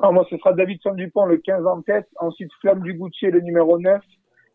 [0.00, 2.06] Alors moi, ce sera Davidson Dupont, le 15 en tête.
[2.20, 4.02] Ensuite, Flamme du Goutier, le numéro 9.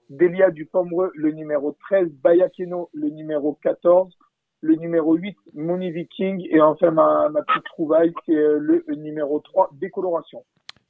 [0.10, 2.10] Delia du Pomereux, le numéro 13.
[2.22, 4.14] Bayakeno, le numéro 14
[4.62, 9.40] le numéro 8, Money Viking, et enfin ma, ma petite trouvaille, c'est euh, le, numéro
[9.40, 10.44] 3, Décoloration.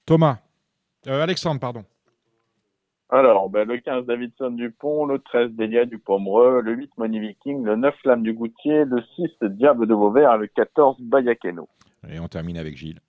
[0.05, 0.37] Thomas,
[1.07, 1.83] euh, Alexandre, pardon.
[3.11, 7.63] Alors, ben, le 15, Davidson Dupont, le 13, Delia du Pomereux, le 8, Money Viking,
[7.63, 11.67] le 9, Lame du Goutier, le 6, Diable de Vauvert, et le 14, Bayakeno.
[12.07, 12.99] Et on termine avec Gilles.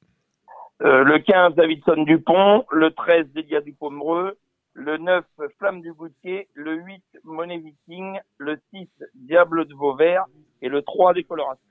[0.83, 4.39] Euh, le 15, Davidson Dupont, le 13, Delia du Pomereux,
[4.81, 5.25] le 9,
[5.59, 10.25] Flamme du Goutier, le 8, Money Viking, le 6, Diable de Vauvert,
[10.63, 11.63] et le 3 décoloration.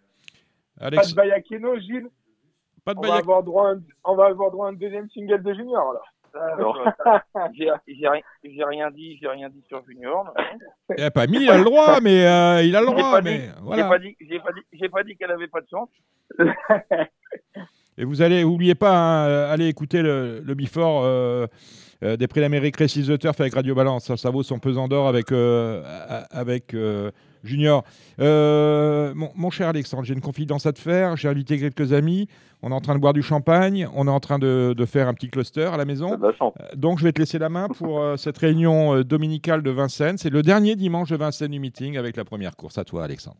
[0.79, 1.01] Alex...
[1.01, 2.09] Pas de Bayakeno, Gilles
[2.85, 3.81] Pas de on, va avoir droit un...
[4.03, 6.01] on va avoir droit à un deuxième single de Junior, là.
[7.53, 8.21] j'ai rien,
[8.67, 10.31] rien dit, j'ai rien dit sur Junior.
[10.95, 13.19] Il n'a pas mis, il a le droit, mais euh, il a le droit.
[13.21, 13.83] Mais dit, voilà.
[13.83, 15.89] J'ai pas dit, pas dit, pas dit qu'elle avait pas de chance.
[17.97, 21.47] Et vous allez, oubliez pas, hein, allez écouter le, le Before euh,
[22.01, 24.05] euh, des prix d'Amérique Récise the Turf avec Radio Balance.
[24.05, 25.83] Ça, ça vaut son pesant d'or avec, euh,
[26.31, 26.75] avec
[27.43, 27.83] Junior.
[28.19, 31.17] Euh, mon, cher Alexandre, j'ai une confidence à te faire.
[31.17, 32.27] J'ai invité quelques amis.
[32.61, 33.87] On est en train de boire du champagne.
[33.95, 36.17] On est en train de, faire un petit cluster à la maison.
[36.75, 40.17] Donc, je vais te laisser la main pour cette réunion dominicale de Vincennes.
[40.17, 42.77] C'est le dernier dimanche de Vincennes du meeting avec la première course.
[42.77, 43.37] À toi, Alexandre.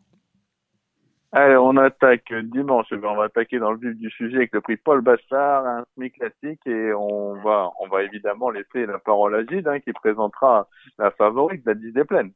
[1.32, 2.88] Allez, on attaque dimanche.
[2.92, 6.10] On va attaquer dans le vif du sujet avec le prix Paul Bachar, un SMI
[6.10, 10.68] classique, et on va, on va évidemment laisser la parole à Gilles, hein, qui présentera
[10.98, 12.32] la favorite, Gladys Desplaines.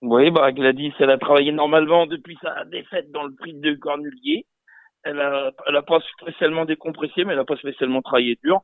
[0.00, 4.46] Oui, bah Gladys, elle a travaillé normalement depuis sa défaite dans le prix de Cornulier.
[5.02, 8.62] Elle a, elle a pas spécialement décompressé, mais elle a pas spécialement travaillé dur.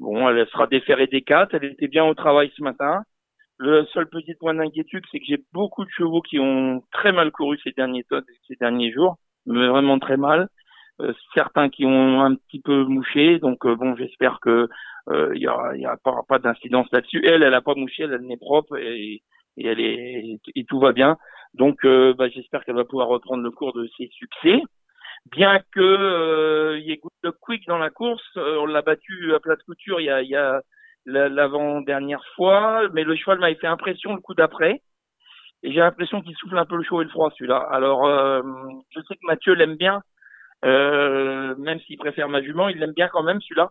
[0.00, 1.54] Bon, elle sera déférée des quatre.
[1.54, 3.02] Elle était bien au travail ce matin.
[3.58, 7.30] Le seul petit point d'inquiétude, c'est que j'ai beaucoup de chevaux qui ont très mal
[7.30, 8.04] couru ces derniers
[8.48, 9.16] ces derniers jours,
[9.46, 10.48] mais vraiment très mal.
[11.00, 14.68] Euh, certains qui ont un petit peu mouché, donc euh, bon, j'espère que
[15.10, 15.86] euh, il aura, y
[16.28, 17.22] pas, d'incidence là-dessus.
[17.24, 19.22] Elle, elle a pas mouché, elle, elle est propre et,
[19.58, 21.16] et elle est et tout va bien.
[21.54, 24.60] Donc, bah, j'espère qu'elle va pouvoir reprendre le cours de ses succès.
[25.30, 29.56] Bien que il y ait Good Quick dans la course, on l'a battu à plat
[29.56, 30.60] de couture il y a, il y a
[31.06, 34.82] l'avant-dernière fois, mais le cheval m'avait fait impression le coup d'après.
[35.62, 37.58] Et j'ai l'impression qu'il souffle un peu le chaud et le froid celui-là.
[37.70, 38.42] Alors, euh,
[38.90, 40.02] je sais que Mathieu l'aime bien,
[40.64, 43.70] euh, même s'il préfère ma jument, il l'aime bien quand même celui-là.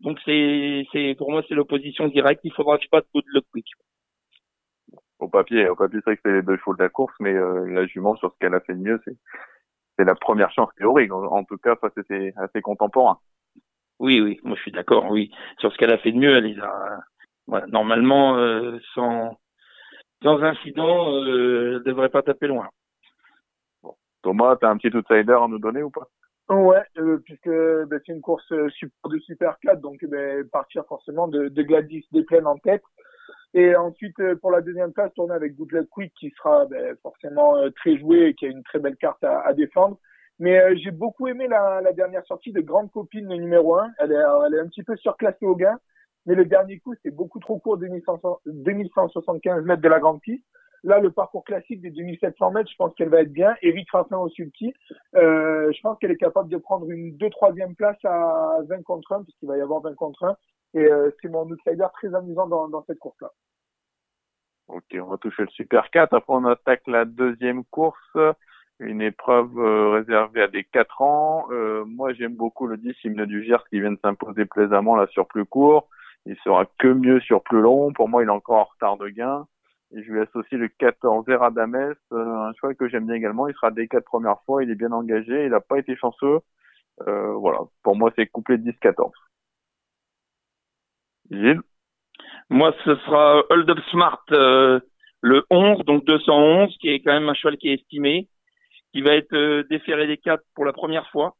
[0.00, 2.40] Donc c'est, c'est pour moi c'est l'opposition directe.
[2.44, 3.66] Il faudra que je passe de le quick.
[5.18, 7.32] Au papier, au papier c'est vrai que c'est les deux chevaux de la course, mais
[7.34, 9.16] euh, la jument sur ce qu'elle a fait de mieux, c'est
[9.98, 11.12] c'est la première chance théorique.
[11.12, 13.18] En, en tout cas, ça c'était assez contemporain.
[13.98, 15.30] Oui, oui, moi je suis d'accord, oui.
[15.58, 17.00] Sur ce qu'elle a fait de mieux, elle a
[17.46, 19.38] voilà, normalement euh, sans
[20.22, 22.68] sans incident, euh, elle devrait pas taper loin.
[23.82, 23.94] Bon.
[24.22, 26.08] Thomas, t'as un petit outsider à nous donner ou pas?
[26.48, 28.68] Ouais, euh, puisque ben, c'est une course euh,
[29.08, 32.84] de Super 4, donc ben, partir forcément de, de Gladys des plaines en tête.
[33.54, 36.96] Et ensuite, euh, pour la deuxième place, tourner avec Good Luck Quick, qui sera ben,
[37.02, 39.98] forcément très joué et qui a une très belle carte à, à défendre.
[40.38, 43.90] Mais euh, j'ai beaucoup aimé la, la, dernière sortie de Grande Copine numéro 1.
[43.98, 44.14] Elle est,
[44.46, 45.78] elle est un petit peu surclassée au gain.
[46.26, 50.44] Mais le dernier coup, c'est beaucoup trop court, 2175 mètres de la grande piste.
[50.82, 53.54] Là, le parcours classique des 2700 mètres, je pense qu'elle va être bien.
[53.62, 54.74] Eric Raffin au sulky,
[55.14, 59.12] euh, je pense qu'elle est capable de prendre une 2 3 place à 20 contre
[59.12, 60.36] 1, puisqu'il va y avoir 20 contre 1.
[60.74, 63.30] Et euh, c'est mon outsider très amusant dans, dans cette course-là.
[64.68, 66.12] Ok, on va toucher le Super 4.
[66.12, 68.16] Après, on attaque la deuxième course
[68.80, 71.46] une épreuve euh, réservée à des 4 ans.
[71.50, 75.06] Euh, moi, j'aime beaucoup le 10 Hymne du Gers qui vient de s'imposer plaisamment là
[75.08, 75.88] sur plus court.
[76.26, 77.92] Il sera que mieux sur plus long.
[77.92, 79.46] Pour moi, il est encore en retard de gain.
[79.94, 83.46] Et je lui associe le 14 Eradames, euh, un choix que j'aime bien également.
[83.48, 84.62] Il sera des quatre premières fois.
[84.62, 85.44] Il est bien engagé.
[85.44, 86.40] Il n'a pas été chanceux.
[87.06, 87.60] Euh, voilà.
[87.82, 89.12] Pour moi, c'est couplé 10-14.
[91.30, 91.60] Gilles?
[92.50, 97.34] Moi, ce sera Hold Up Smart, le 11, donc 211, qui est quand même un
[97.34, 98.28] cheval qui est estimé
[98.96, 101.36] qui va être euh, déféré des quatre pour la première fois.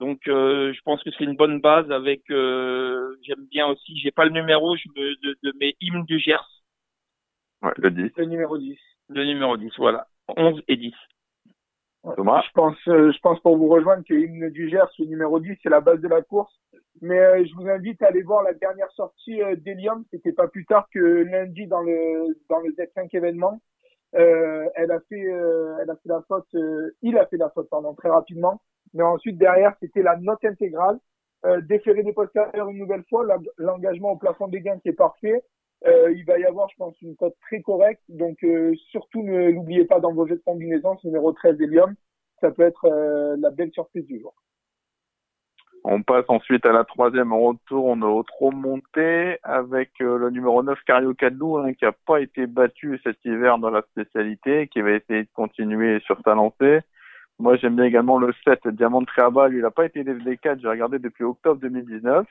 [0.00, 4.10] Donc euh, je pense que c'est une bonne base avec euh, j'aime bien aussi, j'ai
[4.10, 6.64] pas le numéro je me, de, de mes hymnes du Gers.
[7.62, 8.10] Ouais, le 10.
[8.16, 8.76] Le numéro 10.
[9.10, 10.08] Le numéro 10, voilà.
[10.36, 10.92] 11 et 10.
[12.16, 12.42] Thomas.
[12.48, 15.68] Je pense, je pense pour vous rejoindre que hymne du Gers, le numéro 10, c'est
[15.68, 16.52] la base de la course.
[17.00, 20.04] Mais je vous invite à aller voir la dernière sortie d'Elium.
[20.10, 23.60] C'était pas plus tard que lundi dans le dans le Z5 événement.
[24.14, 27.50] Euh, elle a fait, euh, elle a fait la faute, euh, il a fait la
[27.50, 28.60] faute, pardon, très rapidement.
[28.94, 30.98] Mais ensuite, derrière, c'était la note intégrale.
[31.44, 33.26] Euh, déférer des postérieurs une nouvelle fois,
[33.58, 35.42] l'engagement au plafond des gains qui est parfait.
[35.84, 38.02] il va y avoir, je pense, une cote très correcte.
[38.08, 38.38] Donc,
[38.90, 41.94] surtout, ne l'oubliez pas dans vos jeux de combinaison, numéro 13 Helium.
[42.40, 42.88] Ça peut être
[43.38, 44.34] la belle surprise du jour.
[45.84, 50.62] On passe ensuite à la troisième, on retourne au trop monté avec euh, le numéro
[50.62, 54.80] 9 Cario Cadlou hein, qui n'a pas été battu cet hiver dans la spécialité, qui
[54.80, 56.80] va essayer de continuer sur sa lancée.
[57.40, 60.60] Moi j'aime bien également le 7 Diamant Triaba, lui il n'a pas été des 4
[60.60, 62.28] j'ai regardé depuis octobre 2019.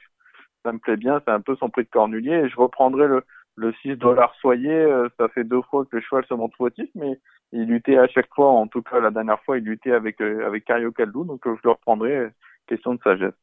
[0.64, 3.26] Ça me plaît bien, c'est un peu son prix de cornulier et je reprendrai le,
[3.58, 6.90] le 6 dollars soyer, euh, ça fait deux fois que le cheval se montre fautif,
[6.96, 7.20] mais
[7.52, 10.48] il luttait à chaque fois, en tout cas la dernière fois, il luttait avec euh,
[10.48, 10.94] avec Cario
[11.26, 12.30] donc je le reprendrai
[12.68, 13.34] question de sagesse.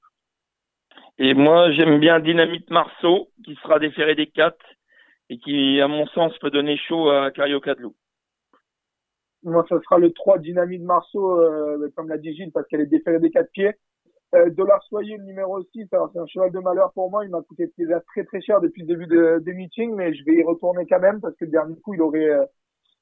[1.19, 4.57] Et moi, j'aime bien Dynamite Marceau, qui sera déféré des 4
[5.31, 7.95] et qui, à mon sens, peut donner chaud à Cario Cadlou.
[9.43, 12.87] Moi, ce sera le 3 Dynamite Marceau, euh, comme l'a dit Gilles, parce qu'elle est
[12.87, 13.75] déférée des 4 pieds.
[14.35, 17.25] Euh, Dollar Soyer, le numéro 6, alors c'est un cheval de malheur pour moi.
[17.25, 17.71] Il m'a coûté
[18.07, 21.01] très très cher depuis le début de, des meetings, mais je vais y retourner quand
[21.01, 22.45] même parce que le dernier coup, il aurait, euh,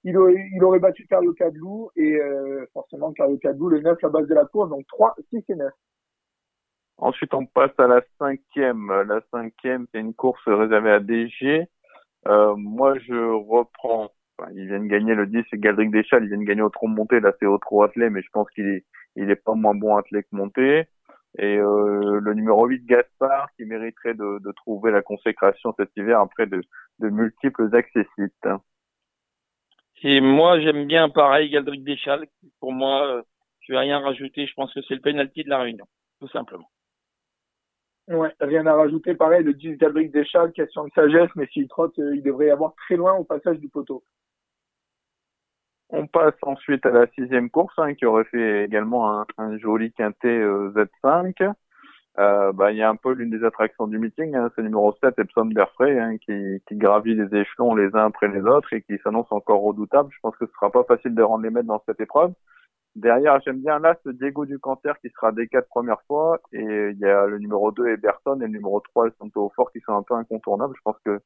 [0.05, 4.35] il aurait, battu Cario Cadlou et euh, forcément Cario Cadlou, le 9, la base de
[4.35, 5.73] la course, donc 3, 6 et 9.
[6.98, 8.90] Ensuite, on passe à la cinquième.
[9.06, 11.66] La cinquième, c'est une course réservée à DG.
[12.27, 14.10] Euh, moi, je reprends.
[14.39, 16.24] Enfin, ils viennent gagner le 10, c'est Galdric Deschal.
[16.24, 17.20] Ils viennent gagner au trop monté.
[17.20, 19.97] Là, c'est au trop attelé, mais je pense qu'il est, il est pas moins bon
[19.97, 20.86] attelé que monté.
[21.39, 26.20] Et euh, le numéro 8, Gaspard, qui mériterait de, de, trouver la consécration cet hiver
[26.20, 26.62] après de,
[26.98, 28.48] de multiples accessites.
[30.02, 32.27] Et moi, j'aime bien pareil Galdric Deschal.
[32.60, 33.23] Pour moi,
[33.60, 34.47] Je vais rien rajouter.
[34.47, 35.86] Je pense que c'est le penalty de la Réunion,
[36.20, 36.70] tout simplement.
[38.09, 39.15] Ouais, rien à rajouter.
[39.15, 42.51] Pareil, le 10 Gabriel Deschamps, question de sagesse, mais s'il trotte, euh, il devrait y
[42.51, 44.05] avoir très loin au passage du poteau.
[45.91, 49.93] On passe ensuite à la sixième course, hein, qui aurait fait également un, un joli
[49.93, 51.53] quintet euh, Z5.
[52.19, 54.95] Euh, bah, il y a un peu l'une des attractions du meeting, hein, c'est numéro
[55.03, 58.83] 7, Epsom Berfrey, hein, qui, qui gravit les échelons les uns après les autres et
[58.83, 60.11] qui s'annonce encore redoutable.
[60.12, 62.33] Je pense que ce sera pas facile de rendre les maîtres dans cette épreuve.
[62.97, 66.62] Derrière, j'aime bien là ce Diego du Cancer qui sera des quatre premières fois et
[66.62, 69.93] il y a le numéro 2 Eberton et le numéro 3 Santo Fort qui sont
[69.93, 70.74] un peu incontournables.
[70.74, 71.20] Je pense que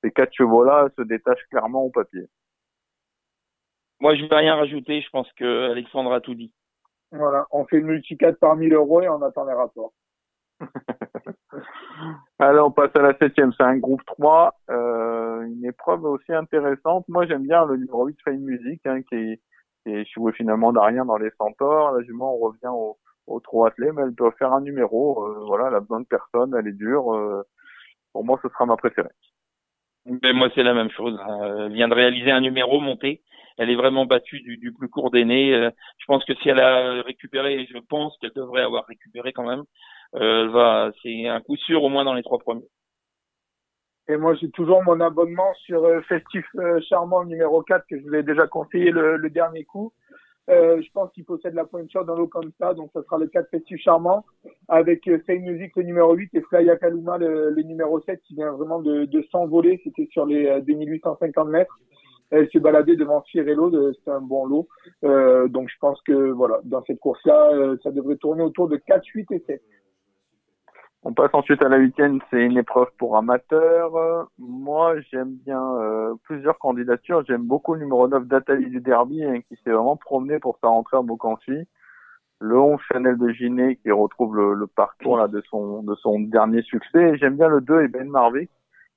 [0.00, 2.28] ces quatre chevaux-là se détachent clairement au papier.
[3.98, 5.02] Moi, je vais rien rajouter.
[5.02, 6.52] Je pense que Alexandre a tout dit.
[7.10, 9.92] Voilà, on fait le multi-4 par 1000 euros et on attend les rapports.
[12.38, 13.52] Alors, on passe à la septième.
[13.54, 14.54] C'est un groupe 3.
[14.70, 17.08] Euh, une épreuve aussi intéressante.
[17.08, 19.40] Moi, j'aime bien le numéro 8 Fame Music, hein, qui est,
[19.88, 21.92] qui est joué finalement d'Arien dans les centaures.
[21.92, 25.24] Là, jument, on revient au, au trop attelé, mais elle doit faire un numéro.
[25.26, 26.54] Euh, voilà, elle a besoin de personne.
[26.58, 27.14] Elle est dure.
[27.14, 27.42] Euh,
[28.12, 29.08] pour moi, ce sera ma préférée.
[30.06, 31.18] Mais moi, c'est la même chose.
[31.22, 31.66] hein.
[31.66, 33.22] Elle vient de réaliser un numéro monté.
[33.58, 35.54] Elle est vraiment battue du, du plus court nez.
[35.54, 39.46] Euh, Je pense que si elle a récupéré, je pense qu'elle devrait avoir récupéré quand
[39.46, 39.64] même,
[40.14, 42.68] euh, elle va, c'est un coup sûr au moins dans les trois premiers.
[44.08, 48.04] Et moi, j'ai toujours mon abonnement sur euh, Festif euh, Charmant numéro 4 que je
[48.04, 49.92] vous ai déjà conseillé le, le dernier coup.
[50.48, 53.26] Euh, je pense qu'il possède la pointure dans l'eau comme ça, donc ça sera le
[53.26, 54.24] 4 Festif Charmant
[54.68, 58.34] avec euh, Fame Music le numéro 8 et Flya Kaluma le, le numéro 7 qui
[58.34, 59.78] vient vraiment de, de s'envoler.
[59.84, 61.78] C'était sur les euh, 2850 mètres.
[62.30, 64.68] Elle s'est baladée devant Fiorello, de- c'était un bon lot.
[65.04, 69.04] Euh, donc je pense que voilà, dans cette course-là, ça devrait tourner autour de 4,
[69.04, 69.62] 8 et 7.
[71.04, 73.96] On passe ensuite à la huitième, c'est une épreuve pour amateurs.
[73.96, 77.24] Euh, Moi, j'aime bien euh, plusieurs candidatures.
[77.26, 80.68] J'aime beaucoup le numéro 9 d'Atali du Derby, hein, qui s'est vraiment promené pour sa
[80.68, 81.66] rentrée à Mokanchi.
[82.40, 87.16] Le 11 Chanel de Giné, qui retrouve le, parcours de, son, de son dernier succès.
[87.18, 88.50] J'aime bien le 2 et Ben Marvick,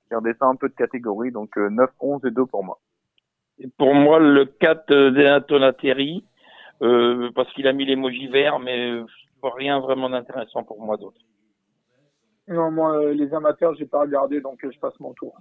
[0.08, 1.30] qui redescend un peu de catégorie.
[1.30, 2.78] Donc euh, 9, 11 et 2 pour moi.
[3.58, 6.24] Et pour moi, le 4 euh, d'Antonateri,
[6.82, 9.04] euh, parce qu'il a mis l'emoji vert, mais euh,
[9.42, 11.20] rien vraiment d'intéressant pour moi d'autre.
[12.48, 15.36] Non, moi, euh, les amateurs, j'ai pas regardé, donc euh, je passe mon tour.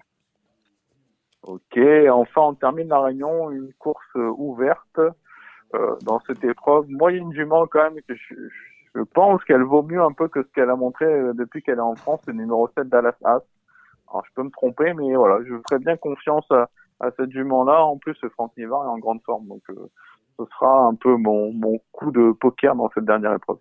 [1.44, 1.80] Ok,
[2.12, 6.86] enfin on termine la réunion, une course euh, ouverte euh, dans cette épreuve.
[6.90, 8.36] Moi, il y a une jument quand même que je,
[8.94, 11.82] je pense qu'elle vaut mieux un peu que ce qu'elle a montré depuis qu'elle est
[11.82, 13.42] en France, le numéro 7 Dallas As.
[14.10, 16.70] Alors je peux me tromper, mais voilà, je ferai bien confiance à,
[17.00, 17.84] à cette jument-là.
[17.86, 19.90] En plus, Franck Nivard est en grande forme, donc euh,
[20.38, 23.58] ce sera un peu mon, mon coup de poker dans cette dernière épreuve.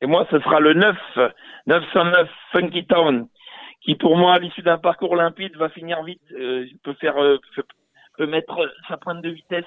[0.00, 0.96] Et moi, ce sera le 9,
[1.66, 3.28] 909 Funky Town,
[3.80, 7.38] qui pour moi, à l'issue d'un parcours limpide, va finir vite, euh, peut faire, euh,
[8.16, 9.64] peut, mettre sa pointe de vitesse.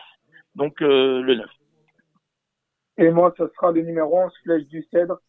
[0.56, 1.46] Donc euh, le 9.
[3.00, 5.20] Et moi, ce sera le numéro 11, Flèche du Cèdre.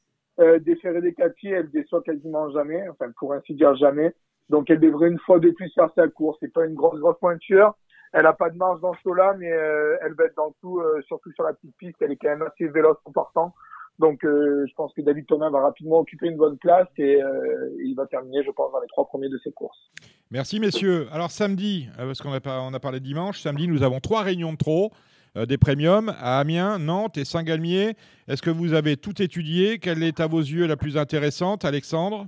[0.40, 4.14] Euh, déférée des quatre elle déçoit quasiment jamais, enfin pour ainsi dire jamais.
[4.48, 6.38] Donc elle devrait une fois de plus faire sa course.
[6.40, 7.74] C'est pas une grosse grosse pointure.
[8.12, 10.80] Elle a pas de marge dans ce lot-là, mais euh, elle va être dans tout,
[10.80, 11.96] euh, surtout sur la petite piste.
[12.00, 13.52] Elle est quand même assez véloce en partant.
[13.98, 17.70] Donc euh, je pense que David Thomas va rapidement occuper une bonne place et euh,
[17.84, 19.90] il va terminer, je pense, dans les trois premiers de ses courses.
[20.30, 21.08] Merci messieurs.
[21.10, 24.22] Alors samedi, euh, parce qu'on a, on a parlé de dimanche, samedi nous avons trois
[24.22, 24.92] réunions de trop,
[25.36, 27.96] euh, des premiums à Amiens, Nantes et Saint-Galmier.
[28.28, 29.78] Est-ce que vous avez tout étudié?
[29.78, 32.26] Quelle est à vos yeux la plus intéressante, Alexandre?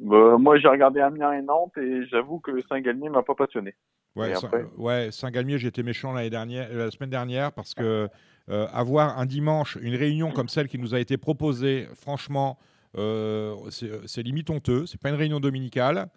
[0.00, 3.74] Euh, moi, j'ai regardé Amiens et Nantes et j'avoue que Saint-Galmier m'a pas passionné.
[4.16, 8.08] Ouais, Saint-Galmier, j'étais méchant l'année dernière, la semaine dernière parce que
[8.50, 12.58] euh, avoir un dimanche une réunion comme celle qui nous a été proposée, franchement,
[12.98, 14.86] euh, c'est c'est limite honteux.
[14.86, 16.08] C'est pas une réunion dominicale.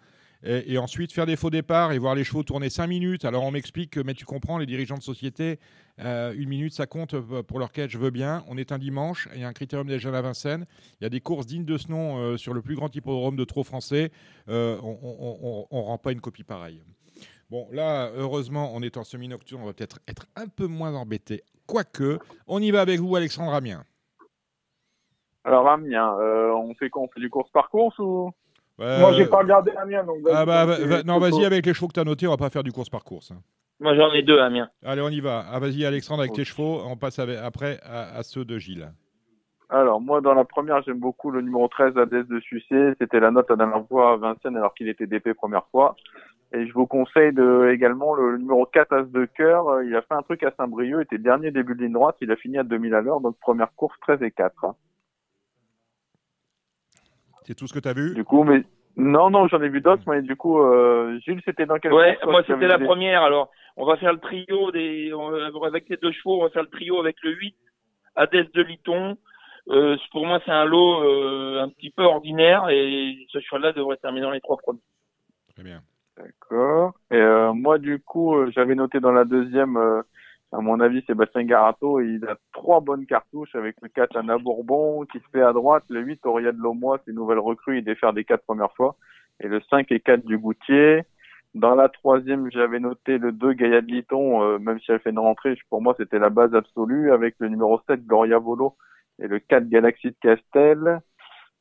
[0.46, 3.24] Et, et ensuite faire des faux départs et voir les chevaux tourner 5 minutes.
[3.24, 5.58] Alors on m'explique que, mais tu comprends, les dirigeants de société,
[6.00, 8.44] euh, une minute ça compte euh, pour leur quête, je veux bien.
[8.48, 10.66] On est un dimanche, il y a un critérium déjà à Vincennes.
[11.00, 13.36] Il y a des courses dignes de ce nom euh, sur le plus grand hippodrome
[13.36, 14.10] de trop français.
[14.48, 16.82] Euh, on ne rend pas une copie pareille.
[17.50, 21.42] Bon, là, heureusement, on est en semi-nocturne, on va peut-être être un peu moins embêté.
[21.66, 23.84] Quoique, on y va avec vous, Alexandre Amien.
[25.44, 27.02] Alors Amiens, euh, on fait quoi?
[27.02, 28.30] On fait du course par course ou?
[28.78, 30.18] Moi, j'ai pas regardé la mienne, donc.
[30.32, 32.50] Ah bah, va- non, vas-y avec les chevaux que tu as notés, on va pas
[32.50, 33.30] faire du course par course.
[33.30, 33.40] hein.
[33.78, 34.70] Moi, j'en ai deux, Amiens.
[34.84, 35.44] Allez, on y va.
[35.50, 38.90] Ah, vas-y, Alexandre, avec tes chevaux, on passe avec- après à, à ceux de Gilles.
[39.68, 42.92] Alors, moi, dans la première, j'aime beaucoup le numéro 13, Adès de Sucé.
[42.98, 45.96] C'était la note à dernière fois à Vincennes alors qu'il était DP première fois.
[46.54, 49.82] Et je vous conseille de, également le numéro 4, As de cœur.
[49.82, 52.16] Il a fait un truc à Saint-Brieuc, était dernier début de ligne droite.
[52.20, 54.64] Il a fini à 2000 à l'heure, donc première course 13 et 4.
[54.64, 54.76] hein.
[57.42, 58.14] C'est tout ce que tu as vu?
[58.14, 58.62] Du coup, mais,
[58.96, 62.14] non, non, j'en ai vu d'autres, mais du coup, euh, Gilles, c'était dans quel Ouais,
[62.16, 63.22] course, moi c'était la première.
[63.22, 66.50] Alors, on va faire le trio des, on va- avec les deux chevaux, on va
[66.50, 67.54] faire le trio avec le 8,
[68.16, 69.18] Hadès de Liton.
[69.68, 73.96] Euh, pour moi, c'est un lot euh, un petit peu ordinaire et ce cheval-là devrait
[73.96, 74.78] terminer dans les trois premiers.
[75.54, 75.80] Très bien.
[76.16, 76.94] D'accord.
[77.10, 80.02] Et euh, moi, du coup, euh, j'avais noté dans la deuxième, euh,
[80.52, 85.04] à mon avis, Sébastien Garato, il a trois bonnes cartouches avec le 4 Anna Bourbon
[85.06, 87.84] qui se fait à droite, le 8 Auria de Lomois, c'est une nouvelle recrue, il
[87.84, 88.96] défère des quatre premières fois,
[89.40, 91.02] et le 5 et 4 du Goutier.
[91.54, 95.10] Dans la troisième, j'avais noté le 2 Gaïa de Liton, euh, même si elle fait
[95.10, 98.76] une rentrée, pour moi, c'était la base absolue, avec le numéro 7 Gloria Volo
[99.20, 101.00] et le 4 Galaxy de Castel.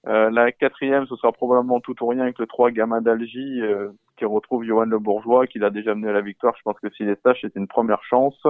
[0.08, 3.90] Euh, la quatrième, ce sera probablement tout ou rien avec le 3 Gamma d'Algie, euh,
[4.24, 6.54] qui retrouve Johan Le Bourgeois, qui l'a déjà mené à la victoire.
[6.58, 8.42] Je pense que s'il est sage, c'est une première chance.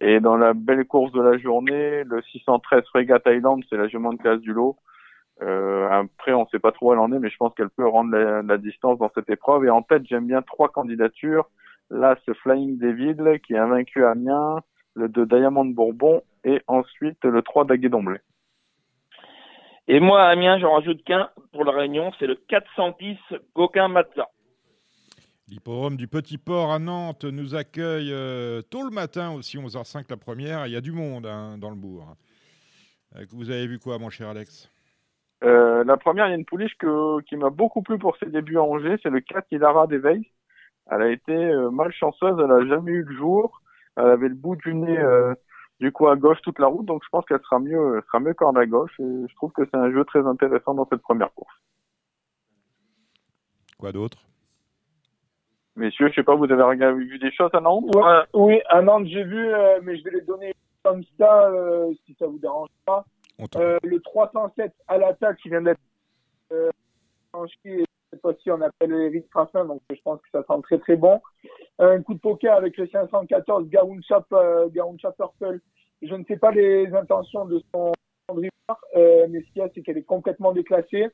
[0.00, 4.12] Et dans la belle course de la journée, le 613 Frega Thailand, c'est la jument
[4.12, 4.76] de classe du lot.
[5.42, 7.88] Euh, après, on sait pas trop où elle en est, mais je pense qu'elle peut
[7.88, 9.64] rendre la, distance dans cette épreuve.
[9.64, 11.46] Et en tête, j'aime bien trois candidatures.
[11.90, 14.60] Là, ce Flying David, qui a vaincu Amiens,
[14.94, 18.18] le 2 Diamond Bourbon, et ensuite le 3 d'Aguet-Domblé.
[19.88, 23.18] Et moi, à Amiens, j'en rajoute qu'un pour la Réunion, c'est le 410
[23.56, 24.28] Gauquin Matza.
[25.46, 30.16] L'hipporome du Petit Port à Nantes nous accueille euh, tôt le matin aussi, 11h05 la
[30.16, 30.66] première.
[30.66, 32.16] Il y a du monde hein, dans le bourg.
[33.14, 34.70] Euh, vous avez vu quoi, mon cher Alex?
[35.42, 38.26] Euh, La première, il y a une pouliche que, qui m'a beaucoup plu pour ses
[38.26, 38.96] débuts à Angers.
[39.02, 40.26] C'est le 4 Ilara d'Éveil.
[40.90, 41.34] Elle a été
[41.70, 43.60] malchanceuse, elle n'a jamais eu le jour.
[43.96, 44.98] Elle avait le bout du nez
[45.80, 48.34] du coup à gauche toute la route, donc je pense qu'elle sera mieux, sera mieux
[48.34, 48.92] corde à gauche.
[48.98, 51.54] Et je trouve que c'est un jeu très intéressant dans cette première course.
[53.78, 54.18] Quoi d'autre?
[55.76, 57.94] Messieurs, je sais pas, vous avez vu des choses à Nantes?
[57.94, 61.92] Ouais, Oui, à Nantes, j'ai vu, euh, mais je vais les donner comme ça, euh,
[62.06, 63.04] si ça vous dérange pas.
[63.56, 65.80] Euh, le 307 à l'attaque qui vient d'être
[66.52, 66.70] euh,
[68.14, 71.20] cette fois-ci on appelle Eric Traffin, donc je pense que ça sent très très bon.
[71.80, 75.60] Un coup de poker avec le 514 Gaoun Chap, euh, Purple.
[76.00, 77.92] Je ne sais pas les intentions de son
[78.28, 78.50] driver,
[78.96, 81.08] euh, mais ce qu'il y a, c'est qu'elle est complètement déclassée.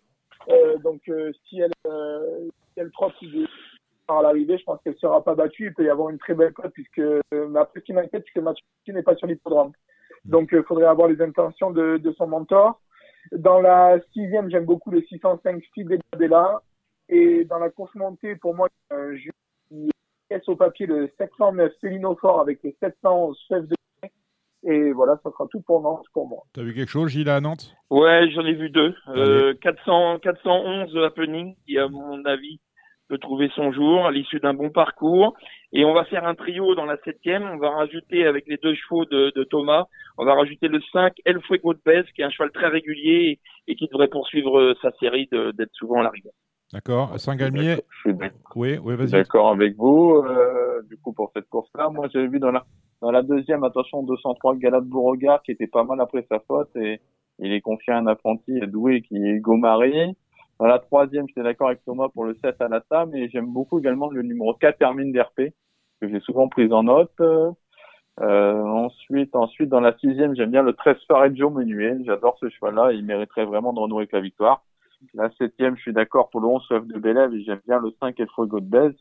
[0.48, 3.14] Euh, donc euh, si elle, euh, si elle trotte
[4.18, 5.66] à l'arrivée, je pense qu'elle ne sera pas battue.
[5.66, 8.40] Il peut y avoir une très belle cote, puisque euh, après, ce qui m'inquiète, c'est
[8.40, 9.72] que Mathieu n'est pas sur l'hippodrome.
[10.24, 12.80] Donc, il euh, faudrait avoir les intentions de, de, son mentor.
[13.32, 16.62] Dans la sixième, j'aime beaucoup le 605 Fidel-Bella.
[17.08, 19.30] Et dans la course montée, pour moi, euh, je
[20.28, 23.74] caisse au papier le 709 Célino Fort avec le 711 chef de
[24.62, 26.42] et voilà, ça sera tout pour Nantes pour moi.
[26.52, 27.74] T'as vu quelque chose, Gilles, à Nantes?
[27.88, 28.94] Ouais, j'en ai vu deux.
[29.08, 32.60] Euh, 400, 411 Happening, qui à mon avis
[33.10, 35.34] peut trouver son jour à l'issue d'un bon parcours.
[35.72, 37.42] Et on va faire un trio dans la septième.
[37.42, 41.14] On va rajouter avec les deux chevaux de, de Thomas, on va rajouter le 5
[41.24, 44.74] El Fuego de Pez, qui est un cheval très régulier et, et qui devrait poursuivre
[44.80, 46.30] sa série d'être souvent à l'arrivée.
[46.72, 47.18] D'accord.
[47.18, 47.76] Saint-Galmier
[48.54, 49.10] Oui, oui vas-y.
[49.10, 50.22] D'accord avec vous.
[50.24, 52.64] Euh, du coup, pour cette course-là, moi, j'avais vu dans la,
[53.02, 57.00] dans la deuxième, attention, 203 Galade Beauregard, qui était pas mal après sa faute et
[57.40, 60.14] il est confié à un apprenti doué qui est Hugo Marie.
[60.60, 62.82] Dans la troisième, j'étais d'accord avec Thomas pour le 7 à la
[63.14, 65.54] et j'aime beaucoup également le numéro 4 Hermine d'RP,
[66.02, 67.18] que j'ai souvent pris en note.
[67.18, 72.02] Euh, ensuite, ensuite, dans la sixième, j'aime bien le 13 Fareggio Menuel.
[72.04, 72.92] J'adore ce cheval-là.
[72.92, 74.62] Il mériterait vraiment de renouer avec la victoire.
[75.14, 77.90] La septième, je suis d'accord pour le 11 Soif de Bélève et j'aime bien le
[77.98, 78.92] 5 El Fuego de Bez.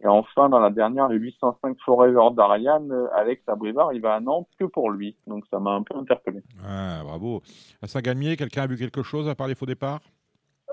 [0.00, 4.46] Et enfin, dans la dernière, le 805 Forever d'Ariane, Alex Abrivard, il va à Nantes
[4.56, 5.16] que pour lui.
[5.26, 6.42] Donc ça m'a un peu interpellé.
[6.64, 7.42] Ah, bravo.
[7.82, 10.00] À Saint-Galmier, quelqu'un a vu quelque chose à part les faux départs?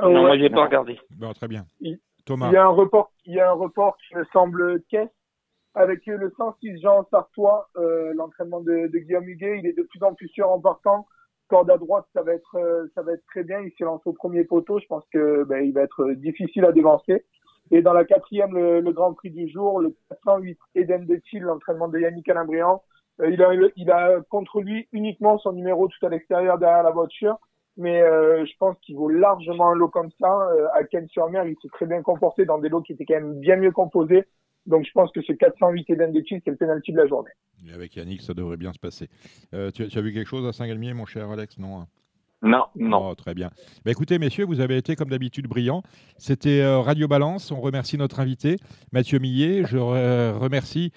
[0.01, 0.99] Non, ouais, moi, j'ai pas regardé.
[1.11, 1.65] Bon, très bien.
[1.79, 2.49] Il, Thomas.
[2.49, 5.09] Il y a un report, il y a un report qui me semble caisse
[5.75, 9.59] avec le 106 Jean Sartois, euh, l'entraînement de, de, Guillaume Huguet.
[9.59, 11.05] Il est de plus en plus sûr en partant.
[11.47, 13.59] Corde à droite, ça va être, euh, ça va être très bien.
[13.61, 14.79] Il s'est lancé au premier poteau.
[14.79, 17.23] Je pense que ben, il va être difficile à dévancer.
[17.71, 21.43] Et dans la quatrième, le, le Grand Prix du jour, le 408 Eden de Thiel,
[21.43, 22.27] l'entraînement de Yannick.
[22.29, 26.91] Euh, il, a, il a contre lui uniquement son numéro tout à l'extérieur derrière la
[26.91, 27.37] voiture
[27.77, 30.49] mais euh, je pense qu'il vaut largement un lot comme ça.
[30.51, 33.39] Euh, à Cannes-sur-Mer, il s'est très bien comporté dans des lots qui étaient quand même
[33.39, 34.25] bien mieux composés.
[34.65, 37.29] Donc je pense que ce 408 Eden de Chill, c'est le pénalty de la journée.
[37.67, 39.09] Et avec Yannick, ça devrait bien se passer.
[39.53, 41.57] Euh, tu, tu, as vu quelque chose à Saint-Galmier, mon cher Alex?
[41.57, 41.87] Non hein
[42.41, 43.09] non, non.
[43.09, 43.49] Oh, très bien.
[43.85, 45.81] Bah, écoutez, messieurs, vous avez été comme d'habitude brillants.
[46.17, 47.51] C'était euh, Radio Balance.
[47.51, 48.57] On remercie notre invité,
[48.91, 49.63] Mathieu Millet.
[49.65, 50.91] Je re remercie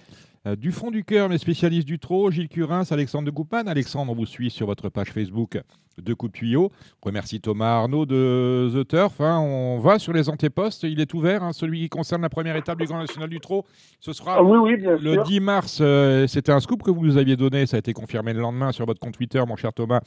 [0.56, 3.66] du fond du cœur mes spécialistes du trot, Gilles Curins, Alexandre de Goupman.
[3.66, 5.58] Alexandre, on vous suit sur votre page Facebook
[6.02, 6.70] de coups de tuyau.
[7.02, 9.20] On remercie Thomas Arnaud de The Turf.
[9.20, 9.38] Hein.
[9.40, 10.82] On va sur les antépostes.
[10.82, 13.64] Il est ouvert, hein, celui qui concerne la première étape du Grand National du Trot.
[14.00, 15.24] Ce sera ah, oui, oui, le sûr.
[15.24, 15.78] 10 mars.
[15.80, 17.66] Euh, C'était un scoop que vous nous aviez donné.
[17.66, 20.00] Ça a été confirmé le lendemain sur votre compte Twitter, mon cher Thomas.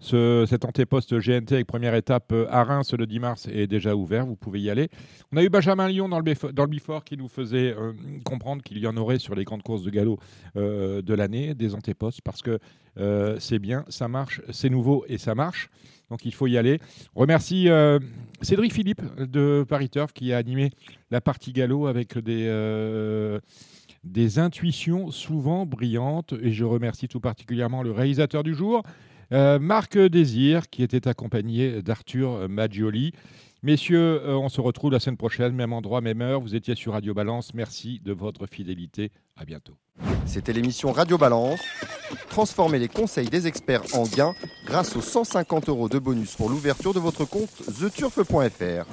[0.00, 3.94] Ce, cet antéposte GNT avec première étape euh, à Reims le 10 mars est déjà
[3.94, 4.26] ouvert.
[4.26, 4.88] Vous pouvez y aller.
[5.32, 7.92] On a eu Benjamin Lyon dans le, dans le Bifort qui nous faisait euh,
[8.24, 10.18] comprendre qu'il y en aurait sur les grandes courses course de galop
[10.54, 12.58] de l'année, des antépostes, parce que
[13.38, 15.70] c'est bien, ça marche, c'est nouveau et ça marche.
[16.10, 16.80] Donc il faut y aller.
[17.14, 17.68] Remercie
[18.40, 20.70] Cédric Philippe de Paris Turf qui a animé
[21.10, 22.48] la partie galop avec des
[24.04, 26.34] des intuitions souvent brillantes.
[26.42, 28.82] Et je remercie tout particulièrement le réalisateur du jour,
[29.32, 33.12] euh, Marc Désir, qui était accompagné d'Arthur Maggioli.
[33.64, 36.40] Messieurs, euh, on se retrouve la semaine prochaine, même endroit, même heure.
[36.40, 37.54] Vous étiez sur Radio Balance.
[37.54, 39.10] Merci de votre fidélité.
[39.36, 39.76] À bientôt.
[40.26, 41.60] C'était l'émission Radio Balance.
[42.28, 46.94] Transformez les conseils des experts en gains grâce aux 150 euros de bonus pour l'ouverture
[46.94, 48.86] de votre compte theturf.fr.